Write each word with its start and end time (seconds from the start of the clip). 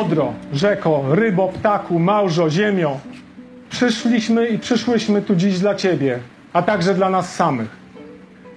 Odro, 0.00 0.32
rzeko, 0.52 1.04
rybo, 1.10 1.48
ptaku, 1.48 1.98
małżo, 1.98 2.50
ziemio, 2.50 2.98
przyszliśmy 3.70 4.48
i 4.48 4.58
przyszłyśmy 4.58 5.22
tu 5.22 5.36
dziś 5.36 5.58
dla 5.58 5.74
Ciebie, 5.74 6.18
a 6.52 6.62
także 6.62 6.94
dla 6.94 7.10
nas 7.10 7.34
samych. 7.34 7.76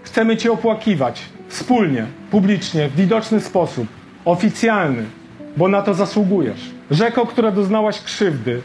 Chcemy 0.03 0.37
Cię 0.37 0.51
opłakiwać, 0.51 1.21
wspólnie, 1.47 2.05
publicznie, 2.31 2.89
w 2.89 2.95
widoczny 2.95 3.39
sposób, 3.39 3.87
oficjalny, 4.25 5.03
bo 5.57 5.67
na 5.67 5.81
to 5.81 5.93
zasługujesz. 5.93 6.71
Rzeko, 6.91 7.25
która 7.25 7.51
doznałaś 7.51 8.01
krzywdy, 8.01 8.61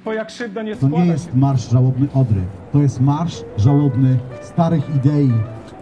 Twoja 0.00 0.24
krzywda 0.24 0.62
nie 0.62 0.76
To 0.76 0.86
składa 0.86 0.96
nie 0.98 1.06
się 1.06 1.12
jest 1.12 1.34
marsz 1.34 1.70
żałobny 1.70 2.08
Odry. 2.14 2.40
To 2.72 2.78
jest 2.78 3.00
marsz 3.00 3.44
żałobny 3.56 4.18
starych 4.40 4.82
idei, 4.96 5.32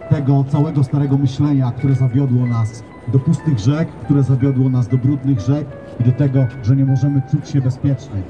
tego 0.09 0.45
całego 0.51 0.83
starego 0.83 1.17
myślenia, 1.17 1.71
które 1.77 1.95
zawiodło 1.95 2.45
nas 2.45 2.83
do 3.07 3.19
pustych 3.19 3.59
rzek, 3.59 3.89
które 3.89 4.23
zawiodło 4.23 4.69
nas 4.69 4.87
do 4.87 4.97
brudnych 4.97 5.39
rzek 5.39 5.67
i 5.99 6.03
do 6.03 6.11
tego, 6.11 6.47
że 6.63 6.75
nie 6.75 6.85
możemy 6.85 7.21
czuć 7.31 7.49
się 7.49 7.61
bezpiecznie. 7.61 8.21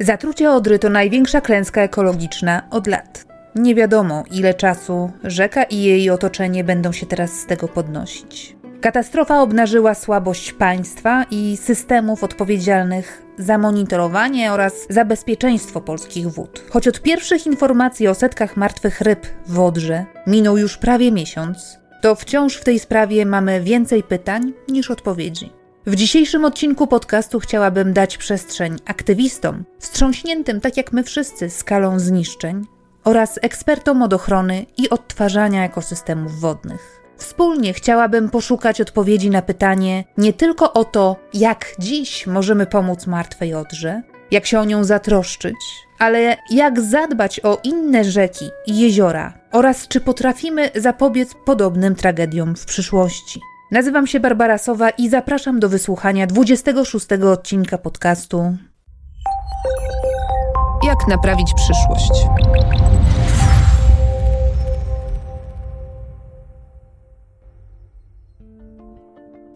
Zatrucie 0.00 0.50
Odry 0.50 0.78
to 0.78 0.88
największa 0.88 1.40
klęska 1.40 1.82
ekologiczna 1.82 2.62
od 2.70 2.86
lat. 2.86 3.24
Nie 3.54 3.74
wiadomo, 3.74 4.24
ile 4.30 4.54
czasu 4.54 5.10
rzeka 5.24 5.62
i 5.62 5.82
jej 5.82 6.10
otoczenie 6.10 6.64
będą 6.64 6.92
się 6.92 7.06
teraz 7.06 7.30
z 7.30 7.46
tego 7.46 7.68
podnosić. 7.68 8.56
Katastrofa 8.80 9.42
obnażyła 9.42 9.94
słabość 9.94 10.52
państwa 10.52 11.24
i 11.30 11.56
systemów 11.56 12.24
odpowiedzialnych 12.24 13.22
za 13.38 13.58
monitorowanie 13.58 14.52
oraz 14.52 14.74
za 14.90 15.04
bezpieczeństwo 15.04 15.80
polskich 15.80 16.28
wód. 16.28 16.64
Choć 16.70 16.88
od 16.88 17.02
pierwszych 17.02 17.46
informacji 17.46 18.08
o 18.08 18.14
setkach 18.14 18.56
martwych 18.56 19.00
ryb 19.00 19.26
w 19.46 19.60
Odrze 19.60 20.04
minął 20.26 20.58
już 20.58 20.76
prawie 20.76 21.12
miesiąc, 21.12 21.78
to 22.00 22.14
wciąż 22.14 22.54
w 22.54 22.64
tej 22.64 22.78
sprawie 22.78 23.26
mamy 23.26 23.60
więcej 23.60 24.02
pytań 24.02 24.52
niż 24.68 24.90
odpowiedzi. 24.90 25.52
W 25.86 25.94
dzisiejszym 25.94 26.44
odcinku 26.44 26.86
podcastu 26.86 27.40
chciałabym 27.40 27.92
dać 27.92 28.18
przestrzeń 28.18 28.76
aktywistom, 28.86 29.64
wstrząśniętym 29.78 30.60
tak 30.60 30.76
jak 30.76 30.92
my 30.92 31.04
wszyscy 31.04 31.50
skalą 31.50 31.98
zniszczeń, 31.98 32.66
oraz 33.04 33.38
ekspertom 33.42 34.02
od 34.02 34.12
ochrony 34.12 34.66
i 34.76 34.90
odtwarzania 34.90 35.64
ekosystemów 35.64 36.40
wodnych. 36.40 37.00
Wspólnie 37.16 37.72
chciałabym 37.72 38.30
poszukać 38.30 38.80
odpowiedzi 38.80 39.30
na 39.30 39.42
pytanie 39.42 40.04
nie 40.18 40.32
tylko 40.32 40.72
o 40.72 40.84
to, 40.84 41.16
jak 41.34 41.74
dziś 41.78 42.26
możemy 42.26 42.66
pomóc 42.66 43.06
martwej 43.06 43.54
Odrze, 43.54 44.02
jak 44.30 44.46
się 44.46 44.60
o 44.60 44.64
nią 44.64 44.84
zatroszczyć, 44.84 45.56
ale 45.98 46.36
jak 46.50 46.80
zadbać 46.80 47.40
o 47.40 47.58
inne 47.64 48.04
rzeki 48.04 48.44
i 48.66 48.78
jeziora 48.78 49.32
oraz 49.52 49.88
czy 49.88 50.00
potrafimy 50.00 50.70
zapobiec 50.74 51.34
podobnym 51.44 51.94
tragediom 51.94 52.56
w 52.56 52.64
przyszłości. 52.64 53.40
Nazywam 53.70 54.06
się 54.06 54.20
Barbara 54.20 54.58
Sowa 54.58 54.90
i 54.90 55.08
zapraszam 55.08 55.60
do 55.60 55.68
wysłuchania 55.68 56.26
26 56.26 57.06
odcinka 57.32 57.78
podcastu 57.78 58.56
Jak 60.86 61.08
naprawić 61.08 61.54
przyszłość. 61.54 62.12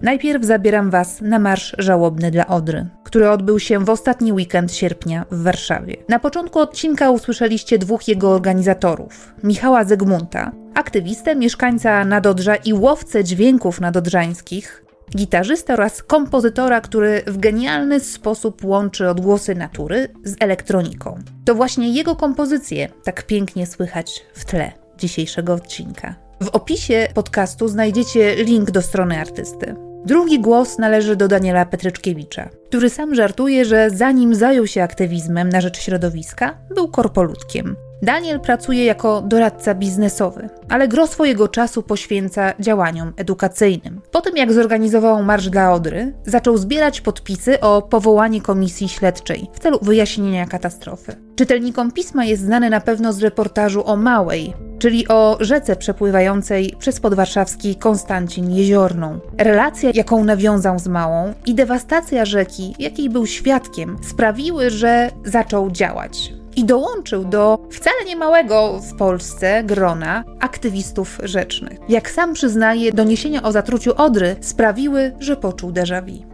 Najpierw 0.02 0.44
zabieram 0.44 0.90
Was 0.90 1.20
na 1.20 1.38
marsz 1.38 1.76
żałobny 1.78 2.30
dla 2.30 2.46
Odry, 2.46 2.86
który 3.04 3.30
odbył 3.30 3.58
się 3.58 3.84
w 3.84 3.90
ostatni 3.90 4.32
weekend 4.32 4.72
sierpnia 4.72 5.26
w 5.30 5.42
Warszawie. 5.42 5.96
Na 6.08 6.18
początku 6.18 6.58
odcinka 6.58 7.10
usłyszeliście 7.10 7.78
dwóch 7.78 8.08
jego 8.08 8.30
organizatorów: 8.30 9.34
Michała 9.42 9.84
Zegmunta, 9.84 10.52
aktywistę, 10.74 11.36
mieszkańca 11.36 12.04
Nadodrza 12.04 12.56
i 12.56 12.72
łowcę 12.72 13.24
dźwięków 13.24 13.80
nadodrzańskich, 13.80 14.84
gitarzysta 15.16 15.74
oraz 15.74 16.02
kompozytora, 16.02 16.80
który 16.80 17.22
w 17.26 17.38
genialny 17.38 18.00
sposób 18.00 18.64
łączy 18.64 19.08
odgłosy 19.08 19.54
natury 19.54 20.08
z 20.24 20.36
elektroniką. 20.40 21.18
To 21.44 21.54
właśnie 21.54 21.92
jego 21.92 22.16
kompozycje 22.16 22.88
tak 23.04 23.26
pięknie 23.26 23.66
słychać 23.66 24.26
w 24.34 24.44
tle 24.44 24.72
dzisiejszego 24.98 25.54
odcinka. 25.54 26.14
W 26.40 26.48
opisie 26.48 27.08
podcastu 27.14 27.68
znajdziecie 27.68 28.44
link 28.44 28.70
do 28.70 28.82
strony 28.82 29.20
artysty. 29.20 29.91
Drugi 30.06 30.40
głos 30.40 30.78
należy 30.78 31.16
do 31.16 31.28
Daniela 31.28 31.66
Petryczkiewicza, 31.66 32.48
który 32.68 32.90
sam 32.90 33.14
żartuje, 33.14 33.64
że 33.64 33.90
zanim 33.90 34.34
zajął 34.34 34.66
się 34.66 34.82
aktywizmem 34.82 35.48
na 35.48 35.60
rzecz 35.60 35.78
środowiska, 35.78 36.54
był 36.74 36.88
korpoludkiem. 36.88 37.76
Daniel 38.02 38.40
pracuje 38.40 38.84
jako 38.84 39.22
doradca 39.26 39.74
biznesowy, 39.74 40.48
ale 40.68 40.88
gro 40.88 41.06
swojego 41.06 41.48
czasu 41.48 41.82
poświęca 41.82 42.52
działaniom 42.60 43.12
edukacyjnym. 43.16 44.00
Po 44.10 44.20
tym 44.20 44.36
jak 44.36 44.52
zorganizował 44.52 45.22
Marsz 45.22 45.48
dla 45.48 45.72
Odry, 45.72 46.12
zaczął 46.26 46.58
zbierać 46.58 47.00
podpisy 47.00 47.60
o 47.60 47.82
powołanie 47.82 48.40
komisji 48.40 48.88
śledczej 48.88 49.46
w 49.52 49.58
celu 49.58 49.78
wyjaśnienia 49.82 50.46
katastrofy. 50.46 51.16
Czytelnikom 51.36 51.92
pisma 51.92 52.24
jest 52.24 52.42
znany 52.42 52.70
na 52.70 52.80
pewno 52.80 53.12
z 53.12 53.22
reportażu 53.22 53.86
o 53.86 53.96
Małej, 53.96 54.54
czyli 54.78 55.08
o 55.08 55.36
rzece 55.40 55.76
przepływającej 55.76 56.74
przez 56.78 57.00
podwarszawski 57.00 57.76
Konstancin 57.76 58.50
Jeziorną. 58.50 59.20
Relacja, 59.38 59.90
jaką 59.94 60.24
nawiązał 60.24 60.78
z 60.78 60.88
Małą 60.88 61.34
i 61.46 61.54
dewastacja 61.54 62.24
rzeki, 62.24 62.74
jakiej 62.78 63.10
był 63.10 63.26
świadkiem, 63.26 63.96
sprawiły, 64.02 64.70
że 64.70 65.10
zaczął 65.24 65.70
działać 65.70 66.41
i 66.56 66.64
dołączył 66.64 67.24
do 67.24 67.58
wcale 67.70 68.04
nie 68.06 68.16
małego 68.16 68.80
w 68.80 68.96
Polsce 68.96 69.64
grona 69.64 70.24
aktywistów 70.40 71.18
rzecznych. 71.22 71.78
Jak 71.88 72.10
sam 72.10 72.34
przyznaje, 72.34 72.92
doniesienia 72.92 73.42
o 73.42 73.52
zatruciu 73.52 73.92
Odry 73.96 74.36
sprawiły, 74.40 75.12
że 75.18 75.36
poczuł 75.36 75.70
déjà 75.70 76.02
vu. 76.02 76.26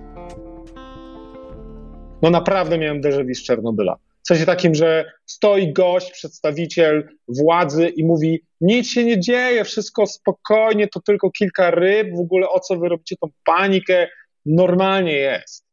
No 2.23 2.31
naprawdę 2.31 2.79
miałem 2.79 3.01
déjà 3.01 3.27
vu 3.27 3.35
z 3.35 3.43
Czernobyla. 3.43 3.97
W 4.25 4.27
sensie 4.29 4.47
takim, 4.47 4.75
że 4.75 5.13
stoi 5.27 5.73
gość, 5.73 6.13
przedstawiciel 6.13 7.09
władzy 7.29 7.89
i 7.89 8.05
mówi, 8.05 8.43
nic 8.61 8.89
się 8.89 9.05
nie 9.05 9.21
dzieje, 9.21 9.65
wszystko 9.65 10.07
spokojnie, 10.07 10.89
to 10.89 11.01
tylko 11.01 11.31
kilka 11.31 11.71
ryb, 11.71 12.17
w 12.17 12.21
ogóle 12.21 12.49
o 12.49 12.61
co 12.61 12.77
wy 12.77 12.89
robicie 12.89 13.17
tą 13.17 13.29
panikę, 13.45 14.09
normalnie 14.47 15.13
jest. 15.13 15.65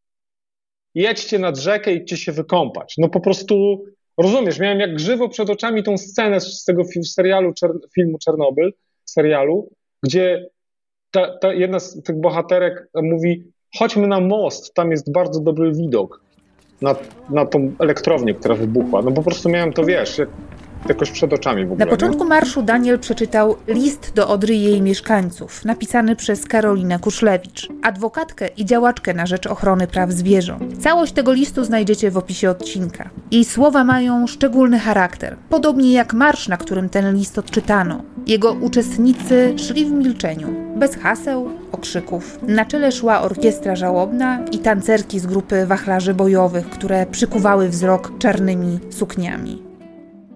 Jedźcie 0.95 1.39
nad 1.39 1.57
rzekę, 1.57 1.93
idźcie 1.93 2.17
się 2.17 2.31
wykąpać. 2.31 2.95
No 2.97 3.09
po 3.09 3.19
prostu 3.19 3.85
Rozumiesz, 4.17 4.59
miałem 4.59 4.79
jak 4.79 4.99
żywo 4.99 5.29
przed 5.29 5.49
oczami 5.49 5.83
tą 5.83 5.97
scenę 5.97 6.41
z 6.41 6.65
tego 6.65 6.83
serialu, 7.03 7.53
filmu 7.95 8.17
Czernobyl, 8.17 8.73
serialu, 9.05 9.69
gdzie 10.03 10.49
ta, 11.11 11.37
ta 11.37 11.53
jedna 11.53 11.79
z 11.79 12.03
tych 12.03 12.15
bohaterek 12.15 12.89
mówi, 13.03 13.43
chodźmy 13.77 14.07
na 14.07 14.19
most, 14.19 14.73
tam 14.73 14.91
jest 14.91 15.11
bardzo 15.11 15.39
dobry 15.39 15.71
widok 15.71 16.21
na, 16.81 16.95
na 17.29 17.45
tą 17.45 17.73
elektrownię, 17.79 18.33
która 18.33 18.55
wybuchła. 18.55 19.01
No 19.01 19.11
po 19.11 19.23
prostu 19.23 19.49
miałem 19.49 19.73
to, 19.73 19.85
wiesz, 19.85 20.17
jak, 20.17 20.29
jakoś 20.89 21.11
przed 21.11 21.33
oczami 21.33 21.65
w 21.65 21.71
ogóle. 21.71 21.85
Na 21.85 21.91
początku 21.91 22.23
nie? 22.23 22.29
marszu 22.29 22.61
Daniel 22.61 22.99
przeczytał 22.99 23.55
list 23.67 24.11
do 24.15 24.27
Odry 24.27 24.55
i 24.55 24.63
jej 24.63 24.81
mieszkańców, 24.81 25.65
napisany 25.65 26.15
przez 26.15 26.45
Karolinę 26.45 26.99
Kuszlewicz, 26.99 27.69
adwokatkę 27.81 28.47
i 28.47 28.65
działaczkę 28.65 29.13
na 29.13 29.25
rzecz 29.25 29.47
ochrony 29.47 29.87
praw 29.87 30.11
zwierząt. 30.11 30.83
Całość 30.83 31.13
tego 31.13 31.33
listu 31.33 31.63
znajdziecie 31.63 32.11
w 32.11 32.17
opisie 32.17 32.49
odcinka. 32.49 33.09
Jej 33.31 33.45
słowa 33.45 33.83
mają 33.83 34.27
szczególny 34.27 34.79
charakter, 34.79 35.37
podobnie 35.49 35.93
jak 35.93 36.13
marsz, 36.13 36.47
na 36.47 36.57
którym 36.57 36.89
ten 36.89 37.15
list 37.15 37.39
odczytano. 37.39 38.03
Jego 38.27 38.53
uczestnicy 38.53 39.53
szli 39.57 39.85
w 39.85 39.91
milczeniu, 39.91 40.47
bez 40.75 40.95
haseł, 40.95 41.49
okrzyków. 41.71 42.39
Na 42.47 42.65
czele 42.65 42.91
szła 42.91 43.21
orkiestra 43.21 43.75
żałobna 43.75 44.39
i 44.51 44.59
tancerki 44.59 45.19
z 45.19 45.25
grupy 45.25 45.65
wachlarzy 45.65 46.13
bojowych, 46.13 46.69
które 46.69 47.05
przykuwały 47.05 47.69
wzrok 47.69 48.17
czarnymi 48.19 48.79
sukniami 48.89 49.64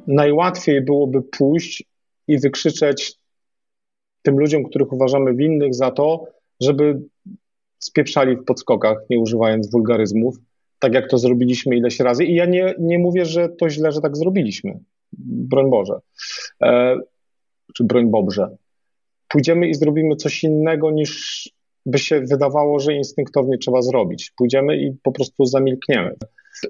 najłatwiej 0.10 0.82
byłoby 0.82 1.22
pójść 1.22 1.84
i 2.28 2.40
wykrzyczeć 2.40 3.16
tym 4.22 4.40
ludziom, 4.40 4.64
których 4.64 4.94
uważamy 4.94 5.36
winnych 5.36 5.76
za 5.76 5.92
to, 5.92 6.26
żeby 6.62 7.02
spieprzali 7.80 8.36
w 8.36 8.44
podskokach, 8.44 8.98
nie 9.10 9.20
używając 9.20 9.72
wulgaryzmów, 9.72 10.36
tak 10.80 10.94
jak 10.94 11.10
to 11.10 11.18
zrobiliśmy 11.18 11.78
ileś 11.78 12.00
razy. 12.00 12.26
I 12.26 12.36
ja 12.36 12.46
nie, 12.46 12.76
nie 12.80 13.00
mówię, 13.00 13.26
że 13.26 13.50
to 13.50 13.70
źle, 13.70 13.92
że 13.92 14.02
tak 14.02 14.18
zrobiliśmy. 14.18 14.80
Broń 15.22 15.70
Boże. 15.70 16.00
E, 16.64 17.00
czy 17.74 17.84
broń 17.84 18.10
Bobrze. 18.10 18.58
Pójdziemy 19.28 19.68
i 19.68 19.74
zrobimy 19.74 20.16
coś 20.16 20.44
innego 20.44 20.92
niż 20.92 21.44
by 21.86 22.00
się 22.00 22.22
wydawało, 22.22 22.80
że 22.80 22.94
instynktownie 22.94 23.58
trzeba 23.58 23.82
zrobić. 23.82 24.32
Pójdziemy 24.38 24.78
i 24.78 24.92
po 25.04 25.12
prostu 25.12 25.46
zamilkniemy. 25.46 26.16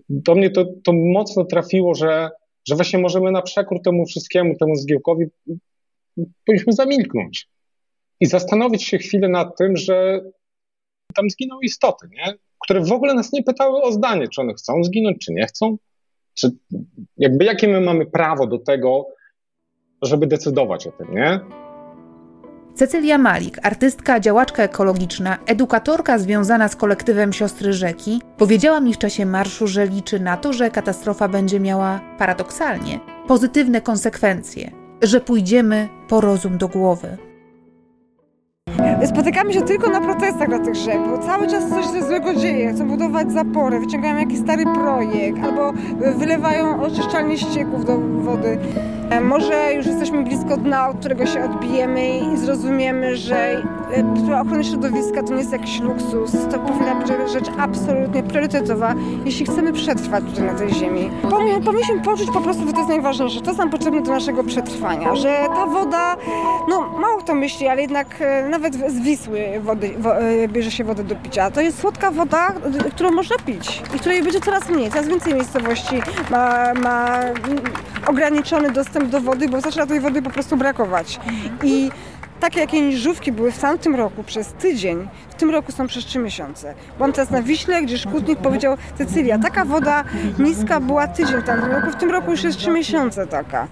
Do 0.09 0.35
mnie 0.35 0.49
to, 0.49 0.65
to 0.83 0.93
mocno 0.93 1.45
trafiło, 1.45 1.95
że 1.95 2.29
że 2.69 2.75
właśnie 2.75 2.99
możemy 2.99 3.31
na 3.31 3.41
przekór 3.41 3.81
temu 3.81 4.05
wszystkiemu, 4.05 4.57
temu 4.57 4.75
zgiełkowi, 4.75 5.25
powinniśmy 6.45 6.73
zamilknąć 6.73 7.47
i 8.19 8.25
zastanowić 8.25 8.83
się 8.83 8.97
chwilę 8.97 9.29
nad 9.29 9.57
tym, 9.57 9.77
że 9.77 10.21
tam 11.15 11.29
zginą 11.29 11.59
istoty, 11.59 12.07
nie? 12.11 12.33
które 12.63 12.81
w 12.81 12.91
ogóle 12.91 13.13
nas 13.13 13.33
nie 13.33 13.43
pytały 13.43 13.81
o 13.81 13.91
zdanie, 13.91 14.27
czy 14.27 14.41
one 14.41 14.53
chcą 14.53 14.83
zginąć, 14.83 15.25
czy 15.25 15.33
nie 15.33 15.45
chcą, 15.45 15.77
czy 16.33 16.51
jakby 17.17 17.45
jakie 17.45 17.67
my 17.67 17.81
mamy 17.81 18.05
prawo 18.05 18.47
do 18.47 18.57
tego, 18.57 19.07
żeby 20.01 20.27
decydować 20.27 20.87
o 20.87 20.91
tym, 20.91 21.15
nie? 21.15 21.39
Cecylia 22.79 23.17
Malik, 23.17 23.59
artystka, 23.63 24.19
działaczka 24.19 24.63
ekologiczna, 24.63 25.37
edukatorka 25.45 26.19
związana 26.19 26.67
z 26.67 26.75
kolektywem 26.75 27.33
Siostry 27.33 27.73
Rzeki, 27.73 28.21
powiedziała 28.37 28.79
mi 28.79 28.93
w 28.93 28.97
czasie 28.97 29.25
marszu, 29.25 29.67
że 29.67 29.85
liczy 29.85 30.19
na 30.19 30.37
to, 30.37 30.53
że 30.53 30.71
katastrofa 30.71 31.27
będzie 31.27 31.59
miała 31.59 31.99
paradoksalnie 32.17 32.99
pozytywne 33.27 33.81
konsekwencje, 33.81 34.71
że 35.01 35.21
pójdziemy 35.21 35.89
po 36.07 36.21
rozum 36.21 36.57
do 36.57 36.67
głowy. 36.67 37.17
Spotykamy 39.05 39.53
się 39.53 39.61
tylko 39.61 39.89
na 39.89 40.01
protestach 40.01 40.49
dla 40.49 40.59
tych 40.59 40.75
rzek, 40.75 40.99
bo 41.09 41.17
cały 41.17 41.47
czas 41.47 41.69
coś 41.69 41.85
się 41.85 42.03
złego 42.03 42.35
dzieje. 42.35 42.73
Chcą 42.73 42.87
budować 42.87 43.31
zapory, 43.31 43.79
wyciągają 43.79 44.17
jakiś 44.17 44.39
stary 44.39 44.63
projekt 44.63 45.43
albo 45.43 45.73
wylewają 46.17 46.81
oczyszczalnie 46.81 47.37
ścieków 47.37 47.85
do 47.85 47.97
wody. 47.97 48.57
E, 49.09 49.21
Może 49.21 49.73
już 49.73 49.85
jesteśmy 49.85 50.23
blisko 50.23 50.57
dna, 50.57 50.89
od 50.89 50.97
którego 50.99 51.25
się 51.25 51.43
odbijemy 51.43 52.17
i 52.19 52.37
zrozumiemy, 52.37 53.15
że 53.17 53.37
e, 53.37 54.39
ochrona 54.41 54.63
środowiska 54.63 55.23
to 55.23 55.31
nie 55.33 55.39
jest 55.39 55.51
jakiś 55.51 55.79
luksus. 55.79 56.31
To 56.51 56.59
powinna 56.59 56.95
być 56.95 57.31
rzecz 57.31 57.45
absolutnie 57.59 58.23
priorytetowa, 58.23 58.93
jeśli 59.25 59.45
chcemy 59.45 59.73
przetrwać 59.73 60.23
tutaj 60.23 60.43
na 60.43 60.53
tej 60.53 60.73
ziemi. 60.73 61.09
Powinni- 61.29 61.61
Powinniśmy 61.63 62.01
poczuć 62.01 62.31
po 62.31 62.41
prostu, 62.41 62.65
że 62.67 62.71
to 62.71 62.77
jest 62.77 62.89
najważniejsze. 62.89 63.41
To 63.41 63.45
jest 63.47 63.57
nam 63.59 63.69
potrzebne 63.69 64.01
do 64.01 64.11
naszego 64.11 64.43
przetrwania, 64.43 65.15
że 65.15 65.37
ta 65.55 65.65
woda, 65.65 66.15
no 66.69 66.81
mało 66.99 67.17
kto 67.17 67.35
myśli, 67.35 67.67
ale 67.67 67.81
jednak 67.81 68.07
e, 68.19 68.49
nawet 68.49 68.75
z 68.75 68.99
Wisły 68.99 69.41
wody, 69.61 69.91
wo, 69.99 70.11
bierze 70.47 70.71
się 70.71 70.83
wodę 70.83 71.03
do 71.03 71.15
picia. 71.15 71.51
To 71.51 71.61
jest 71.61 71.79
słodka 71.79 72.11
woda, 72.11 72.47
którą 72.95 73.11
można 73.11 73.35
pić 73.45 73.81
i 73.95 73.99
której 73.99 74.23
będzie 74.23 74.39
coraz 74.41 74.69
mniej. 74.69 74.89
Coraz 74.89 75.07
więcej 75.07 75.33
miejscowości 75.33 76.01
ma, 76.31 76.73
ma 76.83 77.15
mm, 77.17 77.37
ograniczony 78.07 78.71
dostęp 78.71 78.98
do 79.07 79.21
wody, 79.21 79.49
bo 79.49 79.61
zaczyna 79.61 79.85
tej 79.85 79.99
wody 79.99 80.21
po 80.21 80.29
prostu 80.29 80.57
brakować. 80.57 81.19
I 81.63 81.91
takie 82.39 82.59
jakie 82.59 82.81
niżówki 82.81 83.31
były 83.31 83.51
w 83.51 83.59
tamtym 83.59 83.95
roku 83.95 84.23
przez 84.23 84.53
tydzień, 84.53 85.07
w 85.29 85.35
tym 85.35 85.49
roku 85.49 85.71
są 85.71 85.87
przez 85.87 86.05
trzy 86.05 86.19
miesiące. 86.19 86.73
Byłam 86.97 87.13
teraz 87.13 87.29
na 87.29 87.41
Wiśle, 87.41 87.83
gdzie 87.83 87.97
szkutnik 87.97 88.39
powiedział 88.39 88.77
Cecylia, 88.97 89.39
taka 89.39 89.65
woda 89.65 90.03
niska 90.39 90.79
była 90.79 91.07
tydzień 91.07 91.41
w 91.41 91.45
tamtym 91.45 91.71
roku, 91.71 91.91
w 91.91 91.95
tym 91.95 92.11
roku 92.11 92.31
już 92.31 92.43
jest 92.43 92.57
trzy 92.57 92.71
miesiące 92.71 93.27
taka. 93.27 93.67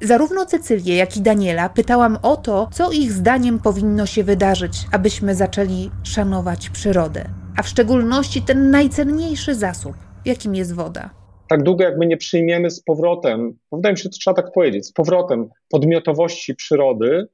Zarówno 0.00 0.46
Cecylię, 0.46 0.96
jak 0.96 1.16
i 1.16 1.20
Daniela 1.20 1.68
pytałam 1.68 2.18
o 2.22 2.36
to, 2.36 2.68
co 2.72 2.90
ich 2.90 3.12
zdaniem 3.12 3.58
powinno 3.58 4.06
się 4.06 4.24
wydarzyć, 4.24 4.86
abyśmy 4.92 5.34
zaczęli 5.34 5.90
szanować 6.02 6.70
przyrodę, 6.70 7.24
a 7.56 7.62
w 7.62 7.68
szczególności 7.68 8.42
ten 8.42 8.70
najcenniejszy 8.70 9.54
zasób, 9.54 9.96
jakim 10.24 10.54
jest 10.54 10.74
woda. 10.74 11.23
Tak 11.54 11.62
długo, 11.62 11.84
jak 11.84 11.98
my 11.98 12.06
nie 12.06 12.16
przyjmiemy 12.16 12.70
z 12.70 12.82
powrotem, 12.82 13.58
bo 13.70 13.76
wydaje 13.76 13.92
mi 13.92 13.98
się, 13.98 14.02
że 14.02 14.08
trzeba 14.08 14.34
tak 14.34 14.52
powiedzieć, 14.52 14.86
z 14.86 14.92
powrotem 14.92 15.48
podmiotowości 15.68 16.54
przyrody 16.54 17.28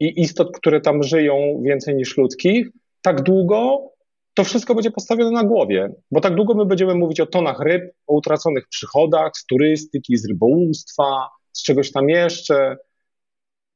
i 0.00 0.20
istot, 0.20 0.56
które 0.56 0.80
tam 0.80 1.02
żyją 1.02 1.62
więcej 1.64 1.96
niż 1.96 2.16
ludzkich, 2.16 2.68
tak 3.02 3.22
długo 3.22 3.90
to 4.34 4.44
wszystko 4.44 4.74
będzie 4.74 4.90
postawione 4.90 5.30
na 5.30 5.44
głowie, 5.44 5.92
bo 6.10 6.20
tak 6.20 6.34
długo 6.34 6.54
my 6.54 6.66
będziemy 6.66 6.94
mówić 6.94 7.20
o 7.20 7.26
tonach 7.26 7.60
ryb, 7.60 7.82
o 8.06 8.14
utraconych 8.14 8.68
przychodach 8.68 9.32
z 9.34 9.46
turystyki, 9.46 10.16
z 10.16 10.28
rybołówstwa, 10.28 11.28
z 11.52 11.62
czegoś 11.62 11.92
tam 11.92 12.08
jeszcze, 12.08 12.76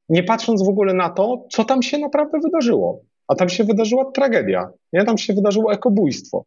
nie 0.09 0.23
patrząc 0.23 0.65
w 0.65 0.69
ogóle 0.69 0.93
na 0.93 1.09
to, 1.09 1.45
co 1.51 1.65
tam 1.65 1.81
się 1.81 1.97
naprawdę 1.97 2.39
wydarzyło. 2.39 3.01
A 3.27 3.35
tam 3.35 3.49
się 3.49 3.63
wydarzyła 3.63 4.11
tragedia, 4.11 4.69
nie? 4.93 5.03
Tam 5.03 5.17
się 5.17 5.33
wydarzyło 5.33 5.73
ekobójstwo. 5.73 6.45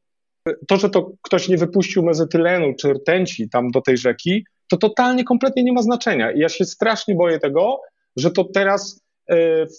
To, 0.68 0.76
że 0.76 0.90
to 0.90 1.10
ktoś 1.22 1.48
nie 1.48 1.56
wypuścił 1.56 2.02
mezetylenu 2.02 2.74
czy 2.80 2.92
rtęci 2.92 3.48
tam 3.48 3.70
do 3.70 3.80
tej 3.80 3.96
rzeki, 3.96 4.44
to 4.70 4.76
totalnie, 4.76 5.24
kompletnie 5.24 5.64
nie 5.64 5.72
ma 5.72 5.82
znaczenia. 5.82 6.32
I 6.32 6.38
ja 6.38 6.48
się 6.48 6.64
strasznie 6.64 7.14
boję 7.14 7.38
tego, 7.38 7.80
że 8.16 8.30
to 8.30 8.44
teraz 8.44 9.00
e, 9.26 9.66
w, 9.66 9.78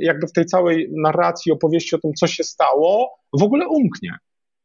jakby 0.00 0.26
w 0.26 0.32
tej 0.32 0.46
całej 0.46 0.90
narracji, 0.96 1.52
opowieści 1.52 1.96
o 1.96 1.98
tym, 1.98 2.14
co 2.14 2.26
się 2.26 2.44
stało, 2.44 3.18
w 3.38 3.42
ogóle 3.42 3.68
umknie. 3.68 4.16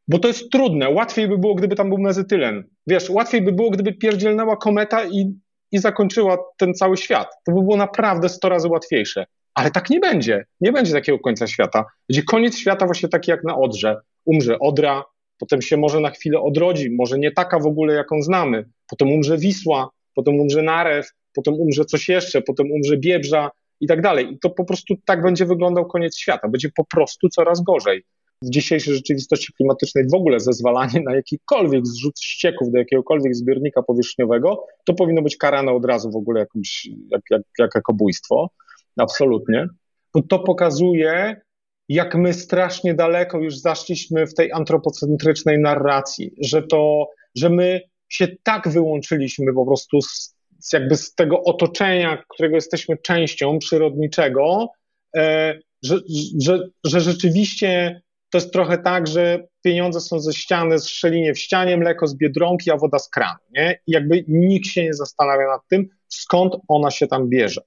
Bo 0.07 0.19
to 0.19 0.27
jest 0.27 0.51
trudne. 0.51 0.89
Łatwiej 0.89 1.27
by 1.27 1.37
było, 1.37 1.55
gdyby 1.55 1.75
tam 1.75 1.89
był 1.89 1.97
mezetylen. 1.97 2.63
Wiesz, 2.87 3.09
łatwiej 3.09 3.41
by 3.41 3.51
było, 3.51 3.69
gdyby 3.69 3.93
pierdzielnęła 3.93 4.57
kometa 4.57 5.05
i, 5.05 5.39
i 5.71 5.79
zakończyła 5.79 6.37
ten 6.57 6.73
cały 6.73 6.97
świat. 6.97 7.27
To 7.45 7.51
by 7.51 7.61
było 7.61 7.77
naprawdę 7.77 8.29
100 8.29 8.49
razy 8.49 8.67
łatwiejsze. 8.67 9.25
Ale 9.53 9.71
tak 9.71 9.89
nie 9.89 9.99
będzie. 9.99 10.45
Nie 10.61 10.71
będzie 10.71 10.93
takiego 10.93 11.19
końca 11.19 11.47
świata. 11.47 11.85
Będzie 12.09 12.23
koniec 12.23 12.57
świata 12.57 12.85
właśnie 12.85 13.09
taki 13.09 13.31
jak 13.31 13.43
na 13.43 13.57
Odrze. 13.57 13.97
Umrze 14.25 14.59
Odra, 14.59 15.03
potem 15.39 15.62
się 15.62 15.77
może 15.77 16.00
na 16.00 16.09
chwilę 16.09 16.41
odrodzi, 16.41 16.91
może 16.91 17.19
nie 17.19 17.31
taka 17.31 17.59
w 17.59 17.65
ogóle, 17.65 17.94
jaką 17.94 18.21
znamy. 18.21 18.65
Potem 18.89 19.12
umrze 19.12 19.38
Wisła, 19.38 19.89
potem 20.15 20.39
umrze 20.39 20.63
Narew, 20.63 21.09
potem 21.33 21.53
umrze 21.53 21.85
coś 21.85 22.09
jeszcze, 22.09 22.41
potem 22.41 22.71
umrze 22.71 22.97
Biebrza 22.97 23.51
i 23.80 23.88
tak 23.88 24.01
dalej. 24.01 24.33
I 24.33 24.39
to 24.39 24.50
po 24.50 24.65
prostu 24.65 24.95
tak 25.06 25.21
będzie 25.21 25.45
wyglądał 25.45 25.85
koniec 25.85 26.18
świata. 26.18 26.47
Będzie 26.47 26.69
po 26.75 26.85
prostu 26.85 27.30
coraz 27.30 27.62
gorzej. 27.62 28.03
W 28.41 28.50
dzisiejszej 28.50 28.94
rzeczywistości 28.94 29.53
klimatycznej 29.53 30.07
w 30.12 30.15
ogóle 30.15 30.39
zezwalanie 30.39 31.01
na 31.06 31.15
jakikolwiek 31.15 31.88
zrzut 31.88 32.19
ścieków 32.19 32.71
do 32.71 32.77
jakiegokolwiek 32.77 33.35
zbiornika 33.35 33.83
powierzchniowego, 33.83 34.65
to 34.85 34.94
powinno 34.94 35.21
być 35.21 35.38
karane 35.38 35.71
od 35.71 35.85
razu 35.85 36.12
w 36.12 36.15
ogóle 36.15 36.39
jakimś, 36.39 36.89
jak, 37.12 37.21
jak, 37.30 37.41
jak 37.59 37.75
ekobójstwo. 37.75 38.50
Absolutnie. 38.97 39.68
Bo 40.13 40.21
to 40.21 40.39
pokazuje, 40.39 41.41
jak 41.89 42.15
my 42.15 42.33
strasznie 42.33 42.94
daleko 42.94 43.39
już 43.39 43.57
zaszliśmy 43.57 44.27
w 44.27 44.33
tej 44.33 44.51
antropocentrycznej 44.51 45.59
narracji, 45.59 46.31
że 46.41 46.63
to, 46.63 47.07
że 47.35 47.50
my 47.50 47.81
się 48.09 48.27
tak 48.44 48.69
wyłączyliśmy 48.69 49.53
po 49.53 49.65
prostu 49.65 50.01
z, 50.01 50.35
z 50.59 50.74
jakby 50.74 50.97
z 50.97 51.15
tego 51.15 51.44
otoczenia, 51.44 52.24
którego 52.30 52.56
jesteśmy 52.56 52.97
częścią 52.97 53.59
przyrodniczego, 53.59 54.68
e, 55.15 55.59
że, 55.83 56.00
że, 56.41 56.59
że 56.85 57.01
rzeczywiście 57.01 58.01
to 58.30 58.38
jest 58.38 58.53
trochę 58.53 58.77
tak, 58.77 59.07
że 59.07 59.47
pieniądze 59.62 60.00
są 60.01 60.19
ze 60.19 60.33
ściany, 60.33 60.80
z 60.80 60.88
szczelinie 60.88 61.33
w 61.33 61.39
ścianie, 61.39 61.77
mleko 61.77 62.07
z 62.07 62.15
biedronki, 62.15 62.71
a 62.71 62.77
woda 62.77 63.00
z 63.00 63.09
kranu, 63.09 63.39
nie? 63.51 63.80
I 63.88 63.91
jakby 63.91 64.25
nikt 64.27 64.68
się 64.68 64.83
nie 64.83 64.94
zastanawia 64.94 65.47
nad 65.47 65.62
tym, 65.68 65.88
skąd 66.07 66.56
ona 66.68 66.91
się 66.91 67.07
tam 67.07 67.30
bierze. 67.30 67.62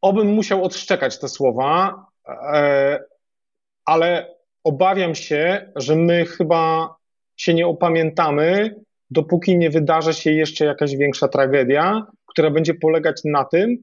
Obym 0.00 0.28
musiał 0.28 0.64
odszczekać 0.64 1.18
te 1.18 1.28
słowa, 1.28 2.04
ale 3.84 4.34
obawiam 4.64 5.14
się, 5.14 5.72
że 5.76 5.96
my 5.96 6.26
chyba 6.26 6.94
się 7.36 7.54
nie 7.54 7.66
opamiętamy, 7.66 8.74
dopóki 9.10 9.58
nie 9.58 9.70
wydarzy 9.70 10.14
się 10.14 10.32
jeszcze 10.32 10.64
jakaś 10.64 10.96
większa 10.96 11.28
tragedia, 11.28 12.06
która 12.26 12.50
będzie 12.50 12.74
polegać 12.74 13.20
na 13.24 13.44
tym, 13.44 13.76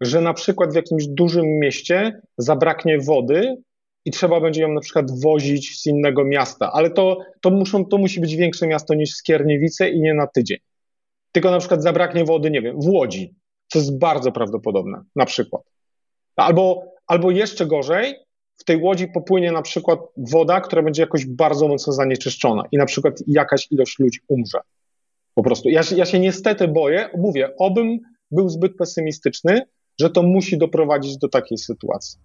że 0.00 0.20
na 0.20 0.34
przykład 0.34 0.72
w 0.72 0.76
jakimś 0.76 1.06
dużym 1.06 1.46
mieście 1.46 2.20
zabraknie 2.38 2.98
wody 2.98 3.56
i 4.04 4.10
trzeba 4.10 4.40
będzie 4.40 4.62
ją 4.62 4.72
na 4.72 4.80
przykład 4.80 5.20
wozić 5.20 5.80
z 5.80 5.86
innego 5.86 6.24
miasta, 6.24 6.72
ale 6.72 6.90
to, 6.90 7.18
to, 7.40 7.50
muszą, 7.50 7.84
to 7.84 7.98
musi 7.98 8.20
być 8.20 8.36
większe 8.36 8.66
miasto 8.66 8.94
niż 8.94 9.14
Skierniewice 9.14 9.90
i 9.90 10.00
nie 10.00 10.14
na 10.14 10.26
tydzień. 10.26 10.58
Tylko 11.32 11.50
na 11.50 11.58
przykład 11.58 11.82
zabraknie 11.82 12.24
wody, 12.24 12.50
nie 12.50 12.62
wiem, 12.62 12.80
w 12.80 12.88
Łodzi, 12.88 13.34
co 13.68 13.78
jest 13.78 13.98
bardzo 13.98 14.32
prawdopodobne, 14.32 15.02
na 15.16 15.26
przykład. 15.26 15.62
Albo, 16.36 16.84
albo 17.06 17.30
jeszcze 17.30 17.66
gorzej, 17.66 18.14
w 18.56 18.64
tej 18.64 18.76
łodzi 18.76 19.08
popłynie 19.08 19.52
na 19.52 19.62
przykład 19.62 20.00
woda, 20.16 20.60
która 20.60 20.82
będzie 20.82 21.02
jakoś 21.02 21.26
bardzo 21.26 21.68
mocno 21.68 21.92
zanieczyszczona 21.92 22.62
i 22.72 22.76
na 22.78 22.86
przykład 22.86 23.14
jakaś 23.26 23.72
ilość 23.72 23.98
ludzi 23.98 24.20
umrze. 24.28 24.58
Po 25.34 25.42
prostu. 25.42 25.68
Ja, 25.68 25.80
ja 25.96 26.04
się 26.04 26.18
niestety 26.18 26.68
boję, 26.68 27.08
mówię, 27.16 27.56
obym 27.58 27.98
był 28.30 28.48
zbyt 28.48 28.76
pesymistyczny, 28.76 29.62
że 30.00 30.10
to 30.10 30.22
musi 30.22 30.58
doprowadzić 30.58 31.18
do 31.18 31.28
takiej 31.28 31.58
sytuacji. 31.58 32.18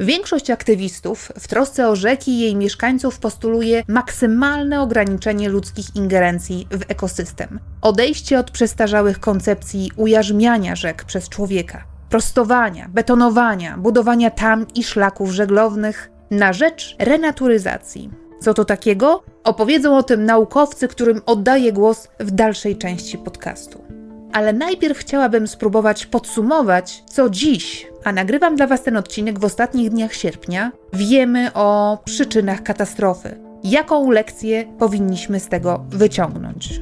Większość 0.00 0.50
aktywistów 0.50 1.32
w 1.38 1.48
trosce 1.48 1.88
o 1.88 1.96
rzeki 1.96 2.30
i 2.30 2.40
jej 2.40 2.56
mieszkańców 2.56 3.18
postuluje 3.18 3.82
maksymalne 3.88 4.82
ograniczenie 4.82 5.48
ludzkich 5.48 5.96
ingerencji 5.96 6.66
w 6.70 6.90
ekosystem, 6.90 7.60
odejście 7.82 8.38
od 8.38 8.50
przestarzałych 8.50 9.20
koncepcji 9.20 9.90
ujarzmiania 9.96 10.76
rzek 10.76 11.04
przez 11.04 11.28
człowieka, 11.28 11.93
prostowania, 12.14 12.88
betonowania, 12.88 13.78
budowania 13.78 14.30
tam 14.30 14.66
i 14.74 14.84
szlaków 14.84 15.30
żeglownych 15.30 16.10
na 16.30 16.52
rzecz 16.52 16.96
renaturyzacji. 16.98 18.10
Co 18.40 18.54
to 18.54 18.64
takiego? 18.64 19.22
Opowiedzą 19.44 19.96
o 19.96 20.02
tym 20.02 20.24
naukowcy, 20.24 20.88
którym 20.88 21.20
oddaję 21.26 21.72
głos 21.72 22.08
w 22.20 22.30
dalszej 22.30 22.76
części 22.78 23.18
podcastu 23.18 23.84
ale 24.32 24.52
najpierw 24.52 24.98
chciałabym 24.98 25.46
spróbować 25.48 26.06
podsumować, 26.06 27.04
co 27.06 27.30
dziś, 27.30 27.86
a 28.04 28.12
nagrywam 28.12 28.56
dla 28.56 28.66
Was 28.66 28.82
ten 28.82 28.96
odcinek 28.96 29.38
w 29.38 29.44
ostatnich 29.44 29.90
dniach 29.90 30.14
sierpnia, 30.14 30.72
wiemy 30.92 31.52
o 31.52 31.98
przyczynach 32.04 32.62
katastrofy. 32.62 33.38
Jaką 33.64 34.10
lekcję 34.10 34.64
powinniśmy 34.78 35.40
z 35.40 35.48
tego 35.48 35.84
wyciągnąć? 35.90 36.80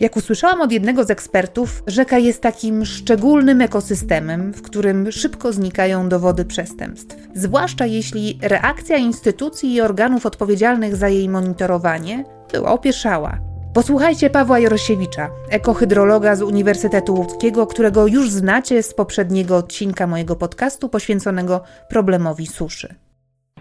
Jak 0.00 0.16
usłyszałam 0.16 0.60
od 0.60 0.72
jednego 0.72 1.04
z 1.04 1.10
ekspertów, 1.10 1.82
rzeka 1.86 2.18
jest 2.18 2.42
takim 2.42 2.84
szczególnym 2.84 3.60
ekosystemem, 3.60 4.52
w 4.52 4.62
którym 4.62 5.12
szybko 5.12 5.52
znikają 5.52 6.08
dowody 6.08 6.44
przestępstw. 6.44 7.16
Zwłaszcza 7.34 7.86
jeśli 7.86 8.38
reakcja 8.42 8.96
instytucji 8.96 9.74
i 9.74 9.80
organów 9.80 10.26
odpowiedzialnych 10.26 10.96
za 10.96 11.08
jej 11.08 11.28
monitorowanie 11.28 12.24
była 12.52 12.72
opieszała. 12.72 13.38
Posłuchajcie 13.74 14.30
Pawła 14.30 14.58
Jorosiewicza, 14.58 15.30
ekohydrologa 15.50 16.36
z 16.36 16.42
Uniwersytetu 16.42 17.14
Łódzkiego, 17.14 17.66
którego 17.66 18.06
już 18.06 18.30
znacie 18.30 18.82
z 18.82 18.94
poprzedniego 18.94 19.56
odcinka 19.56 20.06
mojego 20.06 20.36
podcastu 20.36 20.88
poświęconego 20.88 21.60
problemowi 21.88 22.46
suszy. 22.46 22.94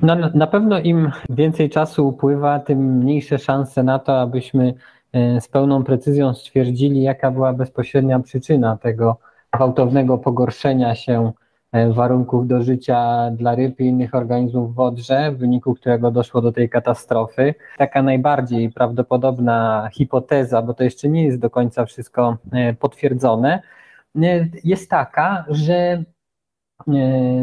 No, 0.01 0.15
na 0.33 0.47
pewno 0.47 0.79
im 0.79 1.11
więcej 1.29 1.69
czasu 1.69 2.07
upływa, 2.07 2.59
tym 2.59 2.97
mniejsze 2.97 3.37
szanse 3.37 3.83
na 3.83 3.99
to, 3.99 4.21
abyśmy 4.21 4.73
z 5.13 5.47
pełną 5.47 5.83
precyzją 5.83 6.33
stwierdzili, 6.33 7.01
jaka 7.01 7.31
była 7.31 7.53
bezpośrednia 7.53 8.19
przyczyna 8.19 8.77
tego 8.77 9.17
gwałtownego 9.51 10.17
pogorszenia 10.17 10.95
się 10.95 11.31
e, 11.71 11.93
warunków 11.93 12.47
do 12.47 12.61
życia 12.63 13.31
dla 13.31 13.55
ryb 13.55 13.79
i 13.79 13.85
innych 13.85 14.15
organizmów 14.15 14.75
w 14.75 14.79
Odrze, 14.79 15.31
w 15.31 15.37
wyniku 15.37 15.75
którego 15.75 16.11
doszło 16.11 16.41
do 16.41 16.51
tej 16.51 16.69
katastrofy. 16.69 17.55
Taka 17.77 18.01
najbardziej 18.01 18.71
prawdopodobna 18.71 19.89
hipoteza, 19.93 20.61
bo 20.61 20.73
to 20.73 20.83
jeszcze 20.83 21.09
nie 21.09 21.23
jest 21.25 21.39
do 21.39 21.49
końca 21.49 21.85
wszystko 21.85 22.37
e, 22.51 22.73
potwierdzone, 22.73 23.61
jest 24.63 24.89
taka, 24.89 25.45
że 25.49 26.03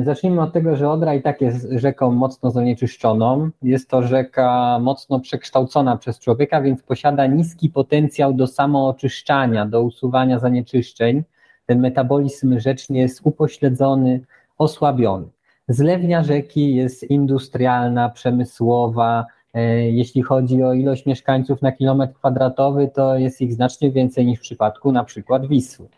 Zacznijmy 0.05 0.43
od 0.43 0.53
tego, 0.53 0.77
że 0.77 0.91
Odra 0.91 1.15
i 1.15 1.23
tak 1.23 1.41
jest 1.41 1.69
rzeką 1.71 2.13
mocno 2.13 2.51
zanieczyszczoną. 2.51 3.51
Jest 3.63 3.91
to 3.91 4.03
rzeka 4.03 4.79
mocno 4.83 5.21
przekształcona 5.21 5.97
przez 5.97 6.19
człowieka, 6.19 6.61
więc 6.61 6.83
posiada 6.83 7.27
niski 7.27 7.71
potencjał 7.71 8.33
do 8.35 8.47
samooczyszczania, 8.47 9.67
do 9.67 9.83
usuwania 9.83 10.39
zanieczyszczeń. 10.39 11.23
Ten 11.67 11.81
metabolizm 11.81 12.59
rzecznie 12.59 13.01
jest 13.01 13.21
upośledzony, 13.25 14.21
osłabiony. 14.59 15.27
Zlewnia 15.69 16.23
rzeki 16.23 16.75
jest 16.75 17.03
industrialna, 17.03 18.09
przemysłowa. 18.09 19.27
E, 19.55 19.91
jeśli 19.91 20.23
chodzi 20.23 20.63
o 20.63 20.73
ilość 20.73 21.07
mieszkańców 21.07 21.63
na 21.63 21.73
kilometr 21.73 22.15
kwadratowy, 22.15 22.91
to 22.95 23.19
jest 23.19 23.41
ich 23.41 23.55
znacznie 23.55 23.91
więcej 23.91 24.27
niż 24.27 24.39
w 24.39 24.43
przypadku 24.43 24.93
na 24.93 25.05
przykład 25.05 25.47
Wisły. 25.47 25.89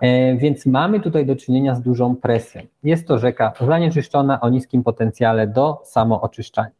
E, 0.00 0.36
więc 0.36 0.66
mamy 0.66 1.00
tutaj 1.00 1.26
do 1.26 1.36
czynienia 1.36 1.74
z 1.74 1.82
dużą 1.82 2.16
presją. 2.16 2.62
Jest 2.84 3.08
to 3.08 3.18
rzeka 3.18 3.52
zanieczyszczona 3.66 4.40
o 4.40 4.48
niskim 4.48 4.82
potencjale 4.82 5.46
do 5.46 5.82
samooczyszczania. 5.84 6.70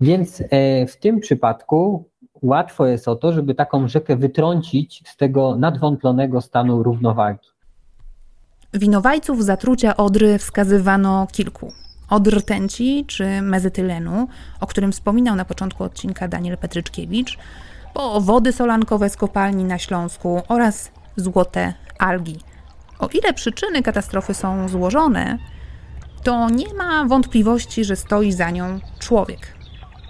Więc 0.00 0.40
e, 0.50 0.86
w 0.86 0.96
tym 0.96 1.20
przypadku 1.20 2.08
łatwo 2.42 2.86
jest 2.86 3.08
o 3.08 3.16
to, 3.16 3.32
żeby 3.32 3.54
taką 3.54 3.88
rzekę 3.88 4.16
wytrącić 4.16 5.02
z 5.06 5.16
tego 5.16 5.56
nadwątlonego 5.56 6.40
stanu 6.40 6.82
równowagi. 6.82 7.48
Winowajców 8.74 9.44
zatrucia 9.44 9.96
Odry 9.96 10.38
wskazywano 10.38 11.26
kilku. 11.32 11.72
Od 12.10 12.28
rtęci 12.28 13.04
czy 13.06 13.42
mezytylenu, 13.42 14.28
o 14.60 14.66
którym 14.66 14.92
wspominał 14.92 15.36
na 15.36 15.44
początku 15.44 15.84
odcinka 15.84 16.28
Daniel 16.28 16.58
Petryczkiewicz, 16.58 17.38
po 17.94 18.20
wody 18.20 18.52
solankowe 18.52 19.10
z 19.10 19.16
kopalni 19.16 19.64
na 19.64 19.78
Śląsku 19.78 20.42
oraz 20.48 20.90
złote 21.16 21.74
algi– 21.98 22.38
o 23.04 23.08
ile 23.08 23.32
przyczyny 23.32 23.82
katastrofy 23.82 24.34
są 24.34 24.68
złożone, 24.68 25.38
to 26.22 26.50
nie 26.50 26.74
ma 26.74 27.04
wątpliwości, 27.04 27.84
że 27.84 27.96
stoi 27.96 28.32
za 28.32 28.50
nią 28.50 28.80
człowiek. 28.98 29.54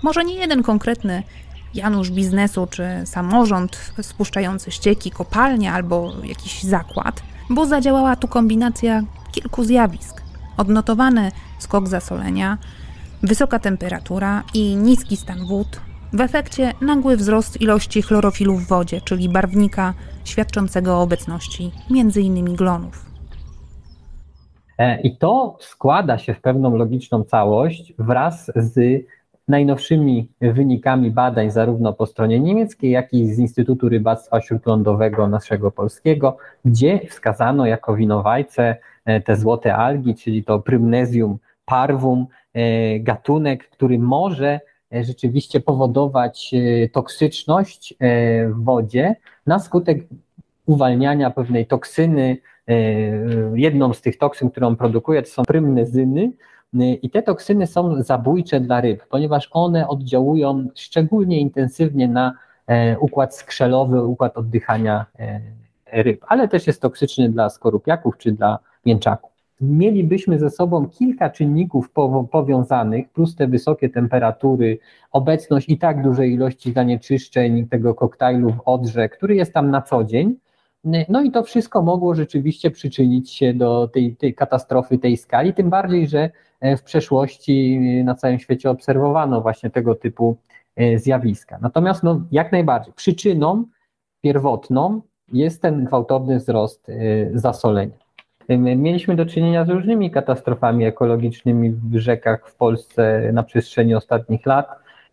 Może 0.02 0.24
nie 0.24 0.34
jeden 0.34 0.62
konkretny 0.62 1.22
Janusz 1.74 2.10
biznesu 2.10 2.66
czy 2.70 2.86
samorząd 3.04 3.92
spuszczający 4.02 4.70
ścieki, 4.70 5.10
kopalnia 5.10 5.74
albo 5.74 6.12
jakiś 6.24 6.62
zakład, 6.62 7.22
bo 7.50 7.66
zadziałała 7.66 8.16
tu 8.16 8.28
kombinacja 8.28 9.02
kilku 9.32 9.64
zjawisk. 9.64 10.22
Odnotowany 10.56 11.32
skok 11.58 11.88
zasolenia, 11.88 12.58
wysoka 13.22 13.58
temperatura 13.58 14.42
i 14.54 14.76
niski 14.76 15.16
stan 15.16 15.46
wód, 15.46 15.80
w 16.12 16.20
efekcie 16.20 16.72
nagły 16.80 17.16
wzrost 17.16 17.60
ilości 17.60 18.02
chlorofilu 18.02 18.56
w 18.56 18.66
wodzie, 18.66 19.00
czyli 19.00 19.28
barwnika 19.28 19.94
świadczącego 20.24 20.98
o 20.98 21.02
obecności 21.02 21.70
m.in. 21.90 22.54
glonów. 22.54 23.06
E, 24.78 25.00
I 25.00 25.16
to 25.16 25.56
składa 25.60 26.18
się 26.18 26.34
w 26.34 26.40
pewną 26.40 26.76
logiczną 26.76 27.24
całość 27.24 27.92
wraz 27.98 28.52
z 28.56 29.04
najnowszymi 29.48 30.28
wynikami 30.40 31.10
badań 31.10 31.50
zarówno 31.50 31.92
po 31.92 32.06
stronie 32.06 32.40
niemieckiej, 32.40 32.90
jak 32.90 33.12
i 33.12 33.34
z 33.34 33.38
Instytutu 33.38 33.88
Rybactwa 33.88 34.40
Śródlądowego 34.40 35.28
naszego 35.28 35.70
polskiego, 35.70 36.36
gdzie 36.64 37.00
wskazano 37.08 37.66
jako 37.66 37.96
winowajcę 37.96 38.76
e, 39.04 39.20
te 39.20 39.36
złote 39.36 39.76
algi, 39.76 40.14
czyli 40.14 40.44
to 40.44 40.58
Prymnesium 40.58 41.38
parvum, 41.64 42.26
e, 42.54 43.00
gatunek, 43.00 43.68
który 43.70 43.98
może 43.98 44.60
rzeczywiście 45.02 45.60
powodować 45.60 46.54
e, 46.54 46.88
toksyczność 46.88 47.92
e, 47.92 47.96
w 48.48 48.64
wodzie 48.64 49.16
na 49.46 49.58
skutek 49.58 49.98
uwalniania 50.66 51.30
pewnej 51.30 51.66
toksyny. 51.66 52.36
Jedną 53.54 53.92
z 53.92 54.00
tych 54.00 54.18
toksyn, 54.18 54.50
którą 54.50 54.76
produkuje, 54.76 55.22
to 55.22 55.28
są 55.28 55.42
prymnezyny, 55.42 56.32
i 57.02 57.10
te 57.10 57.22
toksyny 57.22 57.66
są 57.66 58.02
zabójcze 58.02 58.60
dla 58.60 58.80
ryb, 58.80 59.06
ponieważ 59.08 59.48
one 59.52 59.88
oddziałują 59.88 60.66
szczególnie 60.74 61.40
intensywnie 61.40 62.08
na 62.08 62.38
układ 63.00 63.36
skrzelowy, 63.36 64.04
układ 64.04 64.36
oddychania 64.36 65.06
ryb, 65.92 66.24
ale 66.28 66.48
też 66.48 66.66
jest 66.66 66.82
toksyczny 66.82 67.30
dla 67.30 67.50
skorupiaków 67.50 68.18
czy 68.18 68.32
dla 68.32 68.58
mięczaków 68.86 69.33
mielibyśmy 69.68 70.38
ze 70.38 70.50
sobą 70.50 70.88
kilka 70.88 71.30
czynników 71.30 71.90
powiązanych, 72.30 73.08
plus 73.08 73.36
te 73.36 73.46
wysokie 73.46 73.88
temperatury, 73.88 74.78
obecność 75.12 75.68
i 75.68 75.78
tak 75.78 76.02
dużej 76.02 76.32
ilości 76.32 76.72
zanieczyszczeń 76.72 77.68
tego 77.68 77.94
koktajlu 77.94 78.50
w 78.50 78.60
Odrze, 78.64 79.08
który 79.08 79.34
jest 79.34 79.52
tam 79.52 79.70
na 79.70 79.82
co 79.82 80.04
dzień. 80.04 80.36
No 81.08 81.22
i 81.22 81.30
to 81.30 81.42
wszystko 81.42 81.82
mogło 81.82 82.14
rzeczywiście 82.14 82.70
przyczynić 82.70 83.30
się 83.30 83.54
do 83.54 83.88
tej, 83.88 84.16
tej 84.16 84.34
katastrofy 84.34 84.98
tej 84.98 85.16
skali, 85.16 85.54
tym 85.54 85.70
bardziej, 85.70 86.06
że 86.06 86.30
e, 86.60 86.76
w 86.76 86.82
przeszłości 86.82 87.80
na 88.04 88.14
całym 88.14 88.38
świecie 88.38 88.70
obserwowano 88.70 89.40
właśnie 89.40 89.70
tego 89.70 89.94
typu 89.94 90.36
e, 90.76 90.98
zjawiska. 90.98 91.58
Natomiast 91.62 92.02
no, 92.02 92.24
jak 92.32 92.52
najbardziej 92.52 92.94
przyczyną 92.94 93.64
pierwotną 94.20 95.00
jest 95.32 95.62
ten 95.62 95.84
gwałtowny 95.84 96.38
wzrost 96.38 96.88
e, 96.88 96.94
zasolenia. 97.38 98.03
Mieliśmy 98.76 99.16
do 99.16 99.26
czynienia 99.26 99.64
z 99.64 99.68
różnymi 99.68 100.10
katastrofami 100.10 100.84
ekologicznymi 100.84 101.70
w 101.70 101.96
rzekach 101.96 102.48
w 102.48 102.54
Polsce 102.54 103.30
na 103.32 103.42
przestrzeni 103.42 103.94
ostatnich 103.94 104.46
lat. 104.46 104.68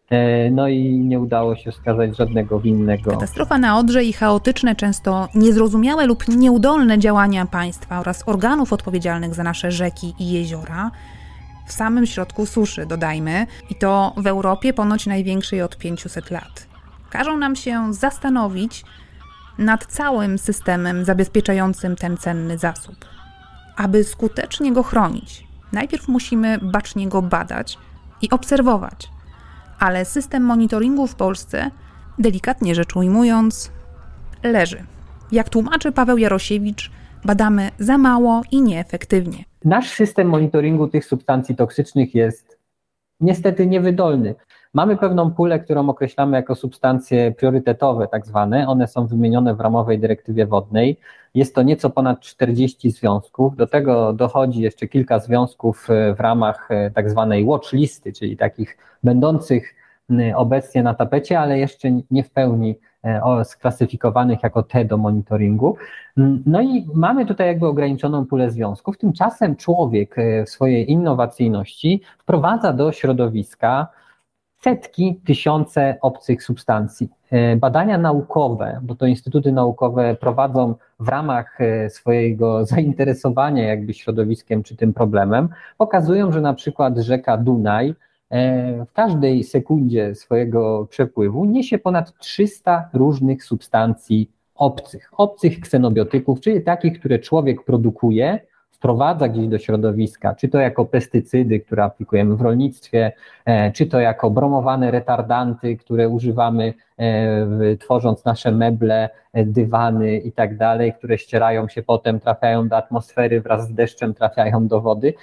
E, 0.10 0.52
no 0.52 0.68
i 0.68 1.00
nie 1.00 1.20
udało 1.20 1.56
się 1.56 1.72
wskazać 1.72 2.18
żadnego 2.18 2.60
winnego. 2.60 3.12
Katastrofa 3.12 3.58
na 3.58 3.78
Odrze 3.78 4.04
i 4.04 4.14
chaotyczne, 4.14 4.76
często 4.76 5.28
niezrozumiałe 5.36 6.06
lub 6.06 6.28
nieudolne 6.28 7.00
działania 7.00 7.46
państwa 7.46 8.00
oraz 8.00 8.28
organów 8.28 8.74
odpowiedzialnych 8.74 9.34
za 9.34 9.44
nasze 9.44 9.72
rzeki 9.72 10.14
i 10.20 10.32
jeziora 10.32 10.92
w 11.66 11.74
samym 11.74 12.06
środku 12.06 12.46
suszy, 12.46 12.86
dodajmy, 12.86 13.48
i 13.70 13.76
to 13.76 14.14
w 14.18 14.28
Europie 14.28 14.74
ponoć 14.74 15.08
największej 15.08 15.62
od 15.62 15.78
500 15.78 16.32
lat. 16.32 16.68
Każą 17.10 17.38
nam 17.38 17.56
się 17.56 17.94
zastanowić 17.94 18.84
nad 19.58 19.86
całym 19.86 20.38
systemem 20.38 21.06
zabezpieczającym 21.06 21.96
ten 21.96 22.18
cenny 22.18 22.58
zasób. 22.58 22.96
Aby 23.82 24.04
skutecznie 24.04 24.74
go 24.74 24.84
chronić, 24.84 25.48
najpierw 25.72 26.08
musimy 26.08 26.58
bacznie 26.62 27.08
go 27.08 27.22
badać 27.22 27.78
i 28.22 28.30
obserwować. 28.30 29.10
Ale 29.80 30.06
system 30.06 30.44
monitoringu 30.44 31.08
w 31.08 31.16
Polsce, 31.16 31.72
delikatnie 32.20 32.76
rzecz 32.76 32.96
ujmując, 32.96 33.72
leży. 34.44 34.84
Jak 35.32 35.50
tłumaczy 35.50 35.92
Paweł 35.92 36.18
Jarosiewicz, 36.18 36.92
badamy 37.26 37.70
za 37.80 37.98
mało 37.98 38.42
i 38.52 38.62
nieefektywnie. 38.62 39.44
Nasz 39.66 39.90
system 39.90 40.30
monitoringu 40.30 40.88
tych 40.88 41.06
substancji 41.06 41.56
toksycznych 41.56 42.16
jest 42.16 42.58
niestety 43.20 43.68
niewydolny. 43.68 44.36
Mamy 44.74 44.98
pewną 44.98 45.32
pulę, 45.32 45.60
którą 45.60 45.90
określamy 45.90 46.38
jako 46.38 46.56
substancje 46.56 47.32
priorytetowe, 47.32 48.08
tak 48.08 48.26
zwane. 48.26 48.68
One 48.68 48.88
są 48.88 49.08
wymienione 49.08 49.56
w 49.56 49.60
ramowej 49.60 50.00
dyrektywie 50.00 50.46
wodnej. 50.46 50.98
Jest 51.34 51.56
to 51.56 51.64
nieco 51.64 51.90
ponad 51.90 52.20
40 52.20 52.92
związków. 52.92 53.56
Do 53.56 53.68
tego 53.68 54.14
dochodzi 54.14 54.62
jeszcze 54.62 54.88
kilka 54.88 55.20
związków 55.20 55.90
e, 55.90 56.14
w 56.16 56.20
ramach 56.20 56.68
e, 56.72 56.92
tak 56.92 57.10
zwanej 57.10 57.46
watch 57.46 57.74
listy, 57.74 58.14
czyli 58.14 58.38
takich 58.38 58.78
będących 59.04 59.76
obecnie 60.36 60.84
na 60.84 60.94
tapecie, 60.94 61.40
ale 61.40 61.60
jeszcze 61.60 61.90
nie 62.12 62.24
w 62.24 62.32
pełni 62.32 62.76
e, 63.04 63.46
sklasyfikowanych 63.46 64.44
jako 64.44 64.64
te 64.64 64.86
do 64.86 64.98
monitoringu. 64.98 65.78
No 66.46 66.62
i 66.62 66.88
mamy 66.94 67.26
tutaj 67.26 67.48
jakby 67.48 67.68
ograniczoną 67.68 68.26
pulę 68.26 68.52
związków. 68.52 68.98
Tymczasem 68.98 69.56
człowiek 69.56 70.16
w 70.46 70.50
swojej 70.50 70.92
innowacyjności 70.92 72.02
wprowadza 72.18 72.74
do 72.74 72.92
środowiska 72.92 73.88
setki, 74.64 75.22
tysiące 75.26 75.98
obcych 76.02 76.44
substancji. 76.44 77.10
E, 77.32 77.56
badania 77.56 77.98
naukowe, 77.98 78.80
bo 78.84 78.96
to 78.96 79.06
instytuty 79.06 79.52
naukowe 79.52 80.16
prowadzą 80.16 80.76
w 81.00 81.08
ramach 81.08 81.62
e, 81.62 81.90
swojego 81.90 82.66
zainteresowania 82.66 83.68
jakby 83.68 83.94
środowiskiem 83.94 84.64
czy 84.64 84.76
tym 84.76 84.94
problemem, 84.94 85.50
pokazują, 85.78 86.32
że 86.32 86.42
na 86.42 86.54
przykład 86.54 86.98
rzeka 86.98 87.38
Dunaj 87.38 87.96
e, 88.30 88.86
w 88.86 88.94
każdej 88.94 89.44
sekundzie 89.44 90.16
swojego 90.16 90.88
przepływu 90.90 91.46
niesie 91.46 91.78
ponad 91.78 92.18
300 92.18 92.90
różnych 92.94 93.44
substancji 93.44 94.32
obcych, 94.56 95.10
obcych 95.18 95.60
ksenobiotyków, 95.60 96.42
czyli 96.42 96.62
takich, 96.62 97.00
które 97.00 97.20
człowiek 97.20 97.64
produkuje, 97.64 98.40
wprowadza 98.82 99.28
gdzieś 99.28 99.48
do 99.48 99.60
środowiska, 99.60 100.36
czy 100.36 100.50
to 100.50 100.60
jako 100.60 100.86
pestycydy, 100.86 101.60
które 101.60 101.84
aplikujemy 101.84 102.36
w 102.36 102.42
rolnictwie, 102.42 103.12
e, 103.46 103.72
czy 103.72 103.86
to 103.86 104.00
jako 104.00 104.30
bromowane 104.30 104.92
retardanty, 104.92 105.78
które 105.78 106.10
używamy 106.10 106.74
e, 106.98 107.78
tworząc 107.78 108.26
nasze 108.26 108.52
meble, 108.52 109.10
e, 109.34 109.46
dywany 109.46 110.18
i 110.18 110.32
tak 110.32 110.58
dalej, 110.58 110.94
które 110.94 111.18
ścierają 111.18 111.68
się 111.68 111.84
potem, 111.84 112.20
trafiają 112.20 112.68
do 112.68 112.78
atmosfery, 112.78 113.42
wraz 113.42 113.68
z 113.68 113.74
deszczem 113.74 114.14
trafiają 114.14 114.68
do 114.68 114.82
wody 114.82 115.14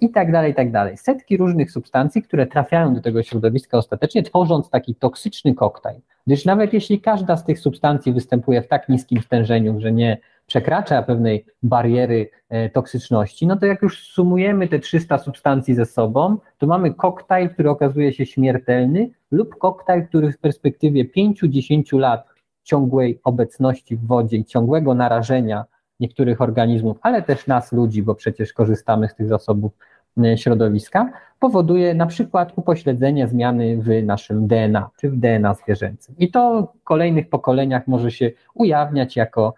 i 0.00 0.10
tak 0.10 0.32
dalej, 0.32 0.52
i 0.52 0.54
tak 0.54 0.70
dalej. 0.70 0.96
Setki 0.96 1.36
różnych 1.36 1.70
substancji, 1.70 2.22
które 2.22 2.46
trafiają 2.46 2.94
do 2.94 3.00
tego 3.00 3.22
środowiska 3.22 3.78
ostatecznie, 3.78 4.22
tworząc 4.22 4.70
taki 4.70 4.94
toksyczny 4.94 5.54
koktajl. 5.54 6.00
Gdyż 6.26 6.44
nawet 6.44 6.72
jeśli 6.72 7.00
każda 7.00 7.36
z 7.36 7.44
tych 7.44 7.58
substancji 7.58 8.12
występuje 8.12 8.62
w 8.62 8.68
tak 8.68 8.88
niskim 8.88 9.22
stężeniu, 9.22 9.80
że 9.80 9.92
nie 9.92 10.18
przekracza 10.48 11.02
pewnej 11.02 11.44
bariery 11.62 12.30
e, 12.48 12.70
toksyczności, 12.70 13.46
no 13.46 13.56
to 13.56 13.66
jak 13.66 13.82
już 13.82 14.06
sumujemy 14.12 14.68
te 14.68 14.78
300 14.78 15.18
substancji 15.18 15.74
ze 15.74 15.86
sobą, 15.86 16.36
to 16.58 16.66
mamy 16.66 16.94
koktajl, 16.94 17.50
który 17.50 17.70
okazuje 17.70 18.12
się 18.12 18.26
śmiertelny 18.26 19.10
lub 19.30 19.58
koktajl, 19.58 20.06
który 20.06 20.32
w 20.32 20.38
perspektywie 20.38 21.04
5-10 21.04 21.98
lat 21.98 22.26
ciągłej 22.62 23.20
obecności 23.24 23.96
w 23.96 24.06
wodzie 24.06 24.36
i 24.36 24.44
ciągłego 24.44 24.94
narażenia 24.94 25.64
niektórych 26.00 26.40
organizmów, 26.40 26.98
ale 27.02 27.22
też 27.22 27.46
nas 27.46 27.72
ludzi, 27.72 28.02
bo 28.02 28.14
przecież 28.14 28.52
korzystamy 28.52 29.08
z 29.08 29.14
tych 29.14 29.28
zasobów 29.28 29.72
e, 30.24 30.38
środowiska, 30.38 31.12
powoduje 31.40 31.94
na 31.94 32.06
przykład 32.06 32.52
upośledzenie 32.56 33.28
zmiany 33.28 33.82
w 33.82 34.06
naszym 34.06 34.46
DNA, 34.46 34.90
czy 35.00 35.10
w 35.10 35.16
DNA 35.16 35.54
zwierzęcym. 35.54 36.14
I 36.18 36.30
to 36.30 36.72
w 36.80 36.84
kolejnych 36.84 37.28
pokoleniach 37.28 37.86
może 37.86 38.10
się 38.10 38.30
ujawniać 38.54 39.16
jako 39.16 39.54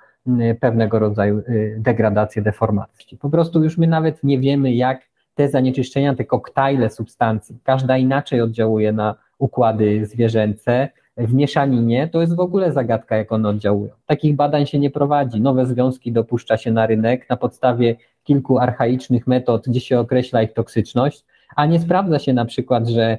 pewnego 0.61 0.99
rodzaju 0.99 1.39
y, 1.39 1.77
degradację, 1.79 2.43
deformacji. 2.43 3.19
Po 3.19 3.31
prostu 3.31 3.65
już 3.65 3.79
my 3.79 3.87
nawet 3.87 4.25
nie 4.25 4.39
wiemy, 4.39 4.73
jak 4.73 5.01
te 5.35 5.49
zanieczyszczenia, 5.49 6.15
te 6.15 6.25
koktajle 6.25 6.91
substancji, 6.91 7.59
każda 7.65 7.99
inaczej 7.99 8.41
oddziałuje 8.41 8.93
na 8.93 9.15
układy 9.39 10.07
zwierzęce, 10.07 10.89
w 11.17 11.35
mieszaninie, 11.35 12.09
to 12.09 12.21
jest 12.21 12.37
w 12.37 12.41
ogóle 12.41 12.73
zagadka, 12.73 13.17
jak 13.17 13.33
one 13.33 13.49
oddziałują. 13.49 13.93
Takich 14.07 14.37
badań 14.37 14.67
się 14.67 14.79
nie 14.79 14.91
prowadzi. 14.91 15.41
Nowe 15.41 15.67
związki 15.67 16.13
dopuszcza 16.13 16.57
się 16.57 16.73
na 16.73 16.87
rynek 16.87 17.31
na 17.31 17.37
podstawie 17.37 17.97
kilku 18.25 18.59
archaicznych 18.59 19.27
metod, 19.27 19.69
gdzie 19.69 19.81
się 19.81 19.99
określa 19.99 20.43
ich 20.43 20.53
toksyczność, 20.53 21.25
a 21.57 21.67
nie 21.67 21.81
sprawdza 21.81 22.19
się 22.19 22.33
na 22.33 22.45
przykład, 22.45 22.89
że 22.89 23.19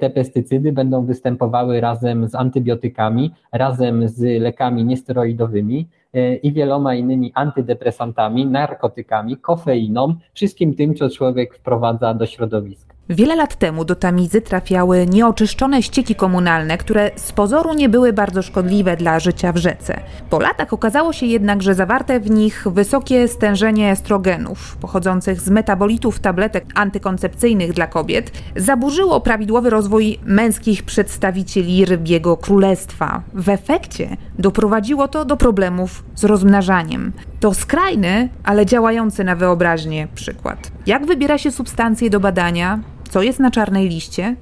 te 0.00 0.10
pestycydy 0.10 0.72
będą 0.72 1.04
występowały 1.04 1.80
razem 1.80 2.28
z 2.28 2.34
antybiotykami, 2.34 3.30
razem 3.52 4.08
z 4.08 4.42
lekami 4.42 4.84
niesteroidowymi, 4.84 5.86
E, 6.14 6.34
i 6.34 6.52
wieloma 6.52 6.94
innymi 6.94 7.32
antydepresantami, 7.34 8.46
narkotykami, 8.46 9.36
kofeiną, 9.36 10.14
wszystkim 10.34 10.74
tym, 10.74 10.94
co 10.94 11.10
człowiek 11.10 11.54
wprowadza 11.54 12.14
do 12.14 12.26
środowiska. 12.26 12.91
Wiele 13.08 13.36
lat 13.36 13.56
temu 13.56 13.84
do 13.84 13.94
tamizy 13.94 14.40
trafiały 14.40 15.06
nieoczyszczone 15.06 15.82
ścieki 15.82 16.14
komunalne, 16.14 16.78
które 16.78 17.10
z 17.16 17.32
pozoru 17.32 17.74
nie 17.74 17.88
były 17.88 18.12
bardzo 18.12 18.42
szkodliwe 18.42 18.96
dla 18.96 19.20
życia 19.20 19.52
w 19.52 19.56
rzece. 19.56 20.00
Po 20.30 20.40
latach 20.40 20.72
okazało 20.72 21.12
się 21.12 21.26
jednak, 21.26 21.62
że 21.62 21.74
zawarte 21.74 22.20
w 22.20 22.30
nich 22.30 22.64
wysokie 22.66 23.28
stężenie 23.28 23.90
estrogenów 23.90 24.76
pochodzących 24.76 25.40
z 25.40 25.50
metabolitów 25.50 26.20
tabletek 26.20 26.64
antykoncepcyjnych 26.74 27.72
dla 27.72 27.86
kobiet 27.86 28.32
zaburzyło 28.56 29.20
prawidłowy 29.20 29.70
rozwój 29.70 30.18
męskich 30.24 30.82
przedstawicieli 30.82 31.84
rybiego 31.84 32.36
królestwa. 32.36 33.22
W 33.34 33.48
efekcie 33.48 34.16
doprowadziło 34.38 35.08
to 35.08 35.24
do 35.24 35.36
problemów 35.36 36.04
z 36.14 36.24
rozmnażaniem. 36.24 37.12
To 37.40 37.54
skrajny, 37.54 38.28
ale 38.44 38.66
działający 38.66 39.24
na 39.24 39.36
wyobraźnię 39.36 40.08
przykład. 40.14 40.72
Jak 40.86 41.06
wybiera 41.06 41.38
się 41.38 41.50
substancje 41.50 42.10
do 42.10 42.20
badania? 42.20 42.91
Co 43.12 43.22
jest 43.22 43.40
na 43.40 43.50
czarnej 43.50 43.88
liście? 43.88 44.36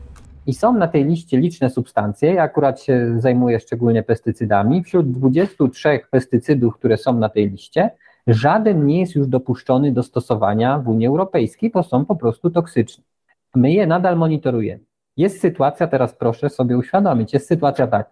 I 0.47 0.55
są 0.55 0.73
na 0.73 0.89
tej 0.89 1.05
liście 1.05 1.39
liczne 1.39 1.71
substancje. 1.71 2.35
Ja 2.35 2.43
akurat 2.43 2.83
się 2.83 3.15
zajmuję 3.19 3.61
szczególnie 3.61 4.03
pestycydami. 4.03 4.85
Wśród 4.85 5.13
23 5.13 6.01
pestycydów, 6.11 6.77
które 6.77 6.97
są 6.97 7.19
na 7.19 7.29
tej 7.29 7.51
liście, 7.51 7.91
żaden 8.27 8.87
nie 8.87 9.01
jest 9.01 9.15
już 9.15 9.27
dopuszczony 9.27 9.93
do 9.93 10.03
stosowania 10.03 10.79
w 10.79 10.89
Unii 10.89 11.07
Europejskiej, 11.07 11.71
bo 11.71 11.83
są 11.83 12.05
po 12.05 12.17
prostu 12.17 12.51
toksyczne. 12.51 13.05
My 13.55 13.73
je 13.73 13.87
nadal 13.87 14.17
monitorujemy. 14.17 14.85
Jest 15.17 15.41
sytuacja, 15.41 15.87
teraz 15.87 16.15
proszę 16.15 16.51
sobie 16.51 16.79
uświadomić, 16.79 17.33
jest 17.33 17.49
sytuacja 17.49 17.87
tak. 17.87 18.11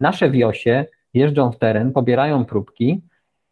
Nasze 0.00 0.30
wiosie 0.30 0.84
jeżdżą 1.14 1.52
w 1.52 1.58
teren, 1.58 1.92
pobierają 1.92 2.44
próbki, 2.44 3.02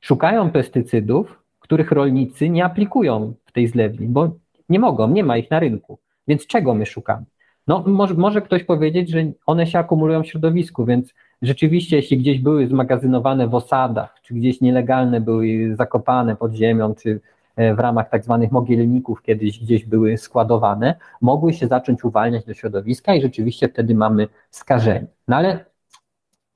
szukają 0.01 0.51
pestycydów, 0.51 1.43
których 1.61 1.93
rolnicy 1.93 2.49
nie 2.49 2.65
aplikują 2.65 3.35
w 3.45 3.53
tej 3.53 3.69
zlewni, 3.69 4.07
bo 4.07 4.31
nie 4.69 4.79
mogą, 4.79 5.09
nie 5.09 5.25
ma 5.25 5.37
ich 5.37 5.51
na 5.51 5.61
rynku. 5.61 6.02
Więc 6.29 6.47
czego 6.47 6.75
my 6.75 6.87
szukamy? 6.87 7.25
No, 7.67 7.85
może, 7.87 8.15
może 8.15 8.43
ktoś 8.43 8.65
powiedzieć, 8.65 9.11
że 9.11 9.25
one 9.47 9.67
się 9.67 9.79
akumulują 9.79 10.23
w 10.23 10.27
środowisku, 10.27 10.85
więc 10.85 11.15
rzeczywiście, 11.43 11.97
jeśli 11.97 12.19
gdzieś 12.19 12.39
były 12.39 12.67
zmagazynowane 12.67 13.49
w 13.49 13.55
osadach, 13.55 14.15
czy 14.23 14.35
gdzieś 14.35 14.61
nielegalne 14.61 15.21
były 15.21 15.77
zakopane 15.77 16.37
pod 16.37 16.53
ziemią, 16.53 16.95
czy 16.95 17.21
e, 17.57 17.75
w 17.75 17.79
ramach 17.79 18.11
tak 18.11 18.25
zwanych 18.25 18.53
mogielników 18.53 19.23
kiedyś 19.23 19.61
gdzieś 19.61 19.85
były 19.85 20.19
składowane, 20.19 20.95
mogły 21.21 21.53
się 21.53 21.67
zacząć 21.67 22.05
uwalniać 22.05 22.45
do 22.45 22.55
środowiska 22.55 23.15
i 23.15 23.23
rzeczywiście 23.23 23.69
wtedy 23.69 23.95
mamy 23.95 24.29
skażenie. 24.51 25.07
No 25.29 25.37
ale 25.37 25.65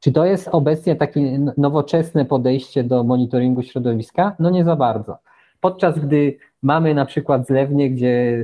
czy 0.01 0.13
to 0.13 0.25
jest 0.25 0.49
obecnie 0.53 0.97
takie 0.97 1.39
nowoczesne 1.57 2.25
podejście 2.25 2.85
do 2.85 3.05
monitoringu 3.05 3.63
środowiska? 3.63 4.37
No 4.39 4.51
nie 4.51 4.65
za 4.65 4.77
bardzo. 4.77 5.19
Podczas 5.61 5.99
gdy 5.99 6.39
mamy 6.63 6.95
na 6.95 7.07
przykład 7.07 7.47
zlewnie, 7.47 7.91
gdzie 7.91 8.43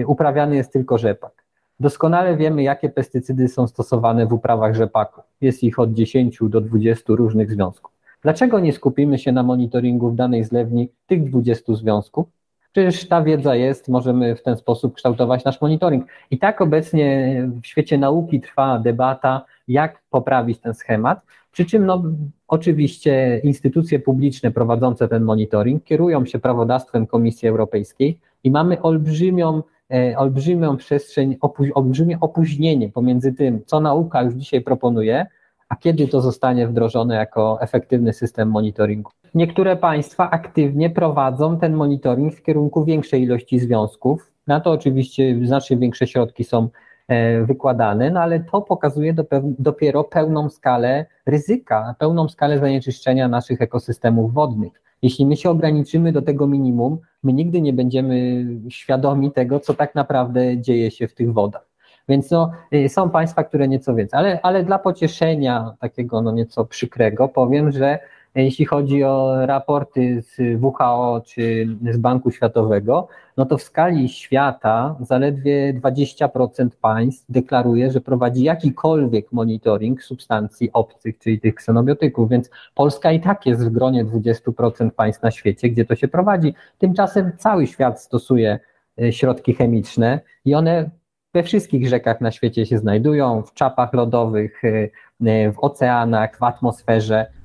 y, 0.00 0.06
uprawiany 0.06 0.56
jest 0.56 0.72
tylko 0.72 0.98
rzepak. 0.98 1.44
Doskonale 1.80 2.36
wiemy, 2.36 2.62
jakie 2.62 2.88
pestycydy 2.88 3.48
są 3.48 3.66
stosowane 3.66 4.26
w 4.26 4.32
uprawach 4.32 4.74
rzepaku. 4.74 5.20
Jest 5.40 5.62
ich 5.64 5.78
od 5.78 5.92
10 5.92 6.38
do 6.42 6.60
20 6.60 7.04
różnych 7.08 7.50
związków. 7.50 7.92
Dlaczego 8.22 8.60
nie 8.60 8.72
skupimy 8.72 9.18
się 9.18 9.32
na 9.32 9.42
monitoringu 9.42 10.10
w 10.10 10.14
danej 10.14 10.44
zlewni 10.44 10.88
tych 11.06 11.30
20 11.30 11.74
związków? 11.74 12.26
Przecież 12.72 13.08
ta 13.08 13.22
wiedza 13.22 13.54
jest, 13.54 13.88
możemy 13.88 14.36
w 14.36 14.42
ten 14.42 14.56
sposób 14.56 14.94
kształtować 14.94 15.44
nasz 15.44 15.60
monitoring. 15.60 16.06
I 16.30 16.38
tak 16.38 16.60
obecnie 16.60 17.34
w 17.62 17.66
świecie 17.66 17.98
nauki 17.98 18.40
trwa 18.40 18.78
debata, 18.78 19.44
jak 19.70 20.02
poprawić 20.10 20.58
ten 20.58 20.74
schemat. 20.74 21.20
Przy 21.52 21.64
czym 21.64 21.86
no, 21.86 22.02
oczywiście 22.48 23.40
instytucje 23.44 23.98
publiczne 23.98 24.50
prowadzące 24.50 25.08
ten 25.08 25.22
monitoring 25.22 25.84
kierują 25.84 26.26
się 26.26 26.38
prawodawstwem 26.38 27.06
Komisji 27.06 27.48
Europejskiej 27.48 28.18
i 28.44 28.50
mamy 28.50 28.82
olbrzymią, 28.82 29.62
e, 29.92 30.18
olbrzymią 30.18 30.76
przestrzeń, 30.76 31.36
olbrzymie 31.74 32.20
opóźnienie 32.20 32.88
pomiędzy 32.88 33.32
tym, 33.32 33.62
co 33.66 33.80
nauka 33.80 34.22
już 34.22 34.34
dzisiaj 34.34 34.60
proponuje, 34.60 35.26
a 35.68 35.76
kiedy 35.76 36.08
to 36.08 36.20
zostanie 36.20 36.68
wdrożone 36.68 37.14
jako 37.14 37.58
efektywny 37.60 38.12
system 38.12 38.50
monitoringu. 38.50 39.10
Niektóre 39.34 39.76
państwa 39.76 40.30
aktywnie 40.30 40.90
prowadzą 40.90 41.58
ten 41.58 41.74
monitoring 41.74 42.34
w 42.34 42.42
kierunku 42.42 42.84
większej 42.84 43.22
ilości 43.22 43.58
związków. 43.58 44.32
Na 44.46 44.60
to 44.60 44.70
oczywiście 44.70 45.46
znacznie 45.46 45.76
większe 45.76 46.06
środki 46.06 46.44
są 46.44 46.68
E, 47.10 47.44
wykładane, 47.44 48.10
no 48.10 48.20
ale 48.20 48.40
to 48.40 48.60
pokazuje 48.60 49.14
dopiero 49.42 50.04
pełną 50.04 50.48
skalę 50.48 51.06
ryzyka, 51.26 51.94
pełną 51.98 52.28
skalę 52.28 52.58
zanieczyszczenia 52.58 53.28
naszych 53.28 53.62
ekosystemów 53.62 54.34
wodnych. 54.34 54.82
Jeśli 55.02 55.26
my 55.26 55.36
się 55.36 55.50
ograniczymy 55.50 56.12
do 56.12 56.22
tego 56.22 56.46
minimum, 56.46 56.98
my 57.22 57.32
nigdy 57.32 57.60
nie 57.60 57.72
będziemy 57.72 58.46
świadomi 58.68 59.32
tego, 59.32 59.60
co 59.60 59.74
tak 59.74 59.94
naprawdę 59.94 60.58
dzieje 60.58 60.90
się 60.90 61.08
w 61.08 61.14
tych 61.14 61.32
wodach. 61.32 61.66
Więc 62.08 62.30
no, 62.30 62.52
y, 62.74 62.88
są 62.88 63.10
państwa, 63.10 63.44
które 63.44 63.68
nieco 63.68 63.94
więcej, 63.94 64.18
ale, 64.18 64.40
ale 64.42 64.64
dla 64.64 64.78
pocieszenia 64.78 65.74
takiego 65.80 66.22
no 66.22 66.32
nieco 66.32 66.64
przykrego 66.64 67.28
powiem, 67.28 67.72
że 67.72 67.98
jeśli 68.34 68.64
chodzi 68.64 69.04
o 69.04 69.46
raporty 69.46 70.22
z 70.22 70.62
WHO 70.62 71.22
czy 71.26 71.68
z 71.90 71.96
Banku 71.96 72.30
Światowego, 72.30 73.08
no 73.36 73.46
to 73.46 73.58
w 73.58 73.62
skali 73.62 74.08
świata 74.08 74.96
zaledwie 75.00 75.74
20% 75.74 76.68
państw 76.80 77.26
deklaruje, 77.28 77.90
że 77.90 78.00
prowadzi 78.00 78.42
jakikolwiek 78.42 79.32
monitoring 79.32 80.02
substancji 80.02 80.72
obcych, 80.72 81.18
czyli 81.18 81.40
tych 81.40 81.54
ksenobiotyków, 81.54 82.28
więc 82.28 82.50
Polska 82.74 83.12
i 83.12 83.20
tak 83.20 83.46
jest 83.46 83.66
w 83.66 83.70
gronie 83.70 84.04
20% 84.04 84.90
państw 84.90 85.22
na 85.22 85.30
świecie, 85.30 85.68
gdzie 85.68 85.84
to 85.84 85.94
się 85.96 86.08
prowadzi. 86.08 86.54
Tymczasem 86.78 87.32
cały 87.38 87.66
świat 87.66 88.00
stosuje 88.00 88.58
e, 89.02 89.12
środki 89.12 89.54
chemiczne 89.54 90.20
i 90.44 90.54
one 90.54 90.90
we 91.34 91.42
wszystkich 91.42 91.88
rzekach 91.88 92.20
na 92.20 92.30
świecie 92.30 92.66
się 92.66 92.78
znajdują, 92.78 93.42
w 93.42 93.54
czapach 93.54 93.92
lodowych, 93.92 94.64
e, 94.64 94.88
e, 95.26 95.52
w 95.52 95.58
oceanach, 95.58 96.38
w 96.38 96.42
atmosferze. 96.42 97.39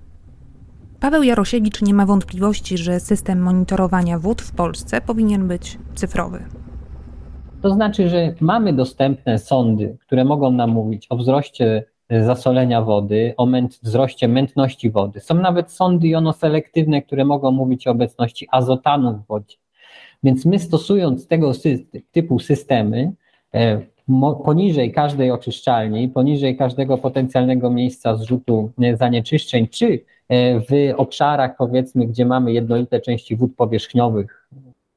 Paweł 1.00 1.24
Jarosiewicz 1.24 1.82
nie 1.82 1.94
ma 1.94 2.06
wątpliwości, 2.06 2.78
że 2.78 3.00
system 3.00 3.42
monitorowania 3.42 4.20
wód 4.20 4.42
w 4.42 4.56
Polsce 4.56 5.02
powinien 5.02 5.48
być 5.48 5.78
cyfrowy. 5.96 6.44
To 7.62 7.74
znaczy, 7.74 8.10
że 8.10 8.34
mamy 8.40 8.74
dostępne 8.74 9.40
sądy, 9.40 9.98
które 10.02 10.26
mogą 10.26 10.52
nam 10.52 10.70
mówić 10.70 11.08
o 11.10 11.18
wzroście 11.18 11.84
zasolenia 12.10 12.82
wody, 12.82 13.34
o 13.38 13.46
męt, 13.46 13.80
wzroście 13.84 14.28
mętności 14.28 14.90
wody. 14.90 15.20
Są 15.20 15.36
nawet 15.36 15.72
sądy 15.72 16.08
jonoselektywne, 16.08 17.02
które 17.02 17.26
mogą 17.26 17.52
mówić 17.52 17.88
o 17.88 17.92
obecności 17.92 18.48
azotanu 18.52 19.14
w 19.14 19.28
wodzie. 19.28 19.58
Więc 20.24 20.46
my 20.46 20.60
stosując 20.60 21.28
tego 21.28 21.52
typu 22.12 22.40
systemy, 22.40 23.14
e, 23.54 23.82
poniżej 24.46 24.92
każdej 24.92 25.32
oczyszczalni, 25.32 26.10
poniżej 26.10 26.58
każdego 26.58 26.98
potencjalnego 26.98 27.70
miejsca 27.70 28.16
zrzutu 28.16 28.72
e, 28.82 28.98
zanieczyszczeń, 28.98 29.68
czy 29.68 29.86
e, 29.88 30.00
w 30.30 30.94
obszarach 30.98 31.56
powiedzmy, 31.58 32.08
gdzie 32.08 32.26
mamy 32.26 32.54
jednolite 32.54 33.02
części 33.02 33.36
wód 33.36 33.56
powierzchniowych, 33.56 34.50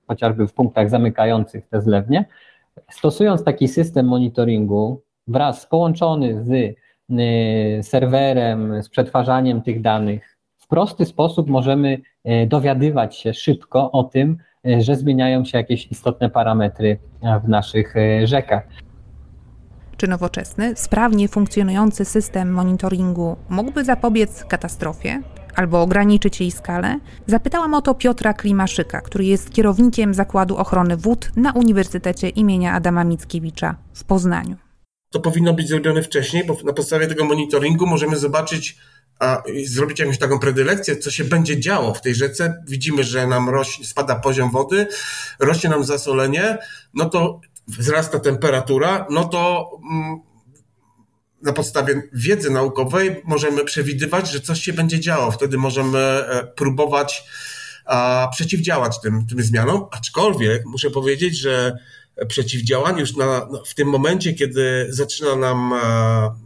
chociażby 0.06 0.46
w 0.46 0.52
punktach 0.52 0.90
zamykających 0.90 1.68
te 1.68 1.82
zlewnie, 1.82 2.24
stosując 2.90 3.44
taki 3.44 3.68
system 3.68 4.06
monitoringu 4.06 5.02
wraz 5.26 5.66
połączony 5.66 6.44
z 6.44 6.76
serwerem, 7.86 8.82
z 8.82 8.88
przetwarzaniem 8.88 9.62
tych 9.62 9.80
danych, 9.80 10.38
w 10.56 10.66
prosty 10.66 11.04
sposób 11.04 11.48
możemy 11.48 11.98
dowiadywać 12.46 13.16
się 13.16 13.34
szybko 13.34 13.92
o 13.92 14.04
tym, 14.04 14.38
E, 14.68 14.82
że 14.82 14.96
zmieniają 14.96 15.44
się 15.44 15.58
jakieś 15.58 15.86
istotne 15.86 16.30
parametry 16.30 16.98
e, 17.22 17.40
w 17.40 17.48
naszych 17.48 17.96
e, 17.96 18.26
rzekach. 18.26 18.68
Czy 19.98 20.08
nowoczesny, 20.08 20.72
sprawnie 20.76 21.28
funkcjonujący 21.28 22.04
system 22.04 22.52
monitoringu 22.52 23.36
mógłby 23.48 23.84
zapobiec 23.84 24.44
katastrofie 24.44 25.22
albo 25.54 25.82
ograniczyć 25.82 26.40
jej 26.40 26.50
skalę? 26.50 27.00
Zapytałam 27.26 27.74
o 27.74 27.82
to 27.82 27.94
Piotra 27.94 28.34
Klimaszyka, 28.34 29.00
który 29.00 29.24
jest 29.24 29.50
kierownikiem 29.50 30.14
Zakładu 30.14 30.56
Ochrony 30.56 30.96
Wód 30.96 31.30
na 31.36 31.52
Uniwersytecie 31.52 32.28
imienia 32.28 32.72
Adama 32.72 33.04
Mickiewicza 33.04 33.76
w 33.94 34.04
Poznaniu. 34.04 34.56
To 35.10 35.20
powinno 35.20 35.54
być 35.54 35.68
zrobione 35.68 36.02
wcześniej, 36.02 36.44
bo 36.46 36.56
na 36.64 36.72
podstawie 36.72 37.06
tego 37.06 37.24
monitoringu 37.24 37.86
możemy 37.86 38.16
zobaczyć, 38.16 38.78
a 39.20 39.42
zrobić 39.64 39.98
jakąś 39.98 40.18
taką 40.18 40.38
predylekcję, 40.38 40.96
co 40.96 41.10
się 41.10 41.24
będzie 41.24 41.60
działo 41.60 41.94
w 41.94 42.00
tej 42.00 42.14
rzece. 42.14 42.62
Widzimy, 42.68 43.04
że 43.04 43.26
nam 43.26 43.48
rośnie, 43.48 43.86
spada 43.86 44.14
poziom 44.14 44.50
wody, 44.50 44.86
rośnie 45.38 45.70
nam 45.70 45.84
zasolenie, 45.84 46.58
no 46.94 47.08
to 47.10 47.40
wzrasta 47.68 48.18
temperatura, 48.18 49.06
no 49.10 49.24
to 49.24 49.70
mm, 49.92 50.20
na 51.42 51.52
podstawie 51.52 52.02
wiedzy 52.12 52.50
naukowej 52.50 53.22
możemy 53.24 53.64
przewidywać, 53.64 54.30
że 54.30 54.40
coś 54.40 54.60
się 54.60 54.72
będzie 54.72 55.00
działo. 55.00 55.30
Wtedy 55.30 55.58
możemy 55.58 55.98
e, 55.98 56.46
próbować 56.56 57.24
przeciwdziałać 58.32 59.00
tym, 59.00 59.26
tym 59.26 59.42
zmianom, 59.42 59.86
aczkolwiek 59.90 60.66
muszę 60.66 60.90
powiedzieć, 60.90 61.38
że 61.38 61.78
przeciwdziałanie 62.28 63.00
już 63.00 63.16
na, 63.16 63.48
w 63.66 63.74
tym 63.74 63.88
momencie, 63.88 64.34
kiedy 64.34 64.86
zaczyna 64.90 65.36
nam 65.36 65.72
a, 65.72 66.36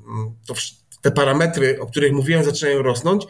to 0.46 0.54
te 1.00 1.10
parametry, 1.10 1.80
o 1.80 1.86
których 1.86 2.12
mówiłem, 2.12 2.44
zaczynają 2.44 2.82
rosnąć, 2.82 3.24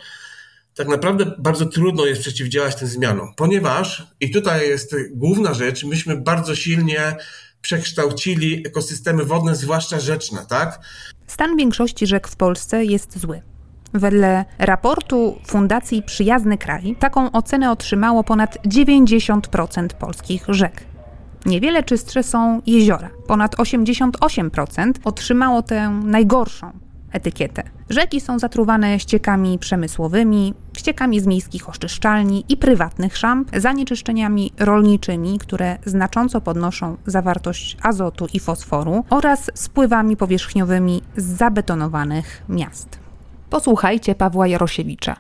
tak 0.74 0.88
naprawdę 0.88 1.34
bardzo 1.38 1.66
trudno 1.66 2.06
jest 2.06 2.20
przeciwdziałać 2.20 2.76
tym 2.76 2.88
zmianom, 2.88 3.34
ponieważ, 3.36 4.06
i 4.20 4.30
tutaj 4.30 4.68
jest 4.68 4.94
główna 5.10 5.54
rzecz, 5.54 5.84
myśmy 5.84 6.16
bardzo 6.16 6.54
silnie 6.54 7.16
przekształcili 7.62 8.66
ekosystemy 8.66 9.24
wodne, 9.24 9.56
zwłaszcza 9.56 10.00
rzeczne, 10.00 10.46
tak? 10.48 10.80
Stan 11.26 11.56
większości 11.56 12.06
rzek 12.06 12.28
w 12.28 12.36
Polsce 12.36 12.84
jest 12.84 13.18
zły. 13.18 13.42
Wedle 13.94 14.44
raportu 14.58 15.38
Fundacji 15.46 16.02
Przyjazny 16.02 16.58
Kraj 16.58 16.96
taką 16.98 17.32
ocenę 17.32 17.70
otrzymało 17.70 18.24
ponad 18.24 18.58
90% 18.66 19.86
polskich 19.88 20.44
rzek. 20.48 20.84
Niewiele 21.46 21.82
czystsze 21.82 22.22
są 22.22 22.62
jeziora. 22.66 23.10
Ponad 23.26 23.56
88% 23.56 24.92
otrzymało 25.04 25.62
tę 25.62 25.88
najgorszą 25.88 26.72
etykietę. 27.12 27.62
Rzeki 27.90 28.20
są 28.20 28.38
zatruwane 28.38 28.98
ściekami 28.98 29.58
przemysłowymi, 29.58 30.54
ściekami 30.76 31.20
z 31.20 31.26
miejskich 31.26 31.68
oczyszczalni 31.68 32.44
i 32.48 32.56
prywatnych 32.56 33.16
szamp, 33.16 33.50
zanieczyszczeniami 33.56 34.52
rolniczymi, 34.60 35.38
które 35.38 35.78
znacząco 35.84 36.40
podnoszą 36.40 36.96
zawartość 37.06 37.76
azotu 37.82 38.26
i 38.34 38.40
fosforu 38.40 39.04
oraz 39.10 39.50
spływami 39.54 40.16
powierzchniowymi 40.16 41.02
z 41.16 41.24
zabetonowanych 41.24 42.42
miast. 42.48 42.98
Posłuchajcie 43.50 44.14
Pawła 44.14 44.46
Jarosiewicza. 44.46 45.16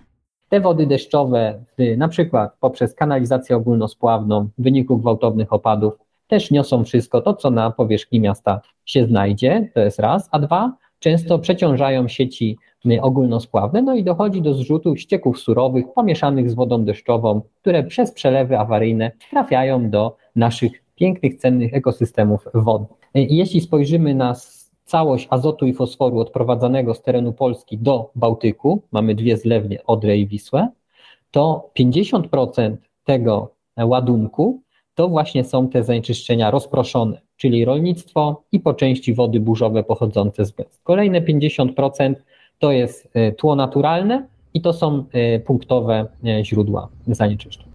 Te 0.48 0.60
wody 0.60 0.86
deszczowe, 0.86 1.64
na 1.96 2.08
przykład 2.08 2.56
poprzez 2.60 2.94
kanalizację 2.94 3.56
ogólnospławną 3.56 4.48
w 4.58 4.62
wyniku 4.62 4.98
gwałtownych 4.98 5.52
opadów, 5.52 5.94
też 6.28 6.50
niosą 6.50 6.84
wszystko 6.84 7.20
to, 7.20 7.34
co 7.34 7.50
na 7.50 7.70
powierzchni 7.70 8.20
miasta 8.20 8.60
się 8.84 9.06
znajdzie, 9.06 9.70
to 9.74 9.80
jest 9.80 9.98
raz, 9.98 10.28
a 10.32 10.38
dwa, 10.38 10.72
często 11.02 11.38
przeciążają 11.38 12.08
sieci 12.08 12.58
ogólnospławne, 13.00 13.82
no 13.82 13.94
i 13.94 14.04
dochodzi 14.04 14.42
do 14.42 14.54
zrzutu 14.54 14.96
ścieków 14.96 15.40
surowych 15.40 15.84
pomieszanych 15.94 16.50
z 16.50 16.54
wodą 16.54 16.84
deszczową, 16.84 17.40
które 17.60 17.84
przez 17.84 18.12
przelewy 18.12 18.58
awaryjne 18.58 19.10
trafiają 19.30 19.90
do 19.90 20.16
naszych 20.36 20.72
pięknych, 20.94 21.36
cennych 21.36 21.74
ekosystemów 21.74 22.48
wodnych. 22.54 22.90
Jeśli 23.14 23.60
spojrzymy 23.60 24.14
na 24.14 24.34
całość 24.84 25.26
azotu 25.30 25.66
i 25.66 25.74
fosforu 25.74 26.18
odprowadzanego 26.18 26.94
z 26.94 27.02
terenu 27.02 27.32
Polski 27.32 27.78
do 27.78 28.10
Bałtyku, 28.14 28.82
mamy 28.92 29.14
dwie 29.14 29.36
zlewnie, 29.36 29.84
Odrę 29.86 30.16
i 30.16 30.26
Wisłę, 30.26 30.68
to 31.30 31.70
50% 31.78 32.76
tego 33.04 33.54
ładunku 33.84 34.62
to 34.94 35.08
właśnie 35.08 35.44
są 35.44 35.68
te 35.68 35.84
zanieczyszczenia 35.84 36.50
rozproszone, 36.50 37.20
czyli 37.36 37.64
rolnictwo 37.64 38.42
i 38.52 38.60
po 38.60 38.74
części 38.74 39.14
wody 39.14 39.40
burzowe 39.40 39.84
pochodzące 39.84 40.44
z 40.44 40.52
gęst. 40.52 40.80
Kolejne 40.84 41.20
50% 41.20 42.14
to 42.58 42.72
jest 42.72 43.08
e, 43.14 43.32
tło 43.32 43.56
naturalne 43.56 44.26
i 44.54 44.60
to 44.60 44.72
są 44.72 45.04
e, 45.12 45.40
punktowe 45.40 46.06
e, 46.26 46.44
źródła 46.44 46.88
zanieczyszczeń. 47.06 47.72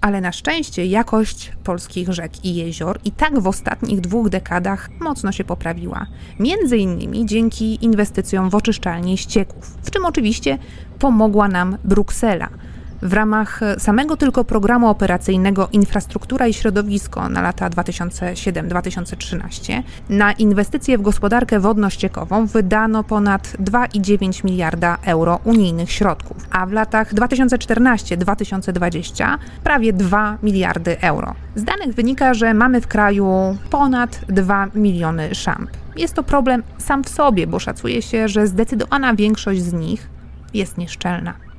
Ale 0.00 0.20
na 0.20 0.32
szczęście 0.32 0.86
jakość 0.86 1.52
polskich 1.64 2.12
rzek 2.12 2.44
i 2.44 2.54
jezior 2.54 2.98
i 3.04 3.10
tak 3.10 3.40
w 3.40 3.46
ostatnich 3.46 4.00
dwóch 4.00 4.28
dekadach 4.28 4.90
mocno 5.00 5.32
się 5.32 5.44
poprawiła. 5.44 6.06
Między 6.40 6.78
innymi 6.78 7.26
dzięki 7.26 7.84
inwestycjom 7.84 8.50
w 8.50 8.54
oczyszczalnie 8.54 9.16
ścieków, 9.16 9.76
w 9.82 9.90
czym 9.90 10.04
oczywiście 10.04 10.58
pomogła 10.98 11.48
nam 11.48 11.76
Bruksela– 11.84 12.48
w 13.02 13.12
ramach 13.12 13.60
samego 13.78 14.16
tylko 14.16 14.44
programu 14.44 14.88
operacyjnego 14.88 15.68
Infrastruktura 15.72 16.46
i 16.46 16.54
Środowisko 16.54 17.28
na 17.28 17.42
lata 17.42 17.70
2007-2013 17.70 19.82
na 20.08 20.32
inwestycje 20.32 20.98
w 20.98 21.02
gospodarkę 21.02 21.60
wodno-ściekową 21.60 22.46
wydano 22.46 23.04
ponad 23.04 23.48
2,9 23.48 24.44
miliarda 24.44 24.98
euro 25.04 25.40
unijnych 25.44 25.92
środków, 25.92 26.36
a 26.50 26.66
w 26.66 26.72
latach 26.72 27.14
2014-2020 27.14 29.38
prawie 29.64 29.92
2 29.92 30.38
miliardy 30.42 31.00
euro. 31.00 31.34
Z 31.54 31.64
danych 31.64 31.94
wynika, 31.94 32.34
że 32.34 32.54
mamy 32.54 32.80
w 32.80 32.86
kraju 32.86 33.56
ponad 33.70 34.20
2 34.28 34.66
miliony 34.74 35.34
szamp. 35.34 35.70
Jest 35.96 36.14
to 36.14 36.22
problem 36.22 36.62
sam 36.78 37.04
w 37.04 37.08
sobie, 37.08 37.46
bo 37.46 37.58
szacuje 37.58 38.02
się, 38.02 38.28
że 38.28 38.46
zdecydowana 38.46 39.14
większość 39.14 39.62
z 39.62 39.72
nich 39.72 40.08
jest 40.54 40.78
nieszczelna. 40.78 41.51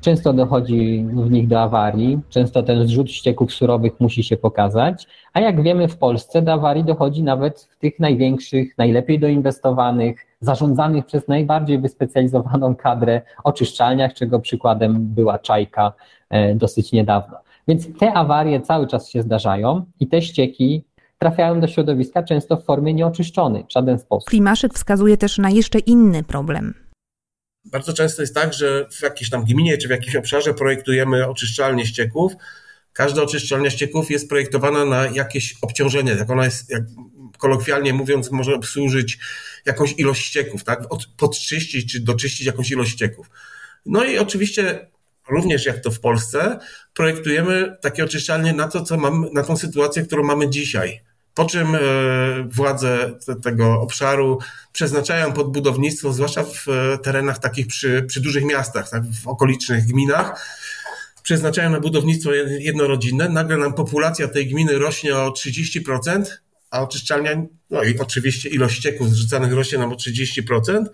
Często 0.00 0.32
dochodzi 0.32 1.06
w 1.14 1.30
nich 1.30 1.48
do 1.48 1.60
awarii, 1.60 2.20
często 2.28 2.62
ten 2.62 2.86
zrzut 2.86 3.10
ścieków 3.10 3.52
surowych 3.52 4.00
musi 4.00 4.22
się 4.22 4.36
pokazać, 4.36 5.06
a 5.32 5.40
jak 5.40 5.62
wiemy 5.62 5.88
w 5.88 5.96
Polsce 5.96 6.42
do 6.42 6.52
awarii 6.52 6.84
dochodzi 6.84 7.22
nawet 7.22 7.60
w 7.60 7.78
tych 7.78 7.98
największych, 7.98 8.78
najlepiej 8.78 9.18
doinwestowanych, 9.18 10.26
zarządzanych 10.40 11.06
przez 11.06 11.28
najbardziej 11.28 11.78
wyspecjalizowaną 11.78 12.74
kadrę 12.74 13.22
oczyszczalniach, 13.44 14.14
czego 14.14 14.40
przykładem 14.40 15.06
była 15.14 15.38
Czajka 15.38 15.92
e, 16.30 16.54
dosyć 16.54 16.92
niedawno. 16.92 17.36
Więc 17.68 17.98
te 17.98 18.12
awarie 18.12 18.60
cały 18.60 18.86
czas 18.86 19.08
się 19.08 19.22
zdarzają 19.22 19.84
i 20.00 20.06
te 20.06 20.22
ścieki 20.22 20.84
trafiają 21.18 21.60
do 21.60 21.68
środowiska 21.68 22.22
często 22.22 22.56
w 22.56 22.64
formie 22.64 22.94
nieoczyszczonej 22.94 23.64
w 23.68 23.72
żaden 23.72 23.98
sposób. 23.98 24.28
Klimaszyk 24.28 24.74
wskazuje 24.74 25.16
też 25.16 25.38
na 25.38 25.50
jeszcze 25.50 25.78
inny 25.78 26.22
problem– 26.22 26.74
bardzo 27.64 27.92
często 27.92 28.22
jest 28.22 28.34
tak, 28.34 28.54
że 28.54 28.88
w 28.92 29.02
jakiejś 29.02 29.30
tam 29.30 29.44
gminie 29.44 29.78
czy 29.78 29.88
w 29.88 29.90
jakimś 29.90 30.16
obszarze 30.16 30.54
projektujemy 30.54 31.28
oczyszczalnię 31.28 31.86
ścieków. 31.86 32.32
Każda 32.92 33.22
oczyszczalnia 33.22 33.70
ścieków 33.70 34.10
jest 34.10 34.28
projektowana 34.28 34.84
na 34.84 35.06
jakieś 35.06 35.54
obciążenie. 35.62 36.12
Jak 36.12 36.30
ona 36.30 36.44
jest, 36.44 36.70
jak 36.70 36.82
kolokwialnie 37.38 37.92
mówiąc, 37.92 38.30
może 38.30 38.54
obsłużyć 38.54 39.18
jakąś 39.66 39.94
ilość 39.98 40.26
ścieków, 40.26 40.64
tak? 40.64 40.80
Podczyścić 41.16 41.92
czy 41.92 42.00
doczyścić 42.00 42.46
jakąś 42.46 42.70
ilość 42.70 42.92
ścieków. 42.92 43.30
No 43.86 44.04
i 44.04 44.18
oczywiście 44.18 44.90
również 45.28 45.66
jak 45.66 45.80
to 45.80 45.90
w 45.90 46.00
Polsce, 46.00 46.58
projektujemy 46.94 47.76
takie 47.80 48.04
oczyszczalnie 48.04 48.52
na 48.52 48.68
to, 48.68 48.82
co 48.82 48.96
mamy, 48.96 49.28
na 49.32 49.42
tą 49.42 49.56
sytuację, 49.56 50.02
którą 50.02 50.22
mamy 50.22 50.50
dzisiaj. 50.50 51.00
Po 51.34 51.44
czym 51.44 51.74
e, 51.74 51.78
władze 52.50 53.18
tego 53.42 53.80
obszaru 53.80 54.38
przeznaczają 54.72 55.32
pod 55.32 55.52
budownictwo, 55.52 56.12
zwłaszcza 56.12 56.44
w 56.44 56.68
e, 56.68 56.98
terenach 56.98 57.38
takich 57.38 57.66
przy, 57.66 58.02
przy 58.02 58.20
dużych 58.20 58.44
miastach, 58.44 58.90
tak, 58.90 59.02
w 59.04 59.28
okolicznych 59.28 59.86
gminach, 59.86 60.46
przeznaczają 61.22 61.70
na 61.70 61.80
budownictwo 61.80 62.32
jednorodzinne, 62.58 63.28
nagle 63.28 63.56
nam 63.56 63.74
populacja 63.74 64.28
tej 64.28 64.48
gminy 64.48 64.78
rośnie 64.78 65.16
o 65.16 65.30
30%, 65.30 66.24
a 66.70 66.82
oczyszczalnia, 66.82 67.42
no 67.70 67.82
i 67.82 67.98
oczywiście 67.98 68.48
ilość 68.48 68.76
ścieków 68.76 69.10
zrzucanych 69.10 69.52
rośnie 69.52 69.78
nam 69.78 69.92
o 69.92 69.94
30%, 69.94 70.84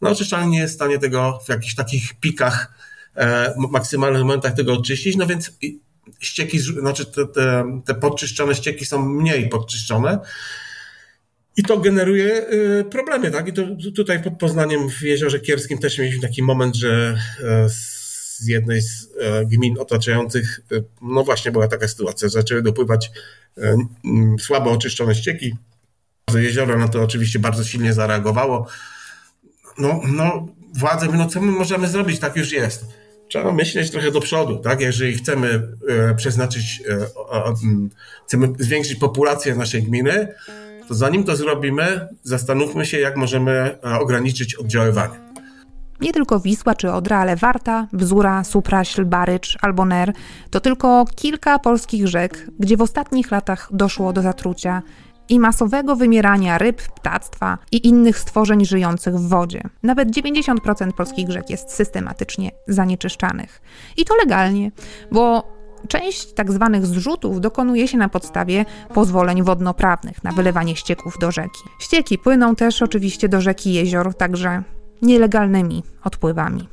no 0.00 0.10
oczyszczalnia 0.10 0.48
nie 0.48 0.58
jest 0.58 0.74
w 0.74 0.76
stanie 0.76 0.98
tego 0.98 1.40
w 1.46 1.48
jakichś 1.48 1.74
takich 1.74 2.14
pikach, 2.20 2.72
e, 3.16 3.54
maksymalnych 3.70 4.22
momentach 4.22 4.54
tego 4.54 4.72
oczyścić, 4.72 5.16
no 5.16 5.26
więc 5.26 5.52
ścieki, 6.20 6.58
znaczy 6.58 7.06
te, 7.06 7.26
te, 7.26 7.80
te 7.84 7.94
podczyszczone 7.94 8.54
ścieki 8.54 8.84
są 8.84 9.08
mniej 9.08 9.48
podczyszczone, 9.48 10.18
i 11.58 11.62
to 11.62 11.78
generuje 11.78 12.50
y, 12.52 12.84
problemy, 12.90 13.30
tak? 13.30 13.48
I 13.48 13.52
to 13.52 13.62
tutaj 13.96 14.22
pod 14.22 14.38
Poznaniem 14.38 14.90
w 14.90 15.02
Jeziorze 15.02 15.40
Kierskim 15.40 15.78
też 15.78 15.98
mieliśmy 15.98 16.22
taki 16.22 16.42
moment, 16.42 16.76
że 16.76 17.18
e, 17.44 17.68
z 17.68 18.46
jednej 18.46 18.80
z 18.82 19.08
e, 19.20 19.46
gmin 19.46 19.78
otaczających, 19.78 20.60
e, 20.72 20.82
no 21.02 21.24
właśnie 21.24 21.52
była 21.52 21.68
taka 21.68 21.88
sytuacja, 21.88 22.28
zaczęły 22.28 22.62
dopływać 22.62 23.10
słabo 24.40 24.70
oczyszczone 24.70 25.14
ścieki. 25.14 25.56
Jezioro 26.34 26.78
na 26.78 26.88
to 26.88 27.02
oczywiście 27.02 27.38
bardzo 27.38 27.64
silnie 27.64 27.92
zareagowało. 27.92 28.66
No, 29.78 30.00
no 30.08 30.48
władze 30.74 31.06
mówią, 31.06 31.18
no 31.18 31.26
co 31.26 31.40
my 31.40 31.52
możemy 31.52 31.88
zrobić, 31.88 32.18
tak 32.18 32.36
już 32.36 32.52
jest. 32.52 32.84
Trzeba 33.28 33.52
myśleć 33.52 33.90
trochę 33.90 34.10
do 34.10 34.20
przodu, 34.20 34.56
tak? 34.56 34.80
Jeżeli 34.80 35.14
chcemy 35.14 35.68
przeznaczyć, 36.16 36.82
chcemy 38.26 38.52
zwiększyć 38.58 38.94
populację 38.94 39.54
naszej 39.54 39.82
gminy, 39.82 40.28
to 40.88 40.94
zanim 40.94 41.24
to 41.24 41.36
zrobimy, 41.36 42.08
zastanówmy 42.22 42.86
się, 42.86 42.98
jak 42.98 43.16
możemy 43.16 43.50
e, 43.52 43.98
ograniczyć 43.98 44.54
oddziaływanie. 44.54 45.14
Nie 46.00 46.12
tylko 46.12 46.40
Wisła 46.40 46.74
czy 46.74 46.92
Odra, 46.92 47.18
ale 47.18 47.36
Warta, 47.36 47.86
Bzura, 47.92 48.44
Supraśl, 48.44 49.04
Barycz 49.04 49.58
albo 49.62 49.86
Ner 49.86 50.12
to 50.50 50.60
tylko 50.60 51.04
kilka 51.16 51.58
polskich 51.58 52.08
rzek, 52.08 52.46
gdzie 52.58 52.76
w 52.76 52.82
ostatnich 52.82 53.30
latach 53.30 53.68
doszło 53.72 54.12
do 54.12 54.22
zatrucia 54.22 54.82
i 55.28 55.38
masowego 55.38 55.96
wymierania 55.96 56.58
ryb, 56.58 56.82
ptactwa 56.82 57.58
i 57.72 57.88
innych 57.88 58.18
stworzeń 58.18 58.64
żyjących 58.64 59.14
w 59.14 59.28
wodzie. 59.28 59.62
Nawet 59.82 60.08
90% 60.08 60.92
polskich 60.92 61.30
rzek 61.30 61.50
jest 61.50 61.70
systematycznie 61.70 62.50
zanieczyszczanych. 62.68 63.60
I 63.96 64.04
to 64.04 64.16
legalnie, 64.16 64.70
bo 65.12 65.58
Część 65.88 66.32
tak 66.32 66.52
zwanych 66.52 66.86
zrzutów 66.86 67.40
dokonuje 67.40 67.88
się 67.88 67.98
na 67.98 68.08
podstawie 68.08 68.64
pozwoleń 68.94 69.42
wodnoprawnych 69.42 70.24
na 70.24 70.32
wylewanie 70.32 70.76
ścieków 70.76 71.14
do 71.20 71.30
rzeki. 71.30 71.60
Ścieki 71.80 72.18
płyną 72.18 72.56
też 72.56 72.82
oczywiście 72.82 73.28
do 73.28 73.40
rzeki 73.40 73.72
jezior, 73.72 74.14
także 74.14 74.62
nielegalnymi 75.02 75.82
odpływami. 76.04 76.68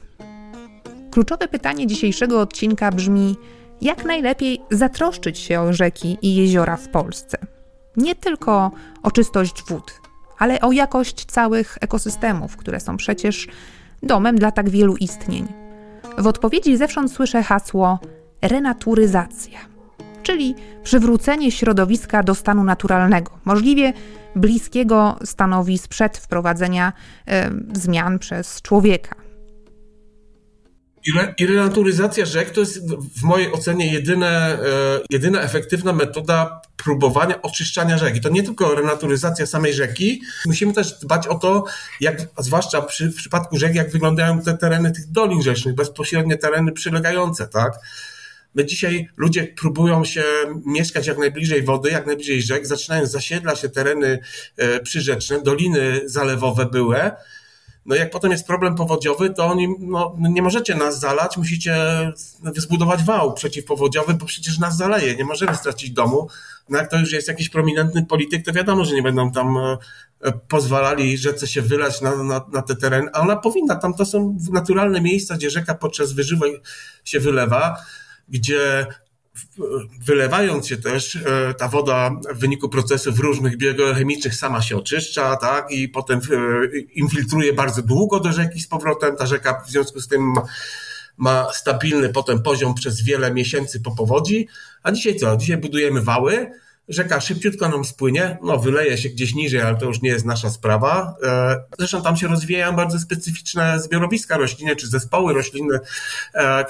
Kluczowe 1.11 1.47
pytanie 1.47 1.87
dzisiejszego 1.87 2.41
odcinka 2.41 2.91
brzmi: 2.91 3.35
jak 3.81 4.05
najlepiej 4.05 4.61
zatroszczyć 4.71 5.37
się 5.37 5.61
o 5.61 5.73
rzeki 5.73 6.17
i 6.21 6.35
jeziora 6.35 6.77
w 6.77 6.89
Polsce? 6.89 7.54
Nie 7.97 8.15
tylko 8.15 8.71
o 9.03 9.12
czystość 9.12 9.63
wód, 9.67 10.01
ale 10.38 10.62
o 10.62 10.71
jakość 10.71 11.25
całych 11.25 11.77
ekosystemów, 11.81 12.58
które 12.58 12.79
są 12.79 12.97
przecież 12.97 13.47
domem 14.03 14.36
dla 14.36 14.51
tak 14.51 14.69
wielu 14.69 14.95
istnień. 14.95 15.47
W 16.17 16.27
odpowiedzi 16.27 16.77
zewsząd 16.77 17.12
słyszę 17.12 17.43
hasło 17.43 17.99
renaturyzacja, 18.41 19.60
czyli 20.23 20.55
przywrócenie 20.84 21.51
środowiska 21.51 22.23
do 22.23 22.36
stanu 22.36 22.63
naturalnego, 22.63 23.31
możliwie 23.45 23.93
bliskiego 24.36 25.19
stanowi 25.23 25.77
sprzed 25.77 26.17
wprowadzenia 26.17 26.93
e, 27.27 27.51
zmian 27.73 28.19
przez 28.19 28.62
człowieka. 28.62 29.24
I 31.37 31.45
renaturyzacja 31.45 32.25
rzek 32.25 32.49
to 32.49 32.59
jest 32.59 32.95
w 33.19 33.23
mojej 33.23 33.51
ocenie 33.51 33.93
jedyne, 33.93 34.27
e, 34.27 34.59
jedyna 35.09 35.41
efektywna 35.41 35.93
metoda 35.93 36.61
próbowania 36.77 37.41
oczyszczania 37.41 37.97
rzeki. 37.97 38.21
To 38.21 38.29
nie 38.29 38.43
tylko 38.43 38.75
renaturyzacja 38.75 39.45
samej 39.45 39.73
rzeki, 39.73 40.21
musimy 40.45 40.73
też 40.73 40.99
dbać 40.99 41.27
o 41.27 41.35
to, 41.35 41.65
jak, 42.01 42.21
zwłaszcza 42.37 42.81
przy, 42.81 43.11
w 43.11 43.15
przypadku 43.15 43.57
rzek, 43.57 43.75
jak 43.75 43.91
wyglądają 43.91 44.41
te 44.41 44.57
tereny 44.57 44.91
tych 44.91 45.11
dolin 45.11 45.41
rzecznych, 45.41 45.75
bezpośrednie 45.75 46.37
tereny 46.37 46.71
przylegające, 46.71 47.47
tak? 47.47 47.73
My 48.55 48.65
dzisiaj 48.65 49.09
ludzie 49.17 49.43
próbują 49.43 50.05
się 50.05 50.23
mieszkać 50.65 51.07
jak 51.07 51.17
najbliżej 51.17 51.63
wody, 51.63 51.89
jak 51.89 52.05
najbliżej 52.05 52.41
rzek, 52.41 52.67
zaczynają 52.67 53.05
zasiedlać 53.05 53.61
te 53.61 53.69
tereny 53.69 54.19
e, 54.57 54.79
przyrzeczne, 54.79 55.41
doliny 55.41 56.01
zalewowe 56.05 56.65
były. 56.65 57.11
No 57.85 57.95
jak 57.95 58.09
potem 58.09 58.31
jest 58.31 58.47
problem 58.47 58.75
powodziowy, 58.75 59.29
to 59.29 59.45
oni, 59.45 59.75
no, 59.79 60.15
nie 60.19 60.41
możecie 60.41 60.75
nas 60.75 60.99
zalać, 60.99 61.37
musicie 61.37 61.75
zbudować 62.55 63.03
wał 63.03 63.33
przeciwpowodziowy, 63.33 64.13
bo 64.13 64.25
przecież 64.25 64.59
nas 64.59 64.77
zaleje, 64.77 65.15
nie 65.15 65.25
możemy 65.25 65.55
stracić 65.55 65.91
domu. 65.91 66.27
No 66.69 66.77
jak 66.77 66.91
to 66.91 66.99
już 66.99 67.11
jest 67.11 67.27
jakiś 67.27 67.49
prominentny 67.49 68.05
polityk, 68.05 68.45
to 68.45 68.53
wiadomo, 68.53 68.85
że 68.85 68.95
nie 68.95 69.03
będą 69.03 69.31
tam 69.31 69.57
e, 69.57 69.77
pozwalali 70.47 71.17
rzece 71.17 71.47
się 71.47 71.61
wylać 71.61 72.01
na, 72.01 72.23
na, 72.23 72.45
na 72.53 72.61
te 72.61 72.75
tereny, 72.75 73.09
a 73.13 73.19
ona 73.19 73.35
powinna, 73.35 73.75
tam 73.75 73.93
to 73.93 74.05
są 74.05 74.37
naturalne 74.51 75.01
miejsca, 75.01 75.35
gdzie 75.35 75.49
rzeka 75.49 75.75
podczas 75.75 76.13
wyżywu 76.13 76.45
się 77.03 77.19
wylewa 77.19 77.77
gdzie 78.29 78.85
wylewając 80.05 80.67
się 80.67 80.77
też, 80.77 81.15
e, 81.15 81.53
ta 81.53 81.67
woda 81.67 82.11
w 82.35 82.39
wyniku 82.39 82.69
procesów 82.69 83.19
różnych 83.19 83.57
biochemicznych 83.57 84.35
sama 84.35 84.61
się 84.61 84.77
oczyszcza, 84.77 85.35
tak, 85.35 85.71
i 85.71 85.89
potem 85.89 86.19
e, 86.19 86.77
infiltruje 86.77 87.53
bardzo 87.53 87.81
długo 87.81 88.19
do 88.19 88.31
rzeki 88.31 88.59
z 88.59 88.67
powrotem. 88.67 89.15
Ta 89.15 89.25
rzeka 89.25 89.61
w 89.67 89.69
związku 89.69 90.01
z 90.01 90.07
tym 90.07 90.33
ma 91.17 91.47
stabilny 91.53 92.09
potem 92.09 92.41
poziom 92.41 92.73
przez 92.73 93.03
wiele 93.03 93.33
miesięcy 93.33 93.81
po 93.81 93.95
powodzi. 93.95 94.47
A 94.83 94.91
dzisiaj 94.91 95.15
co? 95.15 95.37
Dzisiaj 95.37 95.57
budujemy 95.57 96.01
wały, 96.01 96.51
rzeka 96.87 97.21
szybciutko 97.21 97.69
nam 97.69 97.85
spłynie, 97.85 98.37
no 98.43 98.57
wyleje 98.57 98.97
się 98.97 99.09
gdzieś 99.09 99.35
niżej, 99.35 99.61
ale 99.61 99.77
to 99.77 99.85
już 99.85 100.01
nie 100.01 100.09
jest 100.09 100.25
nasza 100.25 100.49
sprawa. 100.49 101.15
E, 101.23 101.63
zresztą 101.77 102.01
tam 102.01 102.17
się 102.17 102.27
rozwijają 102.27 102.75
bardzo 102.75 102.99
specyficzne 102.99 103.79
zbiorowiska 103.79 104.37
roślinne 104.37 104.75
czy 104.75 104.87
zespoły 104.87 105.33
roślinne, 105.33 105.79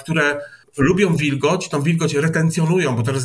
które 0.00 0.40
lubią 0.76 1.16
wilgoć, 1.16 1.68
tą 1.68 1.82
wilgoć 1.82 2.14
retencjonują, 2.14 2.96
bo 2.96 3.02
teraz 3.02 3.24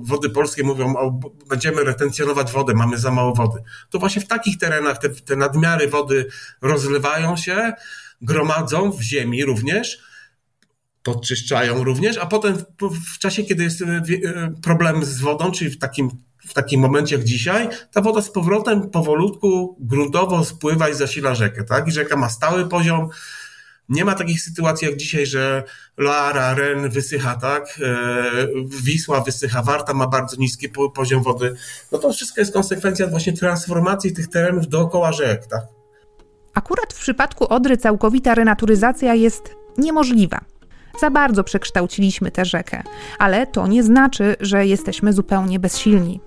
wody 0.00 0.30
polskie 0.30 0.62
mówią, 0.62 0.96
o, 0.96 1.20
będziemy 1.48 1.84
retencjonować 1.84 2.52
wodę, 2.52 2.74
mamy 2.74 2.98
za 2.98 3.10
mało 3.10 3.34
wody. 3.34 3.62
To 3.90 3.98
właśnie 3.98 4.22
w 4.22 4.26
takich 4.26 4.58
terenach 4.58 4.98
te, 4.98 5.08
te 5.08 5.36
nadmiary 5.36 5.88
wody 5.88 6.26
rozlewają 6.62 7.36
się, 7.36 7.72
gromadzą 8.22 8.90
w 8.92 9.02
ziemi 9.02 9.44
również, 9.44 9.98
podczyszczają 11.02 11.84
również, 11.84 12.18
a 12.18 12.26
potem 12.26 12.56
w, 12.80 13.14
w 13.14 13.18
czasie, 13.18 13.44
kiedy 13.44 13.64
jest 13.64 13.82
e, 13.82 13.86
e, 13.86 14.00
problem 14.62 15.04
z 15.04 15.20
wodą, 15.20 15.50
czyli 15.50 15.70
w 15.70 15.78
takim 15.78 16.10
w 16.38 16.54
takim 16.54 16.80
momencie 16.80 17.16
jak 17.16 17.24
dzisiaj, 17.24 17.68
ta 17.92 18.00
woda 18.00 18.22
z 18.22 18.30
powrotem 18.30 18.90
powolutku 18.90 19.76
gruntowo 19.80 20.44
spływa 20.44 20.88
i 20.88 20.94
zasila 20.94 21.34
rzekę, 21.34 21.64
tak? 21.64 21.88
I 21.88 21.92
rzeka 21.92 22.16
ma 22.16 22.28
stały 22.28 22.68
poziom, 22.68 23.08
nie 23.88 24.04
ma 24.04 24.14
takich 24.14 24.40
sytuacji 24.40 24.88
jak 24.88 24.96
dzisiaj, 24.96 25.26
że 25.26 25.64
Lara, 25.96 26.54
Ren 26.54 26.88
wysycha, 26.90 27.34
tak? 27.34 27.80
E, 27.82 28.24
Wisła 28.82 29.20
wysycha, 29.20 29.62
Warta 29.62 29.94
ma 29.94 30.06
bardzo 30.06 30.36
niski 30.36 30.68
poziom 30.94 31.22
wody. 31.22 31.54
No 31.92 31.98
to 31.98 32.12
wszystko 32.12 32.40
jest 32.40 32.52
konsekwencja 32.52 33.06
właśnie 33.06 33.32
transformacji 33.32 34.12
tych 34.12 34.28
terenów 34.28 34.68
dookoła 34.68 35.12
rzek, 35.12 35.46
tak? 35.46 35.62
Akurat 36.54 36.92
w 36.92 37.00
przypadku 37.00 37.48
Odry 37.48 37.76
całkowita 37.76 38.34
renaturyzacja 38.34 39.14
jest 39.14 39.54
niemożliwa. 39.78 40.40
Za 41.00 41.10
bardzo 41.10 41.44
przekształciliśmy 41.44 42.30
tę 42.30 42.44
rzekę, 42.44 42.82
ale 43.18 43.46
to 43.46 43.66
nie 43.66 43.82
znaczy, 43.82 44.36
że 44.40 44.66
jesteśmy 44.66 45.12
zupełnie 45.12 45.58
bezsilni. 45.58 46.20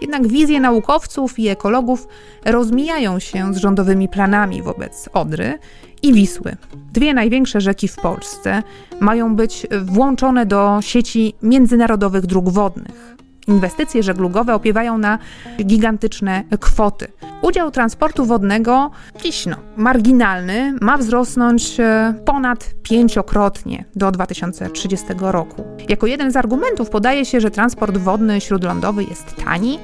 Jednak 0.00 0.28
wizje 0.28 0.60
naukowców 0.60 1.38
i 1.38 1.48
ekologów 1.48 2.08
rozmijają 2.44 3.18
się 3.18 3.54
z 3.54 3.56
rządowymi 3.56 4.08
planami 4.08 4.62
wobec 4.62 5.08
Odry 5.12 5.58
i 6.02 6.12
Wisły. 6.12 6.56
Dwie 6.92 7.14
największe 7.14 7.60
rzeki 7.60 7.88
w 7.88 7.96
Polsce 7.96 8.62
mają 9.00 9.36
być 9.36 9.66
włączone 9.82 10.46
do 10.46 10.78
sieci 10.80 11.34
międzynarodowych 11.42 12.26
dróg 12.26 12.48
wodnych. 12.48 13.16
Inwestycje 13.48 14.02
żeglugowe 14.02 14.54
opiewają 14.54 14.98
na 14.98 15.18
gigantyczne 15.64 16.44
kwoty. 16.60 17.06
Udział 17.42 17.70
transportu 17.70 18.24
wodnego, 18.24 18.90
dziś 19.22 19.46
no, 19.46 19.56
marginalny, 19.76 20.74
ma 20.80 20.98
wzrosnąć 20.98 21.80
e, 21.80 22.14
ponad 22.24 22.74
pięciokrotnie 22.82 23.84
do 23.96 24.10
2030 24.10 25.06
roku. 25.20 25.64
Jako 25.88 26.06
jeden 26.06 26.32
z 26.32 26.36
argumentów 26.36 26.90
podaje 26.90 27.24
się, 27.24 27.40
że 27.40 27.50
transport 27.50 27.96
wodny 27.96 28.40
śródlądowy 28.40 29.04
jest 29.04 29.36
tani, 29.44 29.78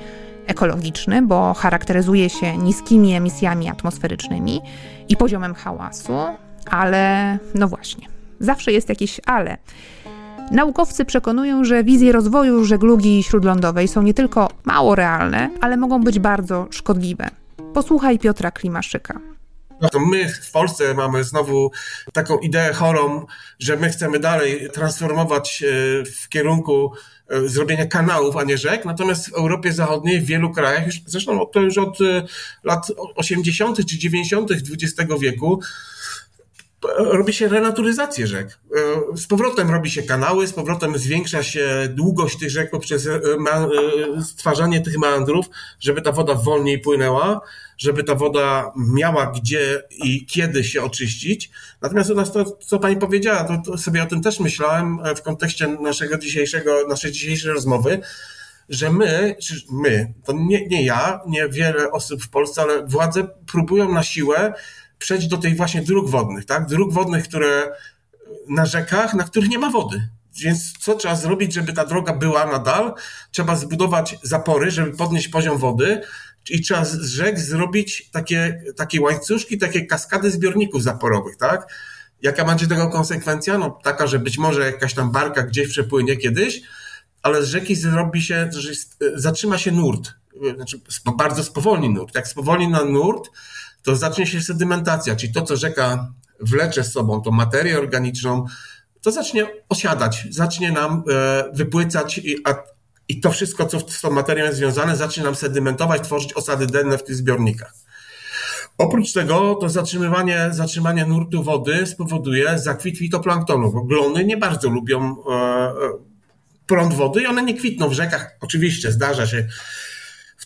ekologiczny, 0.47 1.23
bo 1.23 1.55
charakteryzuje 1.55 2.31
się 2.31 2.59
niskimi 2.59 3.15
emisjami 3.15 3.69
atmosferycznymi 3.69 4.61
i 5.09 5.17
poziomem 5.17 5.55
hałasu, 5.55 6.13
ale 6.71 7.39
no 7.55 7.69
właśnie, 7.69 8.07
zawsze 8.41 8.73
jest 8.73 8.89
jakieś 8.89 9.21
ale. 9.27 9.57
Naukowcy 10.51 11.05
przekonują, 11.05 11.65
że 11.65 11.85
wizje 11.85 12.13
rozwoju 12.13 12.65
żeglugi 12.65 13.23
śródlądowej 13.23 13.89
są 13.89 14.03
nie 14.03 14.15
tylko 14.15 14.49
mało 14.65 14.95
realne, 14.95 15.51
ale 15.61 15.77
mogą 15.77 16.03
być 16.03 16.19
bardzo 16.19 16.67
szkodliwe. 16.71 17.31
Posłuchaj 17.75 18.19
Piotra 18.19 18.51
Klimaszyka. 18.51 19.21
No 19.81 19.89
to 19.89 20.01
my 20.01 20.29
w 20.29 20.53
Polsce 20.53 20.95
mamy 20.95 21.25
znowu 21.25 21.71
taką 22.13 22.39
ideę 22.39 22.73
chorą, 22.73 23.27
że 23.59 23.77
my 23.77 23.89
chcemy 23.89 24.19
dalej 24.19 24.69
transformować 24.73 25.65
w 26.17 26.29
kierunku 26.29 26.93
zrobienia 27.47 27.87
kanałów, 27.87 28.37
a 28.37 28.45
nie 28.45 28.59
rzek. 28.59 28.85
Natomiast 28.85 29.31
w 29.31 29.35
Europie 29.35 29.73
Zachodniej, 29.73 30.21
w 30.21 30.25
wielu 30.25 30.53
krajach, 30.53 30.87
już, 30.87 31.01
zresztą 31.07 31.47
to 31.47 31.61
już 31.61 31.79
od 31.79 32.01
e, 32.01 32.23
lat 32.65 32.93
80. 33.15 33.87
czy 33.87 33.99
90. 33.99 34.51
XX 34.53 35.13
wieku, 35.21 35.61
robi 36.99 37.33
się 37.33 37.49
renaturyzację 37.49 38.27
rzek. 38.27 38.59
E, 39.13 39.17
Z 39.17 39.27
powrotem 39.27 39.71
robi 39.71 39.91
się 39.91 40.03
kanały, 40.03 40.47
z 40.47 40.53
powrotem 40.53 40.99
zwiększa 40.99 41.43
się 41.43 41.69
długość 41.91 42.39
tych 42.39 42.51
rzek 42.51 42.71
poprzez 42.71 43.07
e, 43.07 43.15
e, 43.15 44.23
stwarzanie 44.23 44.81
tych 44.81 44.99
meandrów, 44.99 45.47
żeby 45.81 46.03
ta 46.03 46.13
woda 46.13 46.35
wolniej 46.35 46.79
płynęła, 46.79 47.41
żeby 47.79 48.05
ta 48.05 48.15
woda 48.15 48.73
miała 48.77 49.27
gdzie 49.27 49.83
i 49.91 50.27
kiedy 50.27 50.65
się 50.65 50.83
oczyścić. 50.83 51.51
Natomiast 51.83 52.11
u 52.11 52.15
nas 52.15 52.33
to, 52.33 52.45
co 52.45 52.79
pani 52.79 52.97
powiedziała, 52.97 53.45
to, 53.45 53.71
to 53.71 53.79
sobie 53.79 54.03
o 54.03 54.07
tym 54.07 54.23
też 54.23 54.41
myślałem 54.41 54.99
w 55.17 55.23
kontekście 55.23 55.69
naszego 55.69 56.19
dzisiejszego, 56.19 56.89
naszej 56.89 57.13
dzisiejszej 57.13 57.53
rozmowy, 57.53 58.01
że 58.69 58.93
my, 58.93 59.37
czy 59.43 59.55
my, 59.71 60.15
to 60.25 60.33
nie, 60.33 60.67
nie 60.67 60.85
ja, 60.85 61.21
nie 61.27 61.49
wiele 61.49 61.91
osób 61.91 62.23
w 62.23 62.31
Polsce, 62.31 62.63
ale 62.63 62.87
władze 62.87 63.29
próbują 63.47 63.93
na 63.93 64.03
siłę 64.03 64.53
przejść 64.99 65.27
do 65.27 65.37
tych 65.37 65.57
właśnie 65.57 65.83
dróg 65.83 66.11
wodnych, 66.11 66.45
tak? 66.45 66.67
Dróg 66.67 66.93
wodnych, 66.93 67.25
które 67.25 67.73
na 68.49 68.67
rzekach, 68.67 69.15
na 69.15 69.25
których 69.25 69.49
nie 69.49 69.59
ma 69.59 69.71
wody. 69.71 70.09
Więc 70.43 70.73
co 70.79 70.95
trzeba 70.95 71.17
zrobić, 71.17 71.55
żeby 71.55 71.73
ta 71.73 71.85
droga 71.85 72.13
była 72.13 72.47
nadal? 72.47 72.95
Trzeba 73.31 73.57
zbudować 73.57 74.17
zapory, 74.23 74.71
żeby 74.71 74.97
podnieść 74.97 75.29
poziom 75.29 75.59
wody 75.59 76.01
i 76.51 76.61
trzeba 76.61 76.85
z 76.85 77.03
rzek 77.03 77.41
zrobić 77.41 78.11
takie, 78.13 78.63
takie 78.77 79.01
łańcuszki, 79.01 79.59
takie 79.59 79.87
kaskady 79.87 80.31
zbiorników 80.31 80.83
zaporowych, 80.83 81.37
tak? 81.37 81.75
Jaka 82.23 82.45
będzie 82.45 82.67
tego 82.67 82.89
konsekwencja? 82.89 83.59
No 83.59 83.71
taka, 83.83 84.07
że 84.07 84.19
być 84.19 84.39
może 84.39 84.65
jakaś 84.65 84.95
tam 84.95 85.13
barka 85.13 85.43
gdzieś 85.43 85.69
przepłynie 85.69 86.17
kiedyś, 86.17 86.63
ale 87.23 87.43
z 87.43 87.49
rzeki 87.49 87.75
zrobi 87.77 88.23
się, 88.23 88.51
jest- 88.69 88.99
zatrzyma 89.15 89.59
się 89.59 89.73
nurt. 89.73 90.15
Znaczy, 90.57 90.81
bardzo 91.17 91.45
spowolni 91.45 91.91
nurt. 91.91 92.15
Jak 92.15 92.29
spowolni 92.29 92.69
na 92.69 92.85
nurt, 92.85 93.31
to 93.87 93.97
zacznie 93.97 94.27
się 94.27 94.41
sedymentacja, 94.41 95.17
czyli 95.17 95.33
to, 95.33 95.43
co 95.43 95.57
rzeka 95.57 96.13
wlecze 96.41 96.85
z 96.85 96.93
sobą, 96.93 97.21
tą 97.21 97.31
materię 97.31 97.79
organiczną, 97.79 98.45
to 99.03 99.11
zacznie 99.11 99.47
osiadać, 99.69 100.27
zacznie 100.31 100.73
nam 100.73 101.03
e, 101.11 101.45
wypłycać 101.53 102.19
i, 102.19 102.37
a, 102.45 102.55
i 103.09 103.21
to 103.21 103.31
wszystko, 103.31 103.67
co 103.67 103.81
z 103.81 104.01
tą 104.01 104.11
materią 104.11 104.45
jest 104.45 104.57
związane, 104.57 104.97
zacznie 104.97 105.25
nam 105.25 105.35
sedymentować, 105.35 106.03
tworzyć 106.03 106.33
osady 106.33 106.67
denne 106.67 106.99
w 106.99 107.05
tych 107.05 107.17
zbiornikach. 107.17 107.75
Oprócz 108.79 109.13
tego 109.13 109.55
to 109.55 109.69
zatrzymywanie, 109.69 110.49
zatrzymanie 110.51 111.07
nurtu 111.07 111.43
wody 111.43 111.87
spowoduje 111.87 112.59
zakwit 112.59 112.99
fitoplanktonu, 112.99 113.73
bo 113.73 113.83
glony 113.83 114.25
nie 114.25 114.37
bardzo 114.37 114.69
lubią 114.69 115.17
e, 115.31 115.33
e, 115.33 115.73
prąd 116.67 116.95
wody 116.95 117.23
i 117.23 117.27
one 117.27 117.43
nie 117.43 117.55
kwitną 117.55 117.89
w 117.89 117.93
rzekach. 117.93 118.37
Oczywiście 118.41 118.93
zdarza 118.93 119.27
się 119.27 119.47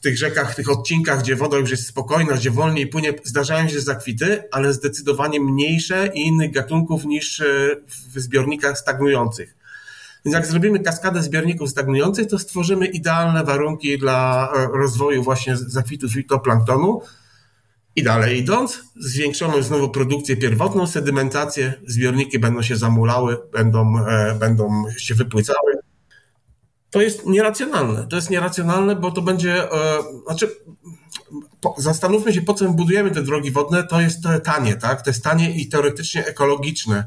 w 0.00 0.02
tych 0.02 0.18
rzekach, 0.18 0.52
w 0.52 0.56
tych 0.56 0.70
odcinkach, 0.70 1.20
gdzie 1.20 1.36
woda 1.36 1.56
już 1.56 1.70
jest 1.70 1.86
spokojna, 1.86 2.34
gdzie 2.34 2.50
wolniej 2.50 2.86
płynie, 2.86 3.14
zdarzają 3.24 3.68
się 3.68 3.80
zakwity, 3.80 4.42
ale 4.52 4.72
zdecydowanie 4.72 5.40
mniejsze 5.40 6.10
i 6.14 6.20
innych 6.20 6.52
gatunków 6.52 7.04
niż 7.04 7.40
e, 7.40 7.44
w 7.86 8.20
zbiornikach 8.20 8.78
stagnujących. 8.78 9.56
Więc 10.24 10.34
jak 10.34 10.46
zrobimy 10.46 10.78
kaskadę 10.78 11.22
zbiorników 11.22 11.70
stagnujących, 11.70 12.28
to 12.28 12.38
stworzymy 12.38 12.86
idealne 12.86 13.44
warunki 13.44 13.98
dla 13.98 14.48
e, 14.56 14.66
rozwoju 14.78 15.22
właśnie 15.22 15.56
zakwitu 15.56 16.08
fitoplanktonu. 16.08 17.02
I 17.96 18.02
dalej 18.02 18.38
idąc, 18.38 18.82
zwiększono 18.96 19.62
znowu 19.62 19.88
produkcję 19.88 20.36
pierwotną, 20.36 20.86
sedymentację, 20.86 21.74
zbiorniki 21.86 22.38
będą 22.38 22.62
się 22.62 22.76
zamulały, 22.76 23.38
będą, 23.52 24.06
e, 24.06 24.34
będą 24.34 24.84
się 24.98 25.14
wypłycały. 25.14 25.89
To 26.90 27.02
jest 27.02 27.26
nieracjonalne. 27.26 28.06
To 28.06 28.16
jest 28.16 28.30
nieracjonalne, 28.30 28.96
bo 28.96 29.10
to 29.10 29.22
będzie, 29.22 29.72
e, 29.72 30.02
znaczy, 30.26 30.56
po, 31.60 31.74
zastanówmy 31.78 32.32
się, 32.32 32.42
po 32.42 32.54
co 32.54 32.64
my 32.64 32.74
budujemy 32.74 33.10
te 33.10 33.22
drogi 33.22 33.50
wodne. 33.50 33.86
To 33.86 34.00
jest 34.00 34.18
tanie, 34.44 34.76
tak? 34.76 35.02
To 35.02 35.10
jest 35.10 35.24
tanie 35.24 35.56
i 35.56 35.68
teoretycznie 35.68 36.26
ekologiczne. 36.26 37.04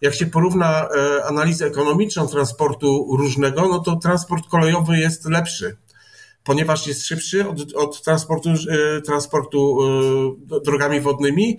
Jak 0.00 0.14
się 0.14 0.26
porówna 0.26 0.88
e, 0.88 1.24
analizę 1.24 1.66
ekonomiczną 1.66 2.28
transportu 2.28 3.16
różnego, 3.16 3.68
no 3.68 3.78
to 3.78 3.96
transport 3.96 4.48
kolejowy 4.48 4.98
jest 4.98 5.24
lepszy 5.24 5.76
ponieważ 6.44 6.86
jest 6.86 7.06
szybszy 7.06 7.48
od, 7.48 7.72
od 7.74 8.02
transportu, 8.02 8.50
e, 8.50 9.00
transportu 9.00 9.78
drogami 10.64 11.00
wodnymi, 11.00 11.58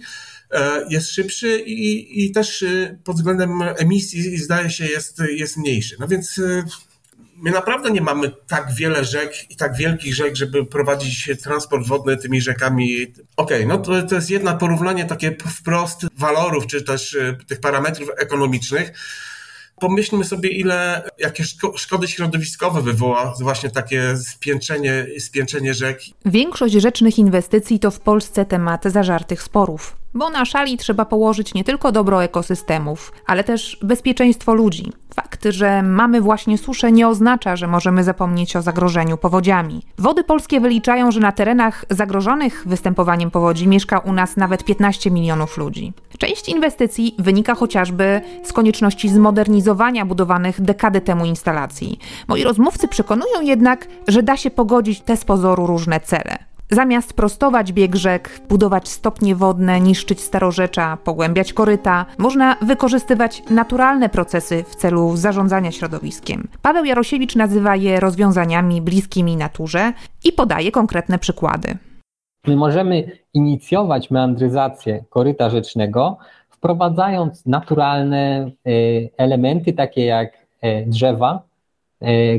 jest 0.90 1.12
szybszy 1.12 1.60
i, 1.60 2.26
i 2.26 2.32
też 2.32 2.66
pod 3.04 3.16
względem 3.16 3.62
emisji 3.62 4.38
zdaje 4.38 4.70
się 4.70 4.86
jest, 4.86 5.22
jest 5.30 5.58
mniejszy. 5.58 5.96
No 6.00 6.08
więc 6.08 6.40
my 7.36 7.52
naprawdę 7.52 7.92
nie 7.92 8.02
mamy 8.02 8.32
tak 8.48 8.74
wiele 8.76 9.06
rzek 9.06 9.52
i 9.52 9.56
tak 9.56 9.76
wielkich 9.76 10.16
rzek, 10.16 10.36
żeby 10.36 10.66
prowadzić 10.66 11.30
transport 11.44 11.88
wodny 11.88 12.18
tymi 12.18 12.42
rzekami. 12.42 13.14
Okej, 13.38 13.68
no 13.68 13.78
to, 13.78 14.04
to 14.04 14.16
jest 14.16 14.30
jedna 14.30 14.54
porównanie 14.54 15.06
takie 15.06 15.36
wprost 15.48 16.06
walorów, 16.18 16.68
czy 16.68 16.82
też 16.84 17.16
e, 17.16 17.38
tych 17.48 17.60
parametrów 17.60 18.10
ekonomicznych. 18.18 18.92
Pomyślmy 19.80 20.24
sobie, 20.24 20.50
ile, 20.50 21.10
jakie 21.18 21.44
szko- 21.44 21.78
szkody 21.78 22.08
środowiskowe 22.08 22.82
wywoła 22.82 23.34
właśnie 23.42 23.70
takie 23.70 24.18
spiętrzenie, 24.18 25.06
spiętrzenie 25.20 25.74
rzek. 25.74 26.02
Większość 26.26 26.74
rzecznych 26.74 27.20
inwestycji 27.20 27.80
to 27.80 27.92
w 27.92 28.00
Polsce 28.00 28.46
temat 28.46 28.84
zażartych 28.86 29.44
sporów, 29.44 29.98
bo 30.14 30.30
na 30.30 30.46
szali 30.46 30.78
trzeba 30.78 31.06
położyć 31.06 31.54
nie 31.54 31.64
tylko 31.64 31.92
dobro 31.92 32.24
ekosystemów, 32.24 33.14
ale 33.26 33.44
też 33.44 33.78
bezpieczeństwo 33.82 34.54
ludzi. 34.54 34.92
Fakt, 35.16 35.46
że 35.50 35.84
mamy 35.84 36.22
właśnie 36.22 36.58
suszę 36.58 36.92
nie 36.92 37.08
oznacza, 37.08 37.56
że 37.56 37.68
możemy 37.68 38.04
zapomnieć 38.04 38.56
o 38.56 38.62
zagrożeniu 38.62 39.18
powodziami. 39.18 39.82
Wody 39.98 40.24
polskie 40.24 40.60
wyliczają, 40.60 41.12
że 41.12 41.20
na 41.20 41.32
terenach 41.32 41.86
zagrożonych 41.90 42.64
występowaniem 42.66 43.32
powodzi 43.32 43.68
mieszka 43.68 44.00
u 44.00 44.14
nas 44.14 44.38
nawet 44.38 44.64
15 44.64 45.12
milionów 45.12 45.58
ludzi. 45.58 45.94
Część 46.18 46.50
inwestycji 46.50 47.16
wynika 47.20 47.56
chociażby 47.56 48.22
z 48.44 48.54
konieczności 48.54 49.10
zmodernizowania 49.10 50.06
budowanych 50.06 50.62
dekady 50.62 51.02
temu 51.02 51.26
instalacji. 51.26 52.00
Moi 52.28 52.44
rozmówcy 52.44 52.88
przekonują 52.88 53.42
jednak, 53.42 53.88
że 54.08 54.24
da 54.24 54.38
się 54.38 54.52
pogodzić 54.52 55.02
te 55.02 55.18
z 55.18 55.26
pozoru 55.26 55.68
różne 55.68 56.00
cele. 56.00 56.53
Zamiast 56.74 57.14
prostować 57.14 57.74
bieg 57.74 57.96
rzek, 57.96 58.42
budować 58.50 58.90
stopnie 58.90 59.36
wodne, 59.36 59.82
niszczyć 59.82 60.22
starorzecza, 60.22 60.98
pogłębiać 61.04 61.54
koryta, 61.54 62.06
można 62.18 62.56
wykorzystywać 62.62 63.44
naturalne 63.50 64.10
procesy 64.10 64.64
w 64.68 64.76
celu 64.76 65.16
zarządzania 65.16 65.72
środowiskiem. 65.72 66.48
Paweł 66.62 66.86
Jarosiewicz 66.86 67.36
nazywa 67.36 67.76
je 67.76 68.00
rozwiązaniami 68.00 68.82
bliskimi 68.82 69.38
naturze 69.38 69.94
i 70.24 70.32
podaje 70.32 70.72
konkretne 70.72 71.20
przykłady. 71.20 71.78
My 72.48 72.56
możemy 72.56 73.12
inicjować 73.34 74.12
meandryzację 74.12 75.04
koryta 75.10 75.50
rzecznego, 75.50 76.18
wprowadzając 76.50 77.46
naturalne 77.46 78.52
y, 78.68 79.10
elementy, 79.18 79.74
takie 79.74 80.06
jak 80.06 80.34
e, 80.62 80.86
drzewa, 80.86 81.32
e, 81.36 81.53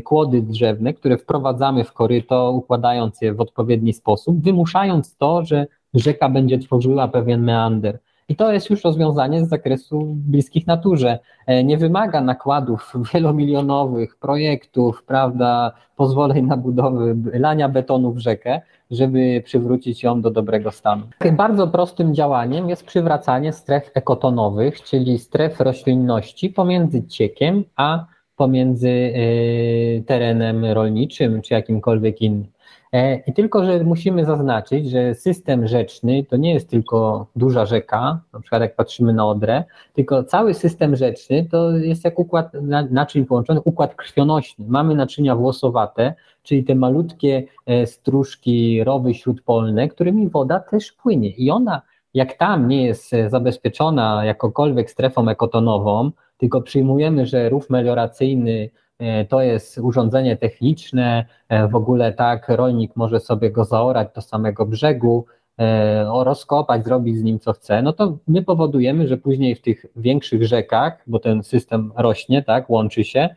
kłody 0.05 0.42
drzewne, 0.42 0.94
które 0.94 1.18
wprowadzamy 1.18 1.85
w 1.85 1.92
koryto, 1.92 2.53
układając 2.53 3.20
je 3.20 3.35
w 3.35 3.40
odpowiedni 3.40 3.92
sposób, 3.92 4.42
wymuszając 4.42 5.16
to, 5.16 5.44
że 5.44 5.66
rzeka 5.94 6.29
będzie 6.29 6.59
tworzyła 6.59 7.09
pewien 7.09 7.42
meander. 7.42 7.98
I 8.29 8.37
to 8.37 8.53
jest 8.53 8.70
już 8.70 8.85
rozwiązanie 8.85 9.44
z 9.44 9.48
zakresu 9.48 10.00
bliskich 10.07 10.66
naturze. 10.66 11.18
E, 11.46 11.64
Nie 11.64 11.79
wymaga 11.79 12.20
nakładów 12.20 12.92
wielomilionowych, 13.14 14.16
projektów, 14.16 15.05
prawda, 15.07 15.72
pozwoleń 15.96 16.46
na 16.46 16.57
budowę, 16.57 17.14
lania 17.33 17.68
betonu 17.68 18.12
w 18.12 18.18
rzekę, 18.18 18.61
żeby 18.90 19.42
przywrócić 19.44 20.03
ją 20.03 20.20
do 20.20 20.31
dobrego 20.31 20.70
stanu. 20.70 21.03
Bardzo 21.33 21.68
prostym 21.68 22.14
działaniem 22.14 22.68
jest 22.68 22.85
przywracanie 22.85 23.53
stref 23.53 23.90
ekotonowych, 23.94 24.83
czyli 24.83 25.18
stref 25.18 25.61
roślinności 25.61 26.50
pomiędzy 26.50 27.07
ciekiem 27.07 27.64
a 27.77 28.07
pomiędzy 28.37 28.88
e, 28.88 30.03
terenem 30.03 30.64
rolniczym 30.64 31.42
czy 31.42 31.55
jakimkolwiek 31.55 32.23
innym. 32.23 32.55
E, 32.92 33.16
I 33.16 33.33
tylko, 33.33 33.64
że 33.64 33.85
musimy 33.85 34.25
zaznaczyć, 34.25 34.90
że 34.90 35.14
system 35.14 35.67
rzeczny 35.67 36.25
to 36.25 36.37
nie 36.37 36.54
jest 36.54 36.71
tylko 36.71 37.27
duża 37.37 37.67
rzeka, 37.67 38.21
na 38.33 38.40
przykład 38.40 38.63
jak 38.63 38.77
patrzymy 38.77 39.13
na 39.13 39.27
Odrę, 39.27 39.65
tylko 39.94 40.25
cały 40.25 40.54
system 40.54 40.96
rzeczny 40.96 41.46
to 41.50 41.71
jest 41.71 42.04
jak 42.04 42.19
układ 42.19 42.54
na- 42.54 42.88
naczyń 42.90 43.25
połączonych, 43.25 43.67
układ 43.67 43.94
krwionośny. 43.94 44.65
Mamy 44.69 44.94
naczynia 44.94 45.37
włosowate, 45.37 46.15
czyli 46.42 46.65
te 46.65 46.75
malutkie 46.75 47.42
e, 47.67 47.87
stróżki, 47.87 48.85
rowy 48.85 49.15
śródpolne, 49.15 49.88
którymi 49.88 50.29
woda 50.29 50.61
też 50.61 50.92
płynie. 50.92 51.29
I 51.29 51.50
ona, 51.50 51.83
jak 52.15 52.33
tam 52.33 52.69
nie 52.69 52.87
jest 52.87 53.15
e, 53.15 53.31
zabezpieczona 53.31 54.25
jakokolwiek 54.25 54.90
strefą 54.90 55.29
ekotonową, 55.29 56.11
tylko 56.38 56.62
przyjmujemy, 56.62 57.26
że 57.26 57.48
rów 57.48 57.70
melioracyjny 57.70 58.70
e, 58.98 59.24
to 59.24 59.42
jest 59.42 59.78
urządzenie 59.78 60.37
techniczne, 60.37 61.26
e, 61.48 61.68
w 61.68 61.74
ogóle 61.74 62.12
tak, 62.12 62.48
rolnik 62.48 62.96
może 62.96 63.20
sobie 63.20 63.50
go 63.50 63.64
zaorać 63.64 64.08
do 64.14 64.20
samego 64.20 64.66
brzegu, 64.66 65.26
e, 65.58 66.24
rozkopać, 66.24 66.85
zrobić 66.85 67.16
z 67.18 67.22
nim 67.22 67.38
co 67.38 67.52
chce, 67.52 67.82
no 67.82 67.92
to 67.92 68.18
my 68.28 68.42
powodujemy, 68.42 69.08
że 69.08 69.16
później 69.16 69.54
w 69.54 69.60
tych 69.60 69.87
większych 69.96 70.44
rzekach, 70.44 71.02
bo 71.06 71.18
ten 71.18 71.42
system 71.42 71.92
rośnie, 71.96 72.42
tak, 72.42 72.70
łączy 72.70 73.04
się, 73.04 73.28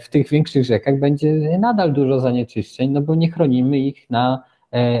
w 0.00 0.08
tych 0.08 0.28
większych 0.28 0.64
rzekach 0.64 0.98
będzie 0.98 1.58
nadal 1.58 1.92
dużo 1.92 2.20
zanieczyszczeń, 2.20 2.90
no 2.90 3.00
bo 3.00 3.14
nie 3.14 3.30
chronimy 3.30 3.78
ich 3.78 4.10
na 4.10 4.42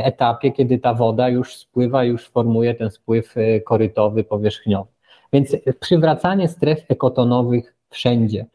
etapie, 0.04 0.52
kiedy 0.52 0.78
ta 0.78 0.94
woda 0.94 1.28
już 1.28 1.56
spływa, 1.56 2.04
już 2.04 2.28
formuje 2.28 2.74
ten 2.74 2.90
spływ 2.90 3.34
korytowy, 3.64 4.24
powierzchniowy. 4.24 4.90
Więc 5.32 5.56
przywracanie 5.80 6.48
stref 6.48 6.84
ekotonowych 6.88 7.76
wszędzie. 7.90 8.46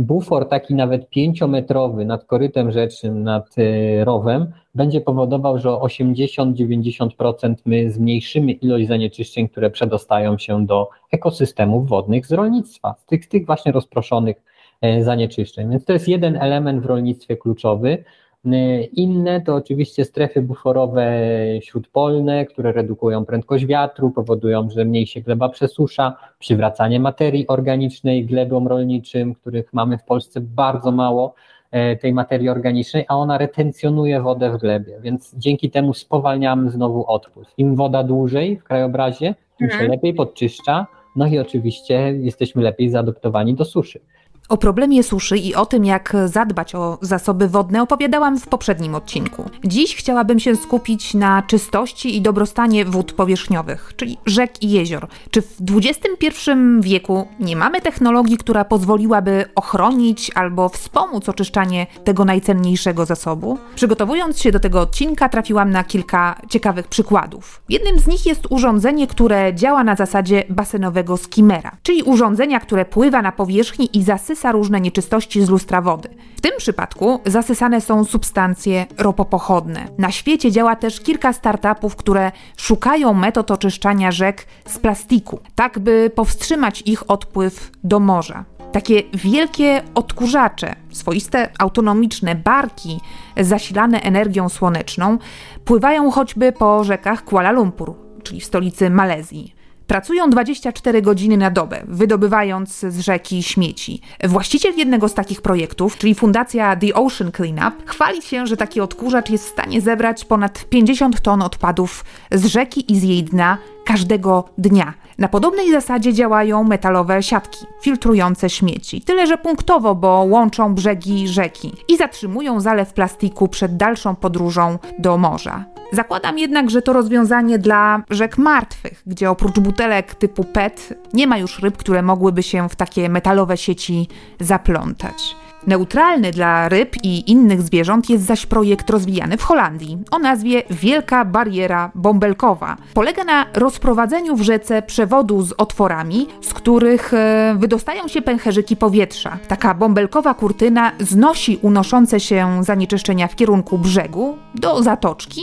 Bufor 0.00 0.48
taki 0.48 0.74
nawet 0.74 1.08
pięciometrowy 1.08 2.04
nad 2.04 2.24
korytem 2.24 2.70
rzecznym, 2.70 3.22
nad 3.22 3.54
e, 3.58 4.04
rowem, 4.04 4.52
będzie 4.74 5.00
powodował, 5.00 5.58
że 5.58 5.70
o 5.70 5.86
80-90% 5.86 7.54
my 7.66 7.90
zmniejszymy 7.90 8.52
ilość 8.52 8.88
zanieczyszczeń, 8.88 9.48
które 9.48 9.70
przedostają 9.70 10.38
się 10.38 10.66
do 10.66 10.88
ekosystemów 11.12 11.88
wodnych 11.88 12.26
z 12.26 12.32
rolnictwa, 12.32 12.94
z 12.98 13.06
tych, 13.06 13.24
z 13.24 13.28
tych 13.28 13.46
właśnie 13.46 13.72
rozproszonych 13.72 14.42
e, 14.80 15.04
zanieczyszczeń. 15.04 15.70
Więc 15.70 15.84
to 15.84 15.92
jest 15.92 16.08
jeden 16.08 16.36
element 16.36 16.82
w 16.82 16.86
rolnictwie 16.86 17.36
kluczowy. 17.36 18.04
Y, 18.46 18.88
inne 18.92 19.40
to 19.40 19.54
oczywiście 19.54 20.04
strefy 20.04 20.42
buforowe 20.42 21.12
śródpolne, 21.60 22.46
które 22.46 22.72
redukują 22.72 23.24
prędkość 23.24 23.66
wiatru, 23.66 24.10
powodują, 24.10 24.70
że 24.70 24.84
mniej 24.84 25.06
się 25.06 25.20
gleba 25.20 25.48
przesusza, 25.48 26.16
przywracanie 26.38 27.00
materii 27.00 27.46
organicznej 27.46 28.26
glebom 28.26 28.68
rolniczym, 28.68 29.34
których 29.34 29.72
mamy 29.72 29.98
w 29.98 30.04
Polsce 30.04 30.40
bardzo 30.40 30.92
mało 30.92 31.34
e, 31.70 31.96
tej 31.96 32.12
materii 32.12 32.48
organicznej, 32.48 33.04
a 33.08 33.16
ona 33.16 33.38
retencjonuje 33.38 34.20
wodę 34.20 34.50
w 34.50 34.58
glebie, 34.60 34.98
więc 35.02 35.34
dzięki 35.34 35.70
temu 35.70 35.94
spowalniamy 35.94 36.70
znowu 36.70 37.04
odpływ. 37.06 37.48
Im 37.56 37.76
woda 37.76 38.02
dłużej 38.04 38.56
w 38.56 38.64
krajobrazie, 38.64 39.34
tym 39.58 39.68
się 39.68 39.74
Mhm. 39.74 39.90
lepiej 39.90 40.14
podczyszcza, 40.14 40.86
no 41.16 41.26
i 41.26 41.38
oczywiście 41.38 42.12
jesteśmy 42.12 42.62
lepiej 42.62 42.90
zaadoptowani 42.90 43.54
do 43.54 43.64
suszy. 43.64 44.00
O 44.48 44.56
problemie 44.56 45.02
suszy 45.02 45.38
i 45.38 45.54
o 45.54 45.66
tym, 45.66 45.84
jak 45.84 46.16
zadbać 46.26 46.74
o 46.74 46.98
zasoby 47.00 47.48
wodne, 47.48 47.82
opowiadałam 47.82 48.38
w 48.40 48.46
poprzednim 48.46 48.94
odcinku. 48.94 49.50
Dziś 49.64 49.96
chciałabym 49.96 50.40
się 50.40 50.56
skupić 50.56 51.14
na 51.14 51.42
czystości 51.42 52.16
i 52.16 52.20
dobrostanie 52.20 52.84
wód 52.84 53.12
powierzchniowych, 53.12 53.92
czyli 53.96 54.18
rzek 54.26 54.62
i 54.62 54.70
jezior. 54.70 55.08
Czy 55.30 55.42
w 55.42 55.56
XXI 55.72 56.50
wieku 56.80 57.28
nie 57.40 57.56
mamy 57.56 57.80
technologii, 57.80 58.36
która 58.36 58.64
pozwoliłaby 58.64 59.44
ochronić 59.54 60.30
albo 60.34 60.68
wspomóc 60.68 61.28
oczyszczanie 61.28 61.86
tego 62.04 62.24
najcenniejszego 62.24 63.06
zasobu? 63.06 63.58
Przygotowując 63.74 64.40
się 64.40 64.52
do 64.52 64.60
tego 64.60 64.80
odcinka, 64.80 65.28
trafiłam 65.28 65.70
na 65.70 65.84
kilka 65.84 66.40
ciekawych 66.48 66.88
przykładów. 66.88 67.62
Jednym 67.68 67.98
z 67.98 68.06
nich 68.06 68.26
jest 68.26 68.46
urządzenie, 68.50 69.06
które 69.06 69.54
działa 69.54 69.84
na 69.84 69.96
zasadzie 69.96 70.44
basenowego 70.50 71.16
skimera, 71.16 71.76
czyli 71.82 72.02
urządzenia, 72.02 72.60
które 72.60 72.84
pływa 72.84 73.22
na 73.22 73.32
powierzchni 73.32 73.98
i 73.98 74.02
zasysa 74.02 74.37
różne 74.44 74.80
nieczystości 74.80 75.44
z 75.44 75.48
lustra 75.48 75.82
wody. 75.82 76.08
W 76.36 76.40
tym 76.40 76.52
przypadku 76.58 77.20
zasysane 77.26 77.80
są 77.80 78.04
substancje 78.04 78.86
ropopochodne. 78.98 79.88
Na 79.98 80.10
świecie 80.10 80.52
działa 80.52 80.76
też 80.76 81.00
kilka 81.00 81.32
startupów, 81.32 81.96
które 81.96 82.32
szukają 82.56 83.14
metod 83.14 83.50
oczyszczania 83.50 84.12
rzek 84.12 84.46
z 84.66 84.78
plastiku, 84.78 85.40
tak 85.54 85.78
by 85.78 86.10
powstrzymać 86.14 86.82
ich 86.86 87.10
odpływ 87.10 87.70
do 87.84 88.00
morza. 88.00 88.44
Takie 88.72 89.02
wielkie 89.14 89.82
odkurzacze, 89.94 90.74
swoiste 90.92 91.48
autonomiczne 91.58 92.34
barki 92.34 93.00
zasilane 93.36 94.00
energią 94.00 94.48
słoneczną, 94.48 95.18
pływają 95.64 96.10
choćby 96.10 96.52
po 96.52 96.84
rzekach 96.84 97.24
Kuala 97.24 97.50
Lumpur, 97.50 97.94
czyli 98.22 98.40
w 98.40 98.44
stolicy 98.44 98.90
Malezji. 98.90 99.57
Pracują 99.88 100.30
24 100.30 101.02
godziny 101.02 101.36
na 101.36 101.50
dobę, 101.50 101.82
wydobywając 101.88 102.78
z 102.78 103.00
rzeki 103.00 103.42
śmieci. 103.42 104.00
Właściciel 104.24 104.74
jednego 104.76 105.08
z 105.08 105.14
takich 105.14 105.42
projektów, 105.42 105.98
czyli 105.98 106.14
fundacja 106.14 106.76
The 106.76 106.94
Ocean 106.94 107.32
Cleanup, 107.32 107.90
chwali 107.90 108.22
się, 108.22 108.46
że 108.46 108.56
taki 108.56 108.80
odkurzacz 108.80 109.30
jest 109.30 109.44
w 109.44 109.52
stanie 109.52 109.80
zebrać 109.80 110.24
ponad 110.24 110.64
50 110.64 111.20
ton 111.20 111.42
odpadów 111.42 112.04
z 112.32 112.44
rzeki 112.46 112.92
i 112.92 113.00
z 113.00 113.02
jej 113.02 113.24
dna 113.24 113.58
każdego 113.84 114.48
dnia. 114.58 114.94
Na 115.18 115.28
podobnej 115.28 115.72
zasadzie 115.72 116.14
działają 116.14 116.64
metalowe 116.64 117.22
siatki 117.22 117.66
filtrujące 117.80 118.50
śmieci, 118.50 119.00
tyle 119.00 119.26
że 119.26 119.38
punktowo, 119.38 119.94
bo 119.94 120.08
łączą 120.08 120.74
brzegi 120.74 121.28
rzeki 121.28 121.72
i 121.88 121.96
zatrzymują 121.96 122.60
zalew 122.60 122.92
plastiku 122.92 123.48
przed 123.48 123.76
dalszą 123.76 124.16
podróżą 124.16 124.78
do 124.98 125.18
morza. 125.18 125.64
Zakładam 125.92 126.38
jednak, 126.38 126.70
że 126.70 126.82
to 126.82 126.92
rozwiązanie 126.92 127.58
dla 127.58 128.02
rzek 128.10 128.38
martwych, 128.38 129.02
gdzie 129.06 129.30
oprócz 129.30 129.58
butelek 129.58 130.14
typu 130.14 130.44
PET 130.44 130.94
nie 131.12 131.26
ma 131.26 131.38
już 131.38 131.58
ryb, 131.58 131.76
które 131.76 132.02
mogłyby 132.02 132.42
się 132.42 132.68
w 132.68 132.76
takie 132.76 133.08
metalowe 133.08 133.56
sieci 133.56 134.08
zaplątać. 134.40 135.36
Neutralny 135.68 136.30
dla 136.30 136.68
ryb 136.68 136.96
i 137.02 137.30
innych 137.30 137.62
zwierząt 137.62 138.10
jest 138.10 138.24
zaś 138.24 138.46
projekt 138.46 138.90
rozwijany 138.90 139.36
w 139.36 139.42
Holandii 139.42 139.98
o 140.10 140.18
nazwie 140.18 140.62
Wielka 140.70 141.24
Bariera 141.24 141.90
Bąbelkowa. 141.94 142.76
Polega 142.94 143.24
na 143.24 143.46
rozprowadzeniu 143.54 144.36
w 144.36 144.42
rzece 144.42 144.82
przewodu 144.82 145.42
z 145.42 145.52
otworami, 145.52 146.26
z 146.40 146.54
których 146.54 147.14
e, 147.14 147.56
wydostają 147.58 148.08
się 148.08 148.22
pęcherzyki 148.22 148.76
powietrza. 148.76 149.38
Taka 149.48 149.74
bąbelkowa 149.74 150.34
kurtyna 150.34 150.92
znosi 151.00 151.58
unoszące 151.62 152.20
się 152.20 152.64
zanieczyszczenia 152.64 153.28
w 153.28 153.36
kierunku 153.36 153.78
brzegu 153.78 154.36
do 154.54 154.82
zatoczki 154.82 155.42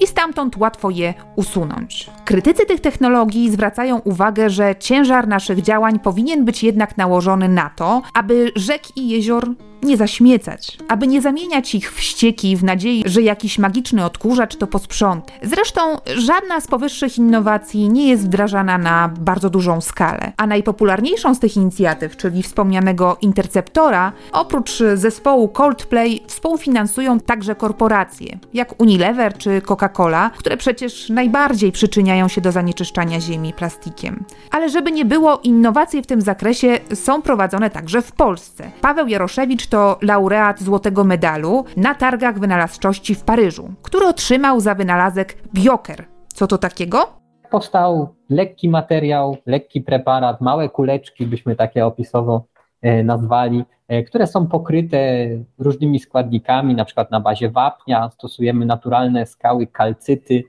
i 0.00 0.06
stamtąd 0.06 0.56
łatwo 0.56 0.90
je 0.90 1.14
usunąć. 1.36 2.10
Krytycy 2.24 2.66
tych 2.66 2.80
technologii 2.80 3.50
zwracają 3.50 3.98
uwagę, 3.98 4.50
że 4.50 4.76
ciężar 4.76 5.28
naszych 5.28 5.62
działań 5.62 5.98
powinien 5.98 6.44
być 6.44 6.62
jednak 6.62 6.96
nałożony 6.96 7.48
na 7.48 7.70
to, 7.70 8.02
aby 8.14 8.52
rzek 8.56 8.96
i 8.96 9.08
jezior 9.08 9.48
nie 9.84 9.96
zaśmiecać, 9.96 10.78
aby 10.88 11.06
nie 11.06 11.22
zamieniać 11.22 11.74
ich 11.74 11.92
w 11.92 12.00
ścieki 12.00 12.56
w 12.56 12.64
nadziei, 12.64 13.02
że 13.06 13.22
jakiś 13.22 13.58
magiczny 13.58 14.04
odkurzacz 14.04 14.56
to 14.56 14.66
posprząta. 14.66 15.32
Zresztą 15.42 15.80
żadna 16.16 16.60
z 16.60 16.66
powyższych 16.66 17.18
innowacji 17.18 17.88
nie 17.88 18.08
jest 18.08 18.24
wdrażana 18.24 18.78
na 18.78 19.08
bardzo 19.08 19.50
dużą 19.50 19.80
skalę, 19.80 20.32
a 20.36 20.46
najpopularniejszą 20.46 21.34
z 21.34 21.38
tych 21.38 21.56
inicjatyw, 21.56 22.16
czyli 22.16 22.42
wspomnianego 22.42 23.16
Interceptora, 23.20 24.12
oprócz 24.32 24.78
zespołu 24.94 25.48
Coldplay 25.48 26.22
współfinansują 26.26 27.20
także 27.20 27.54
korporacje, 27.54 28.38
jak 28.54 28.80
Unilever 28.80 29.38
czy 29.38 29.60
Coca-Cola, 29.60 30.30
które 30.30 30.56
przecież 30.56 31.08
najbardziej 31.08 31.72
przyczyniają 31.72 32.28
się 32.28 32.40
do 32.40 32.52
zanieczyszczania 32.52 33.20
ziemi 33.20 33.52
plastikiem. 33.52 34.24
Ale 34.50 34.68
żeby 34.68 34.92
nie 34.92 35.04
było, 35.04 35.40
innowacje 35.42 36.02
w 36.02 36.06
tym 36.06 36.20
zakresie 36.20 36.78
są 36.94 37.22
prowadzone 37.22 37.70
także 37.70 38.02
w 38.02 38.12
Polsce. 38.12 38.70
Paweł 38.80 39.08
Jaroszewicz 39.08 39.66
to 39.74 39.98
laureat 40.02 40.62
złotego 40.62 41.04
medalu 41.04 41.64
na 41.76 41.94
targach 41.94 42.38
wynalazczości 42.38 43.14
w 43.14 43.24
Paryżu, 43.24 43.70
który 43.82 44.06
otrzymał 44.06 44.60
za 44.60 44.74
wynalazek 44.74 45.36
Bioker. 45.54 46.04
Co 46.26 46.46
to 46.46 46.58
takiego? 46.58 47.06
powstał 47.50 48.08
lekki 48.30 48.68
materiał, 48.68 49.36
lekki 49.46 49.80
preparat, 49.80 50.40
małe 50.40 50.68
kuleczki, 50.68 51.26
byśmy 51.26 51.56
takie 51.56 51.86
opisowo 51.86 52.44
e, 52.82 53.02
nazwali, 53.02 53.64
e, 53.88 54.02
które 54.02 54.26
są 54.26 54.46
pokryte 54.46 55.28
różnymi 55.58 55.98
składnikami, 55.98 56.74
na 56.74 56.84
przykład 56.84 57.10
na 57.10 57.20
bazie 57.20 57.50
wapnia, 57.50 58.10
stosujemy 58.10 58.66
naturalne 58.66 59.26
skały 59.26 59.66
kalcyty, 59.66 60.44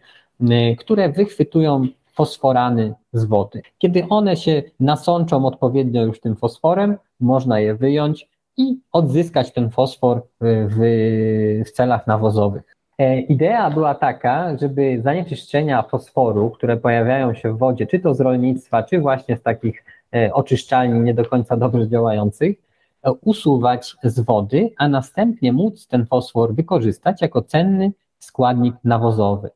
które 0.78 1.10
wychwytują 1.10 1.88
fosforany 2.14 2.94
z 3.14 3.26
wody. 3.26 3.62
Kiedy 3.78 4.08
one 4.10 4.38
się 4.38 4.64
nasączą 4.80 5.46
odpowiednio 5.46 6.04
już 6.04 6.20
tym 6.20 6.36
fosforem, 6.36 6.98
można 7.20 7.60
je 7.60 7.76
wyjąć 7.76 8.35
i 8.58 8.80
odzyskać 8.92 9.54
ten 9.54 9.70
fosfor 9.70 10.22
w, 10.42 11.64
w, 11.66 11.72
celach 11.72 12.08
nawozowych. 12.08 12.76
E, 12.98 13.20
Idea 13.20 13.72
była 13.72 13.96
taka, 13.96 14.58
żeby 14.58 15.02
zanieczyszczenia 15.04 15.84
fosforu, 15.84 16.50
które 16.50 16.78
pojawiają 16.78 17.34
się 17.34 17.54
w 17.54 17.58
wodzie, 17.58 17.88
czy 17.88 18.00
to 18.00 18.14
z 18.14 18.22
rolnictwa, 18.22 18.84
czy 18.84 19.00
właśnie 19.00 19.38
z 19.38 19.42
takich 19.42 19.86
e, 20.16 20.34
oczyszczalni 20.34 21.00
nie 21.00 21.14
do 21.14 21.26
końca 21.26 21.58
dobrze 21.58 21.88
działających, 21.88 22.58
e, 23.04 23.12
usuwać 23.12 23.96
z 24.04 24.20
wody, 24.20 24.70
a 24.78 24.88
następnie 24.88 25.54
móc 25.54 25.88
ten 25.88 26.06
fosfor 26.06 26.56
wykorzystać 26.56 27.22
jako 27.22 27.42
cenny 27.42 27.92
składnik 28.20 28.76
nawozowy. 28.84 29.50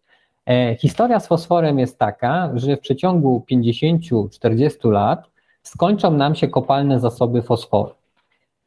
Historia 0.79 1.19
z 1.19 1.27
fosforem 1.27 1.79
jest 1.79 1.99
taka, 1.99 2.51
że 2.53 2.77
w 2.77 2.79
przeciągu 2.79 3.45
50-40 3.51 4.91
lat 4.91 5.29
skończą 5.63 6.11
nam 6.11 6.35
się 6.35 6.47
kopalne 6.47 6.99
zasoby 6.99 7.41
fosforu. 7.41 7.98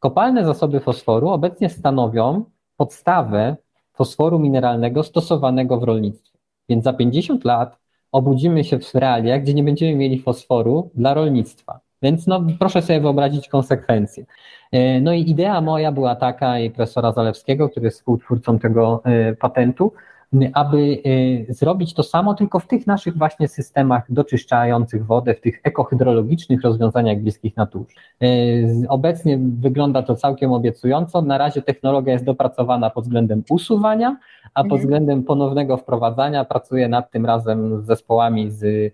Kopalne 0.03 0.45
zasoby 0.45 0.81
fosforu 0.81 1.29
obecnie 1.29 1.69
stanowią 1.69 2.45
podstawę 2.77 3.57
fosforu 3.93 4.39
mineralnego 4.39 5.03
stosowanego 5.03 5.81
w 5.81 5.83
rolnictwie. 5.83 6.39
Więc 6.69 6.85
za 6.85 6.93
50 6.93 7.45
lat 7.45 7.79
obudzimy 8.13 8.65
się 8.65 8.79
w 8.79 8.95
realiach, 8.95 9.43
gdzie 9.43 9.55
nie 9.55 9.65
będziemy 9.65 9.95
mieli 9.95 10.19
fosforu 10.19 10.91
dla 10.95 11.15
rolnictwa. 11.15 11.81
Więc 12.03 12.27
no, 12.27 12.45
proszę 12.59 12.83
sobie 12.83 13.01
wyobrazić 13.01 13.49
konsekwencje. 13.49 14.27
E, 14.73 15.01
No 15.01 15.13
i 15.13 15.31
idea 15.31 15.61
moja 15.61 15.93
była 15.93 16.17
taka 16.17 16.59
i 16.59 16.71
profesora 16.71 17.13
Zalewskiego, 17.13 17.69
który 17.69 17.87
jest 17.87 17.99
współtwórcą 17.99 18.59
tego 18.59 19.01
e, 19.05 19.37
patentu, 19.37 19.93
aby 20.53 21.03
y, 21.07 21.47
zrobić 21.49 21.95
to 21.95 22.03
samo, 22.03 22.35
tylko 22.35 22.59
w 22.59 22.67
tych 22.67 22.87
naszych 22.87 23.19
właśnie 23.19 23.49
systemach 23.49 24.13
doczyszczających 24.13 25.07
wodę, 25.07 25.35
w 25.35 25.41
tych 25.41 25.61
ekohydrologicznych 25.65 26.63
rozwiązaniach 26.63 27.19
bliskich 27.19 27.57
naturze. 27.57 27.87
Y, 28.23 28.85
obecnie 28.89 29.39
wygląda 29.41 30.03
to 30.03 30.17
całkiem 30.17 30.53
obiecująco. 30.53 31.23
Na 31.23 31.39
razie 31.39 31.63
technologia 31.63 32.13
jest 32.13 32.25
dopracowana 32.25 32.91
pod 32.91 33.05
względem 33.05 33.43
usuwania, 33.51 34.17
a 34.55 34.65
pod 34.65 34.81
względem 34.81 35.25
ponownego 35.25 35.77
wprowadzania 35.77 36.45
pracuję 36.45 36.89
nad 36.89 37.11
tym 37.11 37.27
razem 37.27 37.83
z 37.83 37.87
zespołami 37.87 38.51
z 38.51 38.63
y, 38.65 38.93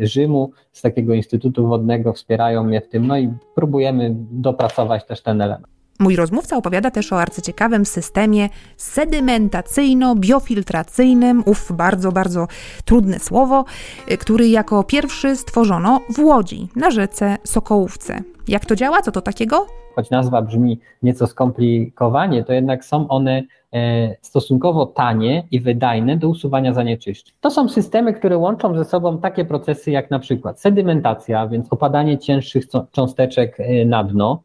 Rzymu, 0.00 0.50
z 0.72 0.82
takiego 0.82 1.14
Instytutu 1.14 1.66
Wodnego, 1.66 2.12
wspierają 2.12 2.64
mnie 2.64 2.80
w 2.80 2.88
tym, 2.88 3.06
no 3.06 3.18
i 3.18 3.32
próbujemy 3.54 4.14
dopracować 4.30 5.06
też 5.06 5.22
ten 5.22 5.40
element. 5.40 5.77
Mój 6.00 6.16
rozmówca 6.16 6.56
opowiada 6.56 6.90
też 6.90 7.12
o 7.12 7.20
arcyciekawym 7.20 7.86
systemie 7.86 8.48
sedymentacyjno-biofiltracyjnym, 8.76 11.42
ów 11.46 11.72
bardzo, 11.72 12.12
bardzo 12.12 12.46
trudne 12.84 13.18
słowo, 13.18 13.64
który 14.20 14.48
jako 14.48 14.84
pierwszy 14.84 15.36
stworzono 15.36 16.00
w 16.16 16.18
Łodzi, 16.18 16.68
na 16.76 16.90
rzece 16.90 17.36
Sokołówce. 17.44 18.22
Jak 18.48 18.66
to 18.66 18.76
działa? 18.76 19.02
Co 19.02 19.12
to 19.12 19.20
takiego? 19.20 19.66
Choć 19.94 20.10
nazwa 20.10 20.42
brzmi 20.42 20.80
nieco 21.02 21.26
skomplikowanie, 21.26 22.44
to 22.44 22.52
jednak 22.52 22.84
są 22.84 23.08
one 23.08 23.42
e, 23.72 24.16
stosunkowo 24.22 24.86
tanie 24.86 25.44
i 25.50 25.60
wydajne 25.60 26.16
do 26.16 26.28
usuwania 26.28 26.74
zanieczyszczeń. 26.74 27.34
To 27.40 27.50
są 27.50 27.68
systemy, 27.68 28.12
które 28.12 28.38
łączą 28.38 28.74
ze 28.74 28.84
sobą 28.84 29.18
takie 29.18 29.44
procesy 29.44 29.90
jak 29.90 30.10
na 30.10 30.18
przykład 30.18 30.60
sedymentacja, 30.60 31.48
więc 31.48 31.66
opadanie 31.70 32.18
cięższych 32.18 32.64
cząsteczek 32.92 33.60
e, 33.60 33.84
na 33.84 34.04
dno, 34.04 34.42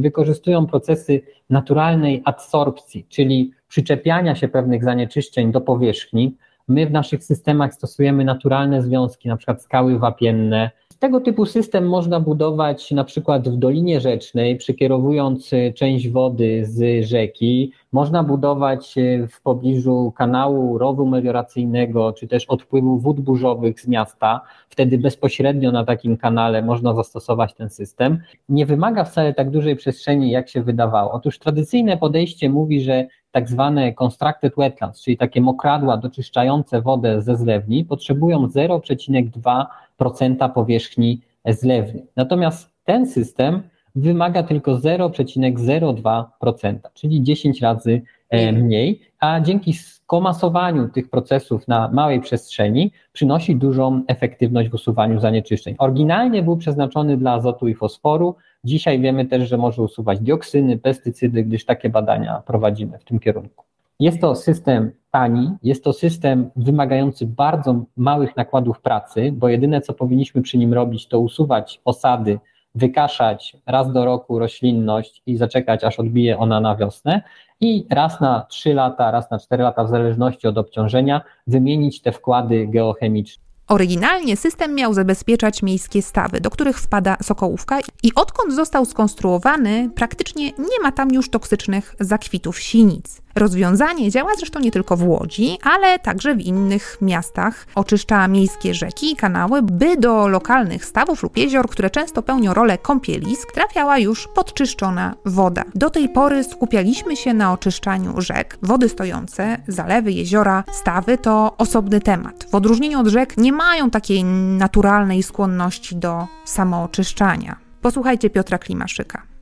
wykorzystują 0.00 0.66
procesy 0.66 1.22
naturalnej 1.50 2.22
adsorpcji, 2.24 3.06
czyli 3.08 3.50
przyczepiania 3.68 4.34
się 4.34 4.48
pewnych 4.48 4.84
zanieczyszczeń 4.84 5.52
do 5.52 5.60
powierzchni. 5.60 6.36
My 6.68 6.86
w 6.86 6.90
naszych 6.90 7.24
systemach 7.24 7.74
stosujemy 7.74 8.24
naturalne 8.24 8.82
związki, 8.82 9.28
na 9.28 9.36
przykład 9.36 9.62
skały 9.62 9.98
wapienne. 9.98 10.70
Tego 10.98 11.20
typu 11.20 11.46
system 11.46 11.88
można 11.88 12.20
budować 12.20 12.90
na 12.90 13.04
przykład 13.04 13.48
w 13.48 13.56
Dolinie 13.56 14.00
Rzecznej, 14.00 14.56
przekierowując 14.56 15.50
część 15.74 16.08
wody 16.08 16.66
z 16.66 17.06
rzeki. 17.06 17.72
Można 17.94 18.22
budować 18.22 18.94
w 19.28 19.42
pobliżu 19.42 20.12
kanału 20.16 20.78
rowu 20.78 21.06
melioracyjnego, 21.06 22.12
czy 22.12 22.28
też 22.28 22.44
odpływu 22.44 22.98
wód 22.98 23.20
burzowych 23.20 23.80
z 23.80 23.88
miasta. 23.88 24.40
Wtedy 24.68 24.98
bezpośrednio 24.98 25.72
na 25.72 25.84
takim 25.84 26.16
kanale 26.16 26.62
można 26.62 26.94
zastosować 26.94 27.54
ten 27.54 27.70
system. 27.70 28.18
Nie 28.48 28.66
wymaga 28.66 29.04
wcale 29.04 29.34
tak 29.34 29.50
dużej 29.50 29.76
przestrzeni, 29.76 30.30
jak 30.30 30.48
się 30.48 30.62
wydawało. 30.62 31.12
Otóż 31.12 31.38
tradycyjne 31.38 31.96
podejście 31.96 32.50
mówi, 32.50 32.80
że 32.80 33.06
tak 33.30 33.48
zwane 33.48 33.92
constructed 33.92 34.54
wetlands, 34.56 35.02
czyli 35.02 35.16
takie 35.16 35.40
mokradła 35.40 35.96
doczyszczające 35.96 36.82
wodę 36.82 37.22
ze 37.22 37.36
zlewni, 37.36 37.84
potrzebują 37.84 38.46
0,2% 38.46 40.52
powierzchni 40.52 41.20
zlewni. 41.46 42.02
Natomiast 42.16 42.70
ten 42.84 43.06
system 43.06 43.62
wymaga 43.94 44.42
tylko 44.42 44.72
0,02%, 44.72 46.78
czyli 46.94 47.22
10 47.22 47.60
razy 47.60 48.02
e, 48.30 48.52
mniej, 48.52 49.00
a 49.20 49.40
dzięki 49.40 49.72
skomasowaniu 49.72 50.88
tych 50.88 51.10
procesów 51.10 51.68
na 51.68 51.88
małej 51.88 52.20
przestrzeni 52.20 52.92
przynosi 53.12 53.56
dużą 53.56 54.02
efektywność 54.06 54.70
w 54.70 54.74
usuwaniu 54.74 55.20
zanieczyszczeń. 55.20 55.74
Oryginalnie 55.78 56.42
był 56.42 56.56
przeznaczony 56.56 57.16
dla 57.16 57.32
azotu 57.32 57.68
i 57.68 57.74
fosforu, 57.74 58.34
dzisiaj 58.64 59.00
wiemy 59.00 59.26
też, 59.26 59.48
że 59.48 59.58
może 59.58 59.82
usuwać 59.82 60.20
dioksyny, 60.20 60.78
pestycydy, 60.78 61.44
gdyż 61.44 61.64
takie 61.64 61.90
badania 61.90 62.42
prowadzimy 62.46 62.98
w 62.98 63.04
tym 63.04 63.18
kierunku. 63.18 63.64
Jest 64.00 64.20
to 64.20 64.34
system 64.34 64.90
tani, 65.10 65.50
jest 65.62 65.84
to 65.84 65.92
system 65.92 66.50
wymagający 66.56 67.26
bardzo 67.26 67.84
małych 67.96 68.36
nakładów 68.36 68.80
pracy, 68.80 69.32
bo 69.32 69.48
jedyne 69.48 69.80
co 69.80 69.94
powinniśmy 69.94 70.42
przy 70.42 70.58
nim 70.58 70.72
robić, 70.72 71.08
to 71.08 71.18
usuwać 71.18 71.80
osady, 71.84 72.38
wykaszać 72.74 73.56
raz 73.66 73.92
do 73.92 74.04
roku 74.04 74.38
roślinność 74.38 75.22
i 75.26 75.36
zaczekać, 75.36 75.84
aż 75.84 76.00
odbije 76.00 76.38
ona 76.38 76.60
na 76.60 76.76
wiosnę 76.76 77.22
i 77.60 77.86
raz 77.90 78.20
na 78.20 78.46
3 78.48 78.74
lata, 78.74 79.10
raz 79.10 79.30
na 79.30 79.38
4 79.38 79.62
lata, 79.62 79.84
w 79.84 79.88
zależności 79.88 80.48
od 80.48 80.58
obciążenia, 80.58 81.20
wymienić 81.46 82.02
te 82.02 82.12
wkłady 82.12 82.66
geochemiczne. 82.66 83.44
Oryginalnie 83.68 84.36
system 84.36 84.74
miał 84.74 84.94
zabezpieczać 84.94 85.62
miejskie 85.62 86.02
stawy, 86.02 86.40
do 86.40 86.50
których 86.50 86.78
wpada 86.78 87.16
Sokołówka 87.22 87.78
i 88.02 88.14
odkąd 88.14 88.54
został 88.54 88.84
skonstruowany, 88.84 89.90
praktycznie 89.94 90.46
nie 90.46 90.82
ma 90.82 90.92
tam 90.92 91.14
już 91.14 91.30
toksycznych 91.30 91.94
zakwitów 92.00 92.58
sinic. 92.58 93.23
Rozwiązanie 93.36 94.10
działa 94.10 94.30
zresztą 94.36 94.60
nie 94.60 94.70
tylko 94.70 94.96
w 94.96 95.08
Łodzi, 95.08 95.58
ale 95.62 95.98
także 95.98 96.34
w 96.34 96.40
innych 96.40 96.98
miastach. 97.00 97.66
Oczyszcza 97.74 98.28
miejskie 98.28 98.74
rzeki 98.74 99.12
i 99.12 99.16
kanały, 99.16 99.62
by 99.62 99.96
do 99.96 100.28
lokalnych 100.28 100.84
stawów 100.84 101.22
lub 101.22 101.36
jezior, 101.36 101.68
które 101.68 101.90
często 101.90 102.22
pełnią 102.22 102.54
rolę 102.54 102.78
kąpielisk, 102.78 103.52
trafiała 103.52 103.98
już 103.98 104.28
podczyszczona 104.34 105.14
woda. 105.24 105.64
Do 105.74 105.90
tej 105.90 106.08
pory 106.08 106.44
skupialiśmy 106.44 107.16
się 107.16 107.34
na 107.34 107.52
oczyszczaniu 107.52 108.20
rzek. 108.20 108.58
Wody 108.62 108.88
stojące, 108.88 109.58
zalewy, 109.68 110.12
jeziora, 110.12 110.64
stawy 110.72 111.18
to 111.18 111.54
osobny 111.58 112.00
temat. 112.00 112.46
W 112.50 112.54
odróżnieniu 112.54 113.00
od 113.00 113.06
rzek 113.06 113.36
nie 113.36 113.52
mają 113.52 113.90
takiej 113.90 114.24
naturalnej 114.24 115.22
skłonności 115.22 115.96
do 115.96 116.26
samooczyszczania. 116.44 117.56
Posłuchajcie 117.80 118.30
Piotra 118.30 118.58
Klimaszyka. 118.58 119.33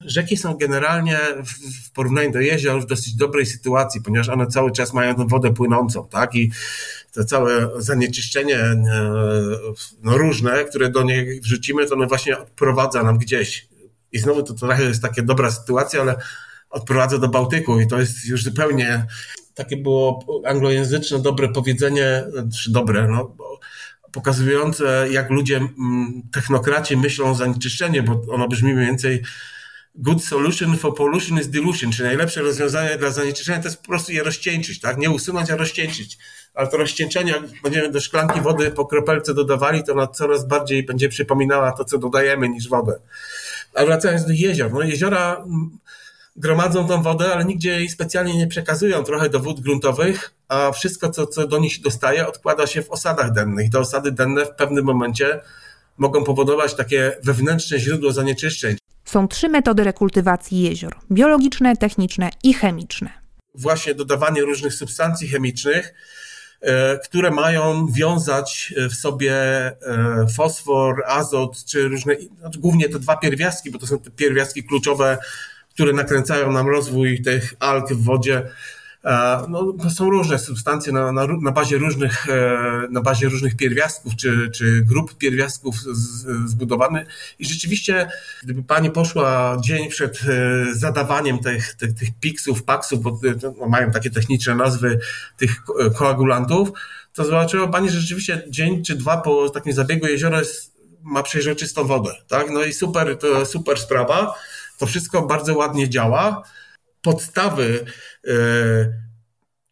Rzeki 0.00 0.36
są 0.36 0.54
generalnie 0.54 1.18
w 1.84 1.92
porównaniu 1.92 2.32
do 2.32 2.40
jezior 2.40 2.82
w 2.82 2.86
dosyć 2.86 3.14
dobrej 3.14 3.46
sytuacji, 3.46 4.02
ponieważ 4.02 4.28
one 4.28 4.46
cały 4.46 4.72
czas 4.72 4.92
mają 4.92 5.14
tę 5.14 5.26
wodę 5.28 5.54
płynącą, 5.54 6.08
tak? 6.08 6.34
I 6.34 6.52
to 7.12 7.24
całe 7.24 7.70
zanieczyszczenie 7.78 8.56
e, 8.56 8.84
no, 10.02 10.18
różne, 10.18 10.64
które 10.64 10.90
do 10.90 11.02
niej 11.02 11.40
wrzucimy, 11.40 11.86
to 11.86 11.94
ono 11.94 12.06
właśnie 12.06 12.38
odprowadza 12.38 13.02
nam 13.02 13.18
gdzieś. 13.18 13.68
I 14.12 14.18
znowu 14.18 14.42
to 14.42 14.54
trochę 14.54 14.82
jest 14.82 15.02
taka 15.02 15.22
dobra 15.22 15.50
sytuacja, 15.50 16.00
ale 16.00 16.16
odprowadza 16.70 17.18
do 17.18 17.28
Bałtyku 17.28 17.80
i 17.80 17.86
to 17.86 18.00
jest 18.00 18.26
już 18.26 18.44
zupełnie 18.44 19.06
takie 19.54 19.76
było 19.76 20.24
anglojęzyczne 20.46 21.18
dobre 21.18 21.48
powiedzenie, 21.48 22.24
czy 22.62 22.72
dobre, 22.72 23.08
no, 23.08 23.36
pokazujące 24.12 25.08
jak 25.10 25.30
ludzie, 25.30 25.60
technokraci 26.32 26.96
myślą 26.96 27.30
o 27.30 27.34
zanieczyszczeniu, 27.34 28.02
bo 28.02 28.34
ono 28.34 28.48
brzmi 28.48 28.74
mniej 28.74 28.86
więcej 28.86 29.22
good 29.98 30.24
solution 30.24 30.76
for 30.76 30.94
pollution 30.94 31.40
is 31.40 31.48
dilution, 31.48 31.92
czyli 31.92 32.08
najlepsze 32.08 32.42
rozwiązanie 32.42 32.96
dla 32.96 33.10
zanieczyszczenia 33.10 33.58
to 33.58 33.64
jest 33.64 33.80
po 33.80 33.88
prostu 33.88 34.12
je 34.12 34.22
rozcieńczyć, 34.22 34.80
tak? 34.80 34.98
Nie 34.98 35.10
usunąć, 35.10 35.50
a 35.50 35.56
rozcieńczyć. 35.56 36.18
Ale 36.54 36.68
to 36.68 36.76
rozcieńczenie, 36.76 37.32
jak 37.32 37.62
będziemy 37.62 37.90
do 37.90 38.00
szklanki 38.00 38.40
wody 38.40 38.70
po 38.70 38.86
kropelce 38.86 39.34
dodawali, 39.34 39.84
to 39.84 39.92
ona 39.92 40.06
coraz 40.06 40.46
bardziej 40.46 40.82
będzie 40.82 41.08
przypominała 41.08 41.72
to, 41.72 41.84
co 41.84 41.98
dodajemy, 41.98 42.48
niż 42.48 42.68
wodę. 42.68 42.98
A 43.74 43.84
wracając 43.84 44.26
do 44.26 44.32
jezior, 44.32 44.72
no 44.72 44.82
jeziora 44.82 45.44
gromadzą 46.36 46.88
tą 46.88 47.02
wodę, 47.02 47.32
ale 47.34 47.44
nigdzie 47.44 47.70
jej 47.70 47.88
specjalnie 47.88 48.36
nie 48.36 48.46
przekazują 48.46 49.04
trochę 49.04 49.28
do 49.28 49.40
wód 49.40 49.60
gruntowych, 49.60 50.34
a 50.48 50.72
wszystko, 50.72 51.10
co, 51.10 51.26
co 51.26 51.46
do 51.46 51.58
nich 51.58 51.80
dostaje, 51.80 52.26
odkłada 52.26 52.66
się 52.66 52.82
w 52.82 52.90
osadach 52.90 53.32
dennych. 53.32 53.70
Te 53.70 53.78
osady 53.78 54.12
denne 54.12 54.46
w 54.46 54.50
pewnym 54.50 54.84
momencie 54.84 55.40
mogą 55.98 56.24
powodować 56.24 56.74
takie 56.74 57.16
wewnętrzne 57.24 57.78
źródło 57.78 58.12
zanieczyszczeń. 58.12 58.76
Są 59.06 59.28
trzy 59.28 59.48
metody 59.48 59.84
rekultywacji 59.84 60.62
jezior: 60.62 60.96
biologiczne, 61.12 61.76
techniczne 61.76 62.30
i 62.42 62.54
chemiczne. 62.54 63.10
Właśnie 63.54 63.94
dodawanie 63.94 64.42
różnych 64.42 64.74
substancji 64.74 65.28
chemicznych, 65.28 65.94
e, 66.60 66.98
które 66.98 67.30
mają 67.30 67.86
wiązać 67.86 68.74
w 68.90 68.94
sobie 68.94 69.34
e, 69.34 69.76
fosfor, 70.36 71.02
azot, 71.06 71.64
czy 71.64 71.88
różne, 71.88 72.14
znaczy 72.40 72.58
głównie 72.58 72.88
te 72.88 72.98
dwa 72.98 73.16
pierwiastki, 73.16 73.70
bo 73.70 73.78
to 73.78 73.86
są 73.86 73.98
te 73.98 74.10
pierwiastki 74.10 74.64
kluczowe, 74.64 75.18
które 75.74 75.92
nakręcają 75.92 76.52
nam 76.52 76.68
rozwój 76.68 77.22
tych 77.22 77.54
alg 77.58 77.92
w 77.92 78.04
wodzie 78.04 78.42
no, 79.48 79.74
są 79.90 80.10
różne 80.10 80.38
substancje 80.38 80.92
na, 80.92 81.12
na, 81.12 81.26
na, 81.42 81.52
bazie 81.52 81.78
różnych, 81.78 82.30
e, 82.30 82.88
na 82.90 83.00
bazie 83.00 83.28
różnych 83.28 83.56
pierwiastków 83.56 84.16
czy, 84.16 84.50
czy 84.54 84.82
grup 84.84 85.18
pierwiastków 85.18 85.76
zbudowane 86.46 87.06
i 87.38 87.44
rzeczywiście 87.46 88.10
gdyby 88.42 88.62
pani 88.62 88.90
poszła 88.90 89.56
dzień 89.60 89.88
przed 89.88 90.20
e, 90.22 90.74
zadawaniem 90.74 91.38
tych, 91.38 91.74
tych, 91.74 91.94
tych 91.94 92.08
piksów, 92.20 92.62
paksów, 92.62 93.00
bo 93.00 93.20
no, 93.42 93.68
mają 93.68 93.90
takie 93.90 94.10
techniczne 94.10 94.54
nazwy 94.54 94.98
tych 95.36 95.62
koagulantów, 95.96 96.68
to 97.12 97.24
zobaczyła 97.24 97.68
pani, 97.68 97.90
że 97.90 98.00
rzeczywiście 98.00 98.42
dzień 98.48 98.84
czy 98.84 98.96
dwa 98.96 99.16
po 99.16 99.50
takim 99.50 99.72
zabiegu 99.72 100.06
jezioro 100.06 100.38
jest, 100.38 100.76
ma 101.02 101.22
przejrzystą 101.22 101.84
wodę, 101.84 102.10
tak? 102.28 102.50
No 102.50 102.64
i 102.64 102.72
super, 102.72 103.18
to 103.18 103.46
super 103.46 103.78
sprawa. 103.78 104.34
To 104.78 104.86
wszystko 104.86 105.22
bardzo 105.22 105.56
ładnie 105.56 105.88
działa 105.88 106.42
podstawy 107.06 107.84
e, 107.84 107.86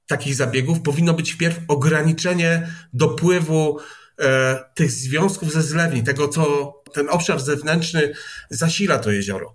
takich 0.07 0.34
zabiegów 0.34 0.80
powinno 0.80 1.14
być 1.14 1.32
wpierw 1.32 1.61
ograniczenie 1.68 2.68
dopływu 2.92 3.78
e, 4.18 4.64
tych 4.74 4.90
związków 4.90 5.52
ze 5.52 5.62
zlewni, 5.62 6.02
tego 6.02 6.28
co 6.28 6.74
ten 6.92 7.09
obszar 7.11 7.40
zewnętrzny 7.40 8.12
zasila 8.50 8.98
to 8.98 9.11
jezioro. 9.11 9.55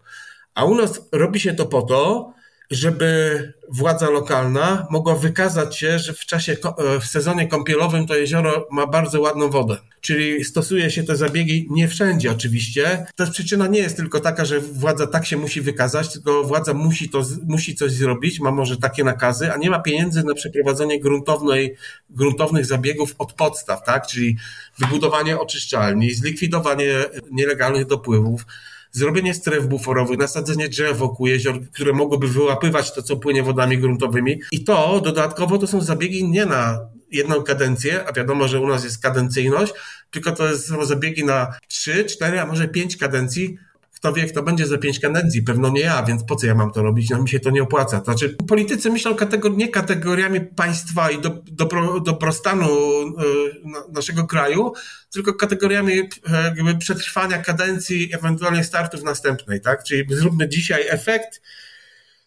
A 0.56 0.66
u 0.66 0.76
nas 0.76 1.02
robi 1.12 1.40
się 1.40 1.54
to 1.54 1.66
po 1.66 1.82
to, 1.82 2.34
żeby 2.72 3.54
władza 3.70 4.10
lokalna 4.10 4.88
mogła 4.90 5.16
wykazać 5.16 5.78
się, 5.78 6.00
że 6.00 6.14
w 6.14 6.26
czasie, 6.26 6.58
w 7.02 7.06
sezonie 7.06 7.48
kąpielowym 7.48 8.08
to 8.08 8.16
jezioro 8.16 8.68
ma 8.72 8.88
bardzo 8.88 9.22
ładną 9.22 9.50
wodę. 9.50 9.78
Czyli 10.02 10.46
stosuje 10.46 10.92
się 10.92 11.04
te 11.04 11.16
zabiegi 11.16 11.68
nie 11.70 11.88
wszędzie 11.88 12.32
oczywiście. 12.32 13.06
Ta 13.16 13.26
przyczyna 13.26 13.68
nie 13.68 13.80
jest 13.80 13.98
tylko 13.98 14.20
taka, 14.20 14.46
że 14.46 14.60
władza 14.60 15.08
tak 15.08 15.26
się 15.26 15.38
musi 15.38 15.62
wykazać, 15.62 16.14
tylko 16.14 16.44
władza 16.44 16.74
musi, 16.74 17.10
to, 17.10 17.24
musi 17.48 17.76
coś 17.76 17.92
zrobić, 17.92 18.40
ma 18.40 18.52
może 18.52 18.78
takie 18.78 19.04
nakazy, 19.04 19.52
a 19.54 19.58
nie 19.58 19.70
ma 19.70 19.80
pieniędzy 19.80 20.24
na 20.24 20.34
przeprowadzenie 20.34 21.00
gruntownej, 21.00 21.76
gruntownych 22.10 22.66
zabiegów 22.66 23.16
od 23.18 23.34
podstaw, 23.34 23.84
tak? 23.84 24.08
Czyli 24.08 24.38
wybudowanie 24.78 25.40
oczyszczalni, 25.40 26.14
zlikwidowanie 26.14 26.94
nielegalnych 27.32 27.86
dopływów, 27.86 28.46
zrobienie 28.92 29.34
stref 29.34 29.68
buforowych, 29.68 30.20
nasadzenie 30.20 30.70
drzew 30.70 30.98
wokół 30.98 31.28
jezior, 31.28 31.62
które 31.72 31.94
mogłyby 31.94 32.28
wyłapywać 32.28 32.94
to, 32.94 33.02
co 33.02 33.18
płynie 33.18 33.44
wodami 33.44 33.78
gruntowymi. 33.78 34.42
I 34.52 34.64
to 34.64 35.02
dodatkowo 35.02 35.58
to 35.58 35.68
są 35.68 35.82
zabiegi 35.82 36.30
nie 36.30 36.46
na 36.46 36.80
jedną 37.12 37.44
kadencję, 37.44 38.08
a 38.08 38.14
wiadomo, 38.14 38.48
że 38.48 38.60
u 38.60 38.68
nas 38.68 38.84
jest 38.84 39.02
kadencyjność, 39.02 39.74
tylko 40.12 40.32
to 40.32 40.58
są 40.58 40.86
zabiegi 40.86 41.26
na 41.26 41.54
trzy, 41.68 42.06
cztery, 42.06 42.40
a 42.40 42.46
może 42.46 42.68
pięć 42.68 42.98
kadencji, 42.98 43.58
kto 44.00 44.14
wie, 44.14 44.26
kto 44.26 44.44
będzie 44.44 44.68
za 44.68 44.78
pięć 44.78 45.00
kadencji, 45.00 45.42
pewno 45.42 45.70
nie 45.70 45.82
ja, 45.82 46.04
więc 46.04 46.24
po 46.24 46.36
co 46.36 46.48
ja 46.48 46.56
mam 46.56 46.72
to 46.72 46.84
robić? 46.84 47.10
No 47.10 47.22
mi 47.22 47.30
się 47.30 47.40
to 47.40 47.50
nie 47.50 47.64
opłaca. 47.64 48.00
To 48.00 48.06
znaczy, 48.06 48.36
politycy 48.48 48.90
myślą 48.92 49.16
kategor 49.16 49.58
nie 49.58 49.68
kategoriami 49.68 50.42
państwa 50.42 51.12
i 51.12 51.22
do, 51.22 51.44
dobro, 51.52 52.00
dobrostanu 52.00 52.68
y, 52.68 53.92
naszego 53.94 54.28
kraju, 54.28 54.74
tylko 55.14 55.34
kategoriami 55.34 55.94
y, 55.94 56.08
jakby 56.56 56.76
przetrwania 56.76 57.38
kadencji, 57.38 58.10
ewentualnie 58.14 58.64
startów 58.64 59.04
następnej, 59.04 59.62
tak? 59.62 59.84
Czyli 59.84 60.16
zróbmy 60.16 60.50
dzisiaj 60.50 60.84
efekt, 60.88 61.42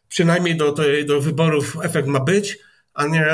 przynajmniej 0.09 0.57
do, 0.57 0.73
do, 0.73 0.83
do 1.07 1.21
wyborów 1.21 1.77
efekt 1.83 2.09
ma 2.09 2.21
być, 2.21 2.59
a 2.95 3.07
nie, 3.07 3.27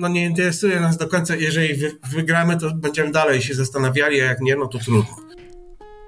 no 0.00 0.08
nie 0.08 0.24
interesuje 0.24 0.80
nas 0.80 0.96
do 0.96 1.08
końca, 1.08 1.36
jeżeli 1.36 1.74
wy, 1.74 1.96
wygramy, 2.10 2.56
to 2.56 2.74
będziemy 2.74 3.12
dalej 3.12 3.42
się 3.42 3.54
zastanawiali, 3.54 4.20
a 4.20 4.24
jak 4.24 4.40
nie, 4.40 4.56
no 4.56 4.66
to 4.66 4.78
trudno. 4.78 5.27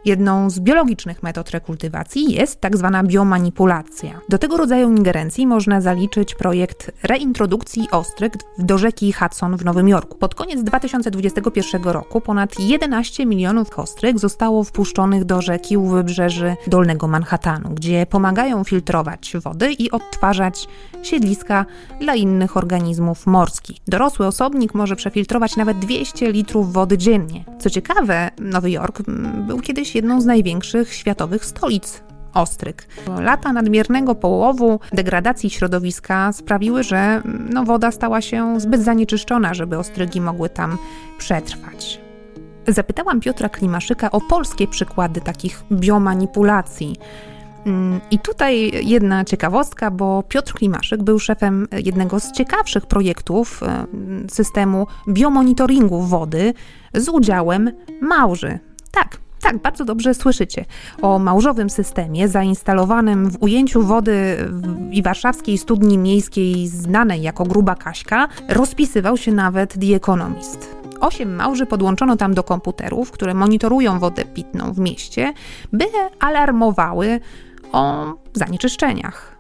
Jedną 0.05 0.51
z 0.51 0.61
biologicznych 0.61 1.23
metod 1.23 1.51
rekultywacji 1.51 2.33
jest 2.33 2.61
tak 2.61 2.77
zwana 2.77 3.03
biomanipulacja. 3.03 4.21
Do 4.29 4.39
tego 4.39 4.57
rodzaju 4.57 4.91
ingerencji 4.91 5.47
można 5.47 5.81
zaliczyć 5.81 6.35
projekt 6.35 6.91
reintrodukcji 7.03 7.89
ostryg 7.91 8.35
do 8.59 8.79
rzeki 8.79 9.13
Hudson 9.13 9.57
w 9.57 9.65
Nowym 9.65 9.89
Jorku. 9.89 10.19
Pod 10.19 10.35
koniec 10.35 10.63
2021 10.63 11.83
roku 11.83 12.21
ponad 12.21 12.61
11 12.61 13.27
milionów 13.27 13.79
ostryg 13.79 14.19
zostało 14.19 14.65
wpuszczonych 14.65 15.25
do 15.25 15.43
rzeki 15.43 15.77
u 15.77 15.87
wybrzeży 15.87 16.57
Dolnego 16.67 17.09
Manhattanu, 17.09 17.71
gdzie 17.71 18.07
pomagają 18.07 18.65
filtrować 18.65 19.33
wody 19.45 19.73
i 19.73 19.91
odtwarzać 19.91 20.69
siedliska 21.03 21.67
dla 22.01 22.15
innych 22.15 22.57
organizmów 22.57 23.27
morskich. 23.27 23.77
Dorosły 23.89 24.27
osobnik 24.27 24.75
może 24.75 24.97
przefiltrować 24.97 25.57
nawet 25.57 25.79
200 25.79 26.33
litrów 26.33 26.73
wody 26.73 26.99
dziennie. 26.99 27.45
Co 27.59 27.71
ciekawe, 27.71 28.31
Nowy 28.39 28.71
Jork 28.71 29.03
był 29.47 29.61
kiedyś 29.61 29.90
jedną 29.95 30.21
z 30.21 30.27
największych 30.27 30.95
światowych 30.95 31.45
stolic 31.45 32.03
ostryg. 32.35 32.87
Lata 33.21 33.53
nadmiernego 33.53 34.15
połowu, 34.15 34.81
degradacji 34.93 35.51
środowiska 35.51 36.33
sprawiły, 36.33 36.83
że 36.83 37.23
no, 37.51 37.65
woda 37.65 37.91
stała 37.91 38.21
się 38.21 38.61
zbyt 38.61 38.83
zanieczyszczona, 38.83 39.55
żeby 39.55 39.79
ostrygi 39.79 40.21
mogły 40.21 40.49
tam 40.49 40.79
przetrwać. 41.19 42.01
Zapytałam 42.69 43.21
Piotra 43.21 43.49
Klimaszyka 43.49 44.11
o 44.11 44.21
polskie 44.21 44.67
przykłady 44.67 45.21
takich 45.21 45.63
biomanipulacji. 45.73 46.97
I 48.11 48.19
tutaj 48.19 48.71
jedna 48.87 49.25
ciekawostka, 49.25 49.91
bo 49.91 50.23
Piotr 50.29 50.53
Klimaszyk 50.53 51.03
był 51.03 51.19
szefem 51.19 51.69
jednego 51.73 52.21
z 52.21 52.33
ciekawszych 52.33 52.87
projektów 52.87 53.61
systemu 54.31 54.87
biomonitoringu 55.09 56.03
wody 56.03 56.55
z 56.95 57.09
udziałem 57.09 57.73
małży. 58.01 58.59
Tak, 58.91 59.19
tak, 59.41 59.59
bardzo 59.59 59.85
dobrze 59.85 60.15
słyszycie. 60.15 60.65
O 61.03 61.19
małżowym 61.19 61.71
systemie 61.71 62.29
zainstalowanym 62.29 63.31
w 63.31 63.43
ujęciu 63.43 63.83
wody 63.83 64.37
i 64.91 65.03
warszawskiej 65.03 65.59
studni 65.59 65.99
miejskiej 65.99 66.69
znanej 66.69 67.23
jako 67.23 67.45
Gruba 67.45 67.75
Kaśka 67.75 68.29
rozpisywał 68.49 69.17
się 69.17 69.33
nawet 69.33 69.75
The 69.81 69.97
Economist. 69.97 70.81
Osiem 71.01 71.35
małży 71.35 71.67
podłączono 71.67 72.17
tam 72.17 72.35
do 72.35 72.43
komputerów, 72.43 73.11
które 73.11 73.35
monitorują 73.35 73.99
wodę 73.99 74.25
pitną 74.25 74.73
w 74.73 74.79
mieście, 74.79 75.33
by 75.73 75.85
alarmowały 76.21 77.21
o 77.73 78.15
zanieczyszczeniach. 78.33 79.37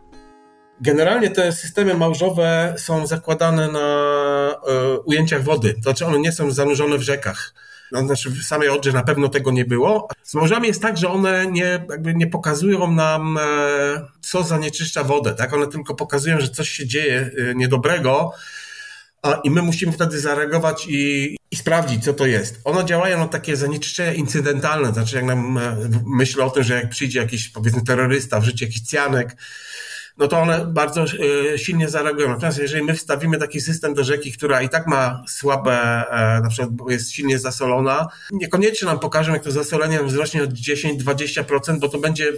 Generalnie 0.80 1.30
te 1.30 1.52
systemy 1.52 1.94
małżowe 1.94 2.74
są 2.78 3.06
zakładane 3.06 3.68
na 3.68 4.50
y, 4.94 5.00
ujęciach 5.00 5.44
wody, 5.44 5.74
znaczy 5.82 6.06
one 6.06 6.18
nie 6.18 6.32
są 6.32 6.50
zanurzone 6.50 6.98
w 6.98 7.02
rzekach 7.02 7.54
no, 7.92 8.00
znaczy 8.00 8.30
w 8.30 8.42
samej 8.42 8.68
Odrze 8.68 8.92
na 8.92 9.02
pewno 9.02 9.28
tego 9.28 9.50
nie 9.50 9.64
było. 9.64 10.08
Z 10.22 10.34
morzami 10.34 10.68
jest 10.68 10.82
tak, 10.82 10.98
że 10.98 11.08
one 11.08 11.46
nie, 11.46 11.86
jakby 11.90 12.14
nie 12.14 12.26
pokazują 12.26 12.92
nam, 12.92 13.38
e, 13.38 13.40
co 14.20 14.42
zanieczyszcza 14.42 15.04
wodę, 15.04 15.34
tak? 15.34 15.52
One 15.52 15.66
tylko 15.66 15.94
pokazują, 15.94 16.40
że 16.40 16.48
coś 16.48 16.68
się 16.68 16.86
dzieje 16.86 17.30
e, 17.50 17.54
niedobrego, 17.54 18.32
i 19.44 19.50
my 19.50 19.62
musimy 19.62 19.92
wtedy 19.92 20.20
zareagować 20.20 20.86
i, 20.88 21.36
i 21.50 21.56
sprawdzić, 21.56 22.04
co 22.04 22.14
to 22.14 22.26
jest. 22.26 22.60
One 22.64 22.84
działają 22.84 23.18
na 23.18 23.28
takie 23.28 23.56
zanieczyszczenia 23.56 24.12
incydentalne, 24.12 24.92
znaczy 24.92 25.16
jak 25.16 25.24
nam 25.24 25.58
e, 25.58 25.76
myślę 26.06 26.44
o 26.44 26.50
tym, 26.50 26.62
że 26.62 26.74
jak 26.74 26.90
przyjdzie 26.90 27.18
jakiś 27.18 27.48
powiedzmy 27.48 27.82
terrorysta, 27.82 28.40
wrzuci 28.40 28.64
jakiś 28.64 28.80
cianek, 28.80 29.36
no 30.20 30.28
to 30.28 30.38
one 30.38 30.66
bardzo 30.66 31.04
e, 31.04 31.58
silnie 31.58 31.88
zareagują. 31.88 32.28
Natomiast 32.28 32.58
jeżeli 32.58 32.84
my 32.84 32.94
wstawimy 32.94 33.38
taki 33.38 33.60
system 33.60 33.94
do 33.94 34.04
rzeki, 34.04 34.32
która 34.32 34.62
i 34.62 34.68
tak 34.68 34.86
ma 34.86 35.22
słabe, 35.28 36.04
e, 36.10 36.40
na 36.40 36.48
przykład 36.48 36.70
jest 36.88 37.12
silnie 37.12 37.38
zasolona, 37.38 38.08
niekoniecznie 38.32 38.86
nam 38.86 38.98
pokażą, 38.98 39.32
jak 39.32 39.42
to 39.42 39.50
zasolenie 39.50 40.02
wzrośnie 40.02 40.42
od 40.42 40.50
10-20%, 40.50 41.78
bo 41.78 41.88
to 41.88 41.98
będzie 41.98 42.32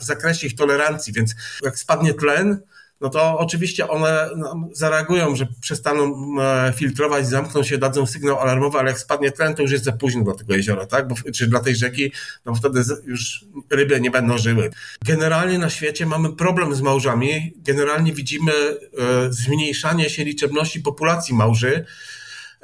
w 0.00 0.04
zakresie 0.04 0.46
ich 0.46 0.56
tolerancji, 0.56 1.12
więc 1.12 1.34
jak 1.62 1.78
spadnie 1.78 2.14
tlen, 2.14 2.60
no 3.02 3.08
to 3.08 3.38
oczywiście 3.38 3.88
one 3.88 4.28
no, 4.36 4.68
zareagują, 4.72 5.36
że 5.36 5.46
przestaną 5.60 6.14
e, 6.40 6.72
filtrować, 6.76 7.28
zamkną 7.28 7.62
się, 7.62 7.78
dadzą 7.78 8.06
sygnał 8.06 8.38
alarmowy, 8.38 8.78
ale 8.78 8.90
jak 8.90 8.98
spadnie 8.98 9.30
tlen, 9.30 9.54
to 9.54 9.62
już 9.62 9.72
jest 9.72 9.84
za 9.84 9.92
późno 9.92 10.24
dla 10.24 10.34
tego 10.34 10.54
jeziora, 10.54 10.86
tak? 10.86 11.08
Bo, 11.08 11.14
czy 11.34 11.46
dla 11.46 11.60
tej 11.60 11.76
rzeki, 11.76 12.12
no 12.44 12.54
wtedy 12.54 12.82
już 13.04 13.44
ryby 13.70 14.00
nie 14.00 14.10
będą 14.10 14.38
żyły. 14.38 14.70
Generalnie 15.04 15.58
na 15.58 15.70
świecie 15.70 16.06
mamy 16.06 16.32
problem 16.32 16.74
z 16.74 16.80
małżami. 16.80 17.54
Generalnie 17.56 18.12
widzimy 18.12 18.52
e, 18.52 18.76
zmniejszanie 19.32 20.10
się 20.10 20.24
liczebności 20.24 20.80
populacji 20.80 21.34
małży, 21.34 21.84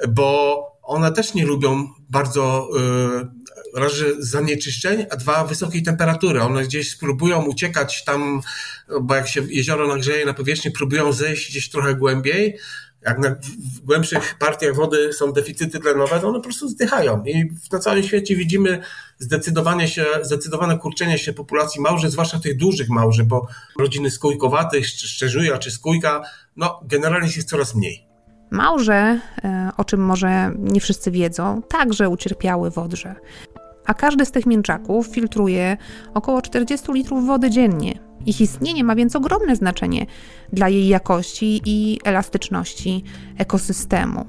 bo 0.09 0.59
one 0.83 1.11
też 1.11 1.33
nie 1.33 1.45
lubią 1.45 1.87
bardzo 2.09 2.69
e, 2.79 3.38
raz, 3.75 3.93
że 3.93 4.05
zanieczyszczeń, 4.19 5.05
a 5.09 5.15
dwa, 5.15 5.43
wysokiej 5.43 5.83
temperatury. 5.83 6.41
One 6.41 6.63
gdzieś 6.63 6.91
spróbują 6.91 7.45
uciekać 7.45 8.03
tam, 8.03 8.41
bo 9.01 9.15
jak 9.15 9.27
się 9.27 9.41
jezioro 9.49 9.87
nagrzeje 9.87 10.25
na 10.25 10.33
powierzchni, 10.33 10.71
próbują 10.71 11.13
zejść 11.13 11.49
gdzieś 11.49 11.69
trochę 11.69 11.95
głębiej. 11.95 12.57
Jak 13.01 13.19
na, 13.19 13.35
w 13.75 13.79
głębszych 13.79 14.37
partiach 14.39 14.75
wody 14.75 15.13
są 15.13 15.31
deficyty 15.31 15.79
tlenowe, 15.79 16.19
to 16.19 16.27
one 16.27 16.37
po 16.37 16.43
prostu 16.43 16.69
zdychają. 16.69 17.23
I 17.25 17.51
na 17.71 17.79
całym 17.79 18.03
świecie 18.03 18.35
widzimy 18.35 18.81
zdecydowanie 19.19 19.87
się, 19.87 20.05
zdecydowane 20.21 20.77
kurczenie 20.77 21.17
się 21.17 21.33
populacji 21.33 21.81
małży, 21.81 22.09
zwłaszcza 22.09 22.39
tych 22.39 22.57
dużych 22.57 22.89
małży, 22.89 23.23
bo 23.23 23.47
rodziny 23.79 24.11
skójkowatych, 24.11 24.87
szczerzuja 24.87 25.57
czy 25.57 25.71
skójka, 25.71 26.21
no 26.55 26.79
generalnie 26.83 27.29
jest 27.35 27.49
coraz 27.49 27.75
mniej. 27.75 28.08
Małże, 28.51 29.19
e, 29.43 29.71
o 29.77 29.85
czym 29.85 29.99
może 29.99 30.51
nie 30.57 30.81
wszyscy 30.81 31.11
wiedzą, 31.11 31.61
także 31.61 32.09
ucierpiały 32.09 32.71
w 32.71 32.77
Odrze 32.77 33.15
a 33.89 33.93
każdy 33.93 34.25
z 34.25 34.31
tych 34.31 34.45
mięczaków 34.45 35.07
filtruje 35.07 35.77
około 36.13 36.41
40 36.41 36.93
litrów 36.93 37.25
wody 37.25 37.49
dziennie. 37.49 37.99
Ich 38.25 38.41
istnienie 38.41 38.83
ma 38.83 38.95
więc 38.95 39.15
ogromne 39.15 39.55
znaczenie 39.55 40.05
dla 40.53 40.69
jej 40.69 40.87
jakości 40.87 41.61
i 41.65 41.99
elastyczności 42.03 43.03
ekosystemu. 43.37 44.25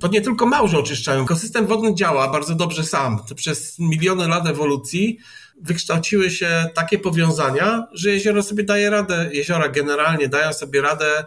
To 0.00 0.08
nie 0.08 0.20
tylko 0.20 0.46
małże 0.46 0.78
oczyszczają. 0.78 1.22
Ekosystem 1.22 1.66
wodny 1.66 1.94
działa 1.94 2.28
bardzo 2.32 2.54
dobrze 2.54 2.84
sam. 2.84 3.18
Przez 3.36 3.78
miliony 3.78 4.28
lat 4.28 4.48
ewolucji 4.48 5.18
wykształciły 5.60 6.30
się 6.30 6.66
takie 6.74 6.98
powiązania, 6.98 7.86
że 7.92 8.10
jezioro 8.10 8.42
sobie 8.42 8.64
daje 8.64 8.90
radę, 8.90 9.30
jeziora 9.32 9.68
generalnie 9.68 10.28
dają 10.28 10.52
sobie 10.52 10.80
radę 10.80 11.24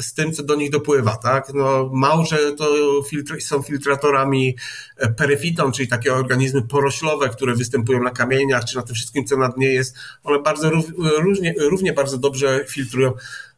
z 0.00 0.14
tym, 0.14 0.32
co 0.32 0.42
do 0.42 0.54
nich 0.54 0.70
dopływa, 0.70 1.16
tak? 1.16 1.54
No, 1.54 1.90
małże 1.92 2.52
to 2.52 2.66
filtr 3.08 3.40
są 3.40 3.62
filtratorami 3.62 4.56
e, 4.96 5.08
peryfitą, 5.08 5.72
czyli 5.72 5.88
takie 5.88 6.14
organizmy 6.14 6.62
poroślowe, 6.62 7.28
które 7.28 7.54
występują 7.54 8.02
na 8.02 8.10
kamieniach, 8.10 8.64
czy 8.64 8.76
na 8.76 8.82
tym 8.82 8.94
wszystkim, 8.94 9.24
co 9.24 9.36
na 9.36 9.48
dnie 9.48 9.66
jest. 9.66 9.96
One 10.24 10.42
bardzo 10.42 10.70
różnie, 10.96 11.54
równie 11.58 11.92
bardzo 11.92 12.18
dobrze 12.18 12.64
filtrują 12.68 13.12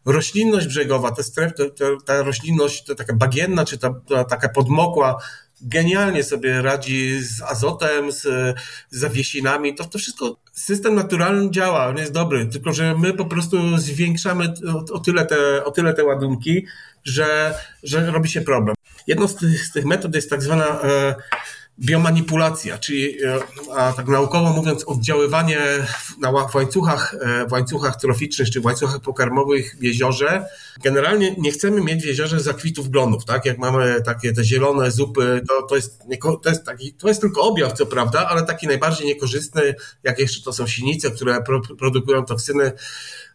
roślinność 0.05 0.67
brzegowa, 0.67 1.11
te 1.11 1.23
stref, 1.23 1.53
ta 2.05 2.23
roślinność, 2.23 2.85
to 2.85 2.95
taka 2.95 3.15
bagienna, 3.15 3.65
czy 3.65 3.79
ta, 3.79 3.95
ta 4.09 4.25
taka 4.25 4.49
podmokła, 4.49 5.23
genialnie 5.61 6.25
sobie 6.25 6.63
radzi 6.63 7.21
z 7.23 7.43
azotem, 7.43 8.13
z, 8.13 8.23
z 8.91 8.99
zawiesinami. 8.99 9.75
To, 9.75 9.85
to 9.85 9.99
wszystko 9.99 10.37
system 10.55 10.95
naturalny 10.95 11.51
działa, 11.51 11.87
on 11.87 11.97
jest 11.97 12.13
dobry, 12.13 12.47
tylko 12.47 12.73
że 12.73 12.95
my 12.99 13.15
po 13.15 13.25
prostu 13.25 13.79
zwiększamy 13.79 14.55
o, 14.75 14.95
o, 14.95 14.99
tyle, 14.99 15.27
te, 15.27 15.65
o 15.65 15.71
tyle 15.71 15.95
te 15.95 16.05
ładunki, 16.05 16.67
że, 17.05 17.55
że 17.83 18.11
robi 18.11 18.29
się 18.29 18.41
problem. 18.41 18.75
Jedną 19.07 19.29
z 19.29 19.37
tych, 19.37 19.67
z 19.67 19.73
tych 19.73 19.85
metod 19.85 20.15
jest 20.15 20.31
tak 20.31 20.43
zwana 20.43 20.83
e, 20.83 21.15
biomanipulacja, 21.79 22.79
czyli 22.79 23.25
e, 23.25 23.39
a 23.77 23.93
tak 23.93 24.09
naukowo 24.09 24.53
mówiąc 24.53 24.85
oddziaływanie 24.85 25.61
na, 26.21 26.49
w, 26.49 26.55
łańcuchach, 26.55 27.15
e, 27.21 27.47
w 27.49 27.53
łańcuchach 27.53 28.01
troficznych 28.01 28.51
czy 28.51 28.61
w 28.61 28.65
łańcuchach 28.65 29.01
pokarmowych 29.01 29.77
w 29.79 29.83
jeziorze. 29.83 30.47
Generalnie 30.83 31.35
nie 31.39 31.51
chcemy 31.51 31.81
mieć 31.81 32.03
w 32.03 32.07
jeziorze 32.07 32.41
zakwitów 32.41 32.89
glonów, 32.89 33.25
tak? 33.25 33.45
Jak 33.45 33.59
mamy 33.59 34.03
takie 34.05 34.33
te 34.33 34.45
zielone 34.45 34.91
zupy, 34.91 35.43
to, 35.49 35.63
to, 35.63 35.77
jest, 35.77 36.03
to, 36.43 36.49
jest 36.49 36.65
taki, 36.65 36.93
to 36.93 37.09
jest 37.09 37.21
tylko 37.21 37.43
objaw, 37.43 37.73
co 37.73 37.87
prawda, 37.87 38.29
ale 38.29 38.43
taki 38.43 38.67
najbardziej 38.67 39.07
niekorzystny, 39.07 39.75
jak 40.03 40.19
jeszcze 40.19 40.45
to 40.45 40.53
są 40.53 40.67
sinice, 40.67 41.11
które 41.11 41.43
pro, 41.43 41.61
produkują 41.79 42.25
toksyny, 42.25 42.73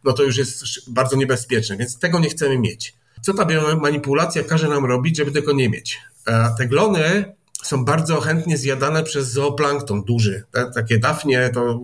no 0.03 0.13
to 0.13 0.23
już 0.23 0.37
jest 0.37 0.63
bardzo 0.91 1.15
niebezpieczne, 1.15 1.77
więc 1.77 1.99
tego 1.99 2.19
nie 2.19 2.29
chcemy 2.29 2.59
mieć. 2.59 2.93
Co 3.21 3.33
ta 3.33 3.45
biomanipulacja 3.45 4.43
każe 4.43 4.67
nam 4.67 4.85
robić, 4.85 5.17
żeby 5.17 5.31
tego 5.31 5.53
nie 5.53 5.69
mieć? 5.69 5.99
E, 6.27 6.55
te 6.57 6.67
glony 6.67 7.38
są 7.63 7.85
bardzo 7.85 8.21
chętnie 8.21 8.57
zjadane 8.57 9.03
przez 9.03 9.31
zooplankton 9.31 10.03
duży. 10.03 10.43
Takie 10.75 10.99
dafnie, 10.99 11.49
to 11.53 11.79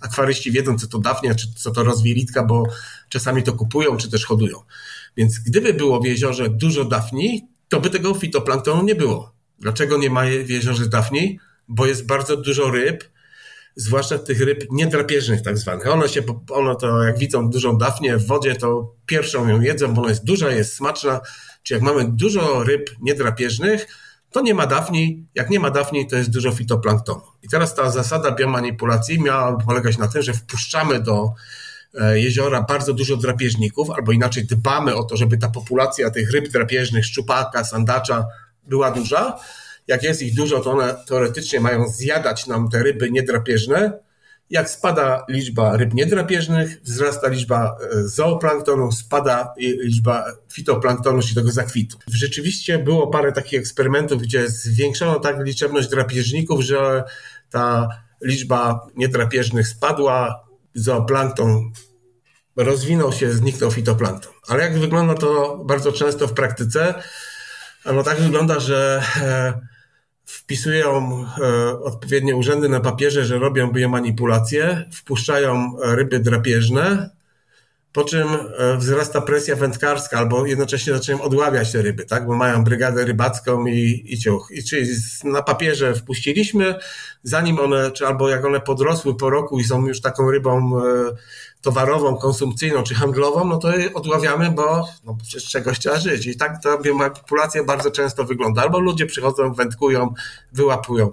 akwaryści 0.00 0.52
wiedzą, 0.52 0.78
co 0.78 0.86
to 0.86 0.98
dafnia, 0.98 1.34
czy 1.34 1.46
co 1.56 1.70
to 1.70 1.84
rozwielitka, 1.84 2.44
bo 2.44 2.64
czasami 3.08 3.42
to 3.42 3.52
kupują, 3.52 3.96
czy 3.96 4.10
też 4.10 4.24
hodują. 4.24 4.58
Więc 5.16 5.38
gdyby 5.38 5.74
było 5.74 6.00
w 6.00 6.04
jeziorze 6.04 6.48
dużo 6.48 6.84
dafni, 6.84 7.48
to 7.68 7.80
by 7.80 7.90
tego 7.90 8.14
fitoplanktonu 8.14 8.82
nie 8.82 8.94
było. 8.94 9.32
Dlaczego 9.58 9.98
nie 9.98 10.10
ma 10.10 10.22
w 10.44 10.48
jeziorze 10.50 10.88
dafni? 10.88 11.40
Bo 11.68 11.86
jest 11.86 12.06
bardzo 12.06 12.36
dużo 12.36 12.70
ryb, 12.70 13.04
zwłaszcza 13.76 14.18
tych 14.18 14.40
ryb 14.40 14.64
niedrapieżnych 14.70 15.42
tak 15.42 15.58
zwanych. 15.58 15.86
One 15.86 16.08
się, 16.08 16.22
one 16.50 16.76
to 16.76 17.02
jak 17.02 17.18
widzą 17.18 17.50
dużą 17.50 17.78
dafnię 17.78 18.16
w 18.16 18.26
wodzie, 18.26 18.54
to 18.54 18.94
pierwszą 19.06 19.48
ją 19.48 19.60
jedzą, 19.60 19.94
bo 19.94 20.00
ona 20.00 20.10
jest 20.10 20.24
duża, 20.24 20.50
jest 20.50 20.74
smaczna. 20.74 21.20
Czy 21.62 21.74
jak 21.74 21.82
mamy 21.82 22.04
dużo 22.12 22.64
ryb 22.64 22.90
niedrapieżnych, 23.00 23.86
to 24.30 24.40
nie 24.40 24.54
ma 24.54 24.66
dafni. 24.66 25.26
Jak 25.34 25.50
nie 25.50 25.60
ma 25.60 25.70
dafni, 25.70 26.06
to 26.06 26.16
jest 26.16 26.30
dużo 26.30 26.52
fitoplanktonu. 26.52 27.22
I 27.42 27.48
teraz 27.48 27.74
ta 27.74 27.90
zasada 27.90 28.30
biomanipulacji 28.30 29.20
miała 29.20 29.56
polegać 29.56 29.98
na 29.98 30.08
tym, 30.08 30.22
że 30.22 30.32
wpuszczamy 30.32 31.00
do 31.00 31.32
e, 31.94 32.20
jeziora 32.20 32.62
bardzo 32.62 32.92
dużo 32.92 33.16
drapieżników, 33.16 33.90
albo 33.90 34.12
inaczej 34.12 34.46
dbamy 34.46 34.94
o 34.94 35.04
to, 35.04 35.16
żeby 35.16 35.38
ta 35.38 35.48
populacja 35.48 36.10
tych 36.10 36.30
ryb 36.30 36.48
drapieżnych, 36.48 37.06
szczupaka, 37.06 37.64
sandacza 37.64 38.26
była 38.66 38.90
duża. 38.90 39.38
Jak 39.86 40.02
jest 40.02 40.22
ich 40.22 40.34
dużo, 40.34 40.60
to 40.60 40.70
one 40.70 40.96
teoretycznie 41.06 41.60
mają 41.60 41.88
zjadać 41.88 42.46
nam 42.46 42.68
te 42.68 42.82
ryby 42.82 43.10
niedrapieżne, 43.10 43.92
jak 44.50 44.70
spada 44.70 45.24
liczba 45.28 45.76
ryb 45.76 45.94
niedrapieżnych, 45.94 46.82
wzrasta 46.82 47.28
liczba 47.28 47.76
e, 47.92 48.08
zooplanktonu, 48.08 48.92
spada 48.92 49.52
liczba 49.58 50.24
fitoplanktonu, 50.52 51.22
czyli 51.22 51.34
tego 51.34 51.50
zakwitu. 51.50 51.98
Rzeczywiście 52.06 52.78
było 52.78 53.06
parę 53.06 53.32
takich 53.32 53.60
eksperymentów, 53.60 54.22
gdzie 54.22 54.48
zwiększono 54.48 55.20
tak 55.20 55.46
liczebność 55.46 55.88
drapieżników, 55.88 56.60
że 56.60 57.04
ta 57.50 57.88
liczba 58.22 58.86
niedrapieżnych 58.96 59.68
spadła, 59.68 60.48
zooplankton 60.74 61.72
rozwinął 62.56 63.12
się, 63.12 63.32
zniknął 63.32 63.70
fitoplankton. 63.70 64.32
Ale 64.48 64.62
jak 64.62 64.78
wygląda 64.78 65.14
to 65.14 65.62
bardzo 65.64 65.92
często 65.92 66.28
w 66.28 66.32
praktyce? 66.32 66.94
No 67.84 68.02
tak 68.02 68.20
wygląda, 68.20 68.60
że 68.60 69.02
e, 69.22 69.60
wpisują 70.28 71.24
e, 71.38 71.80
odpowiednie 71.80 72.36
urzędy 72.36 72.68
na 72.68 72.80
papierze, 72.80 73.24
że 73.24 73.38
robią 73.38 73.72
biomanipulację, 73.72 74.84
wpuszczają 74.92 75.76
ryby 75.82 76.18
drapieżne, 76.18 77.10
po 77.98 78.04
czym 78.04 78.28
e, 78.58 78.76
wzrasta 78.76 79.20
presja 79.20 79.56
wędkarska, 79.56 80.18
albo 80.18 80.46
jednocześnie 80.46 80.92
zaczynają 80.92 81.24
odławiać 81.24 81.72
te 81.72 81.82
ryby, 81.82 82.04
tak? 82.04 82.26
bo 82.26 82.36
mają 82.36 82.64
brygadę 82.64 83.04
rybacką 83.04 83.66
i, 83.66 84.04
i 84.06 84.18
ciuch. 84.18 84.48
I 84.50 84.64
czyli 84.64 84.90
na 85.24 85.42
papierze 85.42 85.94
wpuściliśmy, 85.94 86.74
zanim 87.22 87.58
one, 87.58 87.90
czy 87.90 88.06
albo 88.06 88.28
jak 88.28 88.44
one 88.44 88.60
podrosły 88.60 89.16
po 89.16 89.30
roku 89.30 89.60
i 89.60 89.64
są 89.64 89.86
już 89.86 90.00
taką 90.00 90.30
rybą 90.30 90.78
e, 90.78 90.82
towarową, 91.62 92.16
konsumpcyjną 92.16 92.82
czy 92.82 92.94
handlową, 92.94 93.44
no 93.44 93.56
to 93.56 93.76
je 93.76 93.94
odławiamy, 93.94 94.50
bo 94.50 94.88
no, 95.04 95.16
przecież 95.22 95.50
czegoś 95.50 95.78
trzeba 95.78 95.98
żyć. 95.98 96.26
I 96.26 96.36
tak 96.36 96.62
ta 96.62 96.78
biomanipulacja 96.78 97.64
bardzo 97.64 97.90
często 97.90 98.24
wygląda. 98.24 98.62
Albo 98.62 98.78
ludzie 98.78 99.06
przychodzą, 99.06 99.54
wędkują, 99.54 100.14
wyłapują. 100.52 101.12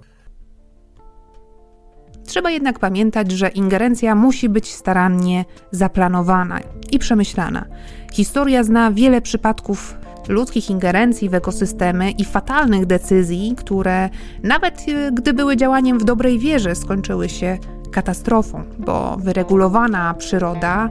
Trzeba 2.26 2.52
jednak 2.52 2.80
pamiętać, 2.80 3.32
że 3.32 3.48
ingerencja 3.48 4.16
musi 4.16 4.50
być 4.50 4.74
starannie 4.74 5.46
zaplanowana 5.72 6.60
i 6.92 7.00
przemyślana. 7.00 7.66
Historia 8.14 8.64
zna 8.64 8.92
wiele 8.92 9.22
przypadków 9.22 9.98
ludzkich 10.28 10.70
ingerencji 10.70 11.30
w 11.30 11.34
ekosystemy 11.34 12.12
i 12.12 12.26
fatalnych 12.26 12.86
decyzji, 12.86 13.54
które 13.58 14.10
nawet 14.44 14.86
e, 14.88 15.12
gdy 15.12 15.34
były 15.34 15.58
działaniem 15.58 16.00
w 16.00 16.04
dobrej 16.04 16.40
wierze, 16.40 16.76
skończyły 16.76 17.30
się 17.30 17.58
katastrofą, 17.92 18.64
bo 18.80 19.18
wyregulowana 19.20 20.14
przyroda 20.14 20.90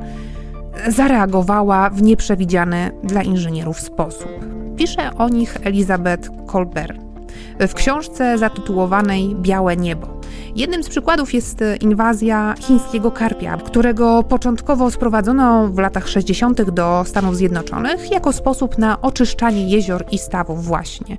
zareagowała 0.89 1.91
w 1.91 2.03
nieprzewidziany 2.03 2.91
dla 3.05 3.23
inżynierów 3.23 3.81
sposób. 3.81 4.29
Pisze 4.77 5.15
o 5.15 5.29
nich 5.29 5.57
Elizabeth 5.63 6.31
Colbert 6.47 7.04
w 7.61 7.75
książce 7.75 8.39
zatytułowanej 8.39 9.37
Białe 9.37 9.77
Niebo. 9.77 10.07
Jednym 10.57 10.83
z 10.83 10.89
przykładów 10.89 11.35
jest 11.35 11.65
inwazja 11.81 12.55
chińskiego 12.61 13.11
karpia, 13.11 13.57
którego 13.57 14.23
początkowo 14.23 14.91
sprowadzono 14.91 15.69
w 15.69 15.79
latach 15.79 16.09
60. 16.09 16.63
do 16.63 17.03
Stanów 17.07 17.37
Zjednoczonych 17.37 18.11
jako 18.11 18.33
sposób 18.33 18.79
na 18.79 19.01
oczyszczanie 19.01 19.69
jezior 19.69 20.05
i 20.11 20.19
stawów 20.19 20.65
właśnie. 20.65 21.17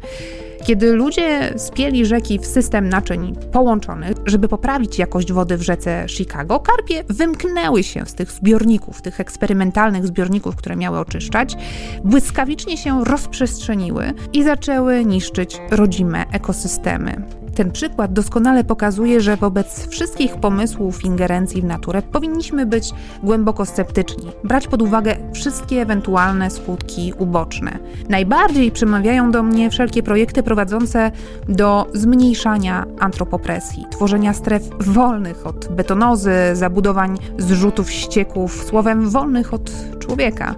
Kiedy 0.66 0.94
ludzie 0.94 1.54
spieli 1.58 2.06
rzeki 2.06 2.40
w 2.40 2.46
system 2.46 2.90
naczyń 2.90 3.36
połączonych, 3.52 4.18
żeby 4.26 4.48
poprawić 4.48 5.00
jakość 5.00 5.32
wody 5.32 5.58
w 5.58 5.62
rzece 5.62 6.06
Chicago, 6.08 6.60
karpie 6.60 7.04
wymknęły 7.10 7.84
się 7.84 8.06
z 8.06 8.14
tych 8.14 8.32
zbiorników, 8.32 9.02
tych 9.02 9.20
eksperymentalnych 9.20 10.08
zbiorników, 10.08 10.56
które 10.56 10.76
miały 10.76 11.00
oczyszczać, 11.00 11.56
błyskawicznie 12.04 12.78
się 12.78 13.04
rozprzestrzeniły 13.04 14.14
i 14.34 14.44
zaczęły 14.44 15.06
niszczyć 15.06 15.58
rodzime 15.72 16.26
ekosystemy. 16.32 17.45
Ten 17.56 17.72
przykład 17.72 18.14
doskonale 18.14 18.64
pokazuje, 18.64 19.22
że 19.22 19.38
wobec 19.38 19.88
wszystkich 19.88 20.36
pomysłów 20.36 21.06
ingerencji 21.06 21.62
w 21.62 21.66
naturę 21.66 22.02
powinniśmy 22.02 22.66
być 22.66 22.92
głęboko 23.24 23.66
sceptyczni, 23.66 24.32
brać 24.44 24.68
pod 24.68 24.82
uwagę 24.82 25.16
wszystkie 25.34 25.82
ewentualne 25.82 26.50
skutki 26.50 27.14
uboczne. 27.18 27.80
Najbardziej 28.10 28.72
przemawiają 28.72 29.32
do 29.32 29.44
mnie 29.44 29.70
wszelkie 29.70 30.04
projekty 30.04 30.44
prowadzące 30.44 31.12
do 31.50 31.88
zmniejszania 31.94 32.86
antropopresji, 33.00 33.86
tworzenia 33.92 34.34
stref 34.34 34.64
wolnych 34.80 35.48
od 35.48 35.68
betonozy, 35.72 36.34
zabudowań 36.54 37.18
zrzutów 37.38 37.92
ścieków, 37.92 38.64
słowem 38.64 39.10
wolnych 39.10 39.54
od 39.54 39.72
człowieka. 40.00 40.56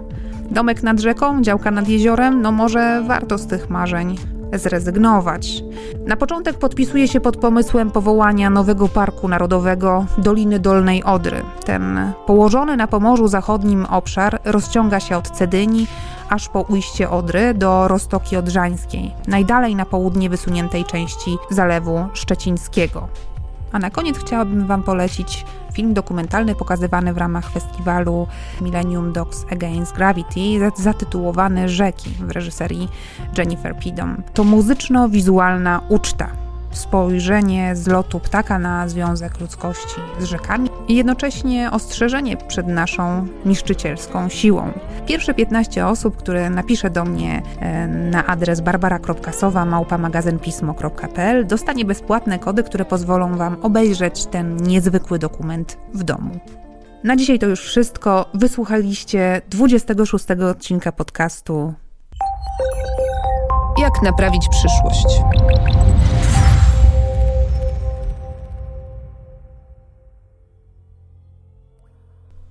Domek 0.50 0.82
nad 0.82 1.00
rzeką, 1.00 1.42
działka 1.42 1.70
nad 1.70 1.88
jeziorem, 1.88 2.42
no 2.42 2.52
może 2.52 3.02
warto 3.06 3.38
z 3.38 3.46
tych 3.46 3.70
marzeń 3.70 4.37
zrezygnować. 4.52 5.62
Na 6.06 6.16
początek 6.16 6.58
podpisuje 6.58 7.08
się 7.08 7.20
pod 7.20 7.36
pomysłem 7.36 7.90
powołania 7.90 8.50
nowego 8.50 8.88
Parku 8.88 9.28
Narodowego 9.28 10.06
Doliny 10.18 10.58
Dolnej 10.58 11.04
Odry. 11.04 11.42
Ten 11.64 12.12
położony 12.26 12.76
na 12.76 12.86
Pomorzu 12.86 13.28
Zachodnim 13.28 13.84
obszar 13.84 14.40
rozciąga 14.44 15.00
się 15.00 15.16
od 15.16 15.30
Cedyni 15.30 15.86
aż 16.30 16.48
po 16.48 16.60
ujście 16.60 17.10
Odry 17.10 17.54
do 17.54 17.88
Roztoki 17.88 18.36
Odrzańskiej, 18.36 19.14
najdalej 19.26 19.76
na 19.76 19.84
południe 19.84 20.30
wysuniętej 20.30 20.84
części 20.84 21.36
Zalewu 21.50 22.06
Szczecińskiego. 22.12 23.08
A 23.72 23.78
na 23.78 23.90
koniec 23.90 24.18
chciałabym 24.18 24.66
Wam 24.66 24.82
polecić 24.82 25.44
film 25.72 25.94
dokumentalny 25.94 26.54
pokazywany 26.54 27.12
w 27.12 27.18
ramach 27.18 27.50
festiwalu 27.50 28.26
Millennium 28.60 29.12
Dogs 29.12 29.46
Against 29.52 29.94
Gravity, 29.94 30.40
zatytułowany 30.76 31.68
Rzeki 31.68 32.10
w 32.10 32.30
reżyserii 32.30 32.88
Jennifer 33.38 33.78
Pidom. 33.78 34.22
To 34.34 34.44
muzyczno-wizualna 34.44 35.80
uczta 35.88 36.47
spojrzenie 36.78 37.76
z 37.76 37.86
lotu 37.86 38.20
ptaka 38.20 38.58
na 38.58 38.88
związek 38.88 39.40
ludzkości 39.40 40.00
z 40.20 40.24
rzekami 40.24 40.70
i 40.88 40.96
jednocześnie 40.96 41.70
ostrzeżenie 41.70 42.36
przed 42.36 42.66
naszą 42.66 43.26
niszczycielską 43.44 44.28
siłą. 44.28 44.72
Pierwsze 45.06 45.34
15 45.34 45.86
osób, 45.86 46.16
które 46.16 46.50
napisze 46.50 46.90
do 46.90 47.04
mnie 47.04 47.42
e, 47.60 47.86
na 47.86 48.26
adres 48.26 48.60
barbara.sowa 48.60 49.64
małpamagazynpismo.pl 49.64 51.46
dostanie 51.46 51.84
bezpłatne 51.84 52.38
kody, 52.38 52.62
które 52.62 52.84
pozwolą 52.84 53.36
Wam 53.36 53.56
obejrzeć 53.62 54.26
ten 54.26 54.56
niezwykły 54.56 55.18
dokument 55.18 55.78
w 55.94 56.02
domu. 56.02 56.30
Na 57.04 57.16
dzisiaj 57.16 57.38
to 57.38 57.46
już 57.46 57.60
wszystko. 57.60 58.26
Wysłuchaliście 58.34 59.42
26 59.48 60.24
odcinka 60.50 60.92
podcastu 60.92 61.74
Jak 63.78 64.02
naprawić 64.02 64.48
przyszłość. 64.48 65.06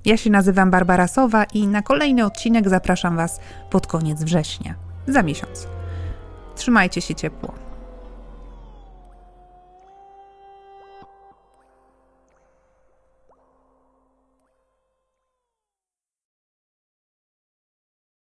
Ja 0.08 0.18
się 0.18 0.30
nazywam 0.30 0.72
Barbara 0.72 1.08
Sowa 1.08 1.44
i 1.44 1.68
na 1.68 1.82
kolejny 1.82 2.26
odcinek 2.26 2.70
zapraszam 2.70 3.16
Was 3.18 3.40
pod 3.70 3.88
koniec 3.88 4.24
września, 4.24 4.76
za 5.08 5.24
miesiąc. 5.24 5.68
Trzymajcie 6.56 7.02
się 7.02 7.16
ciepło. 7.16 7.67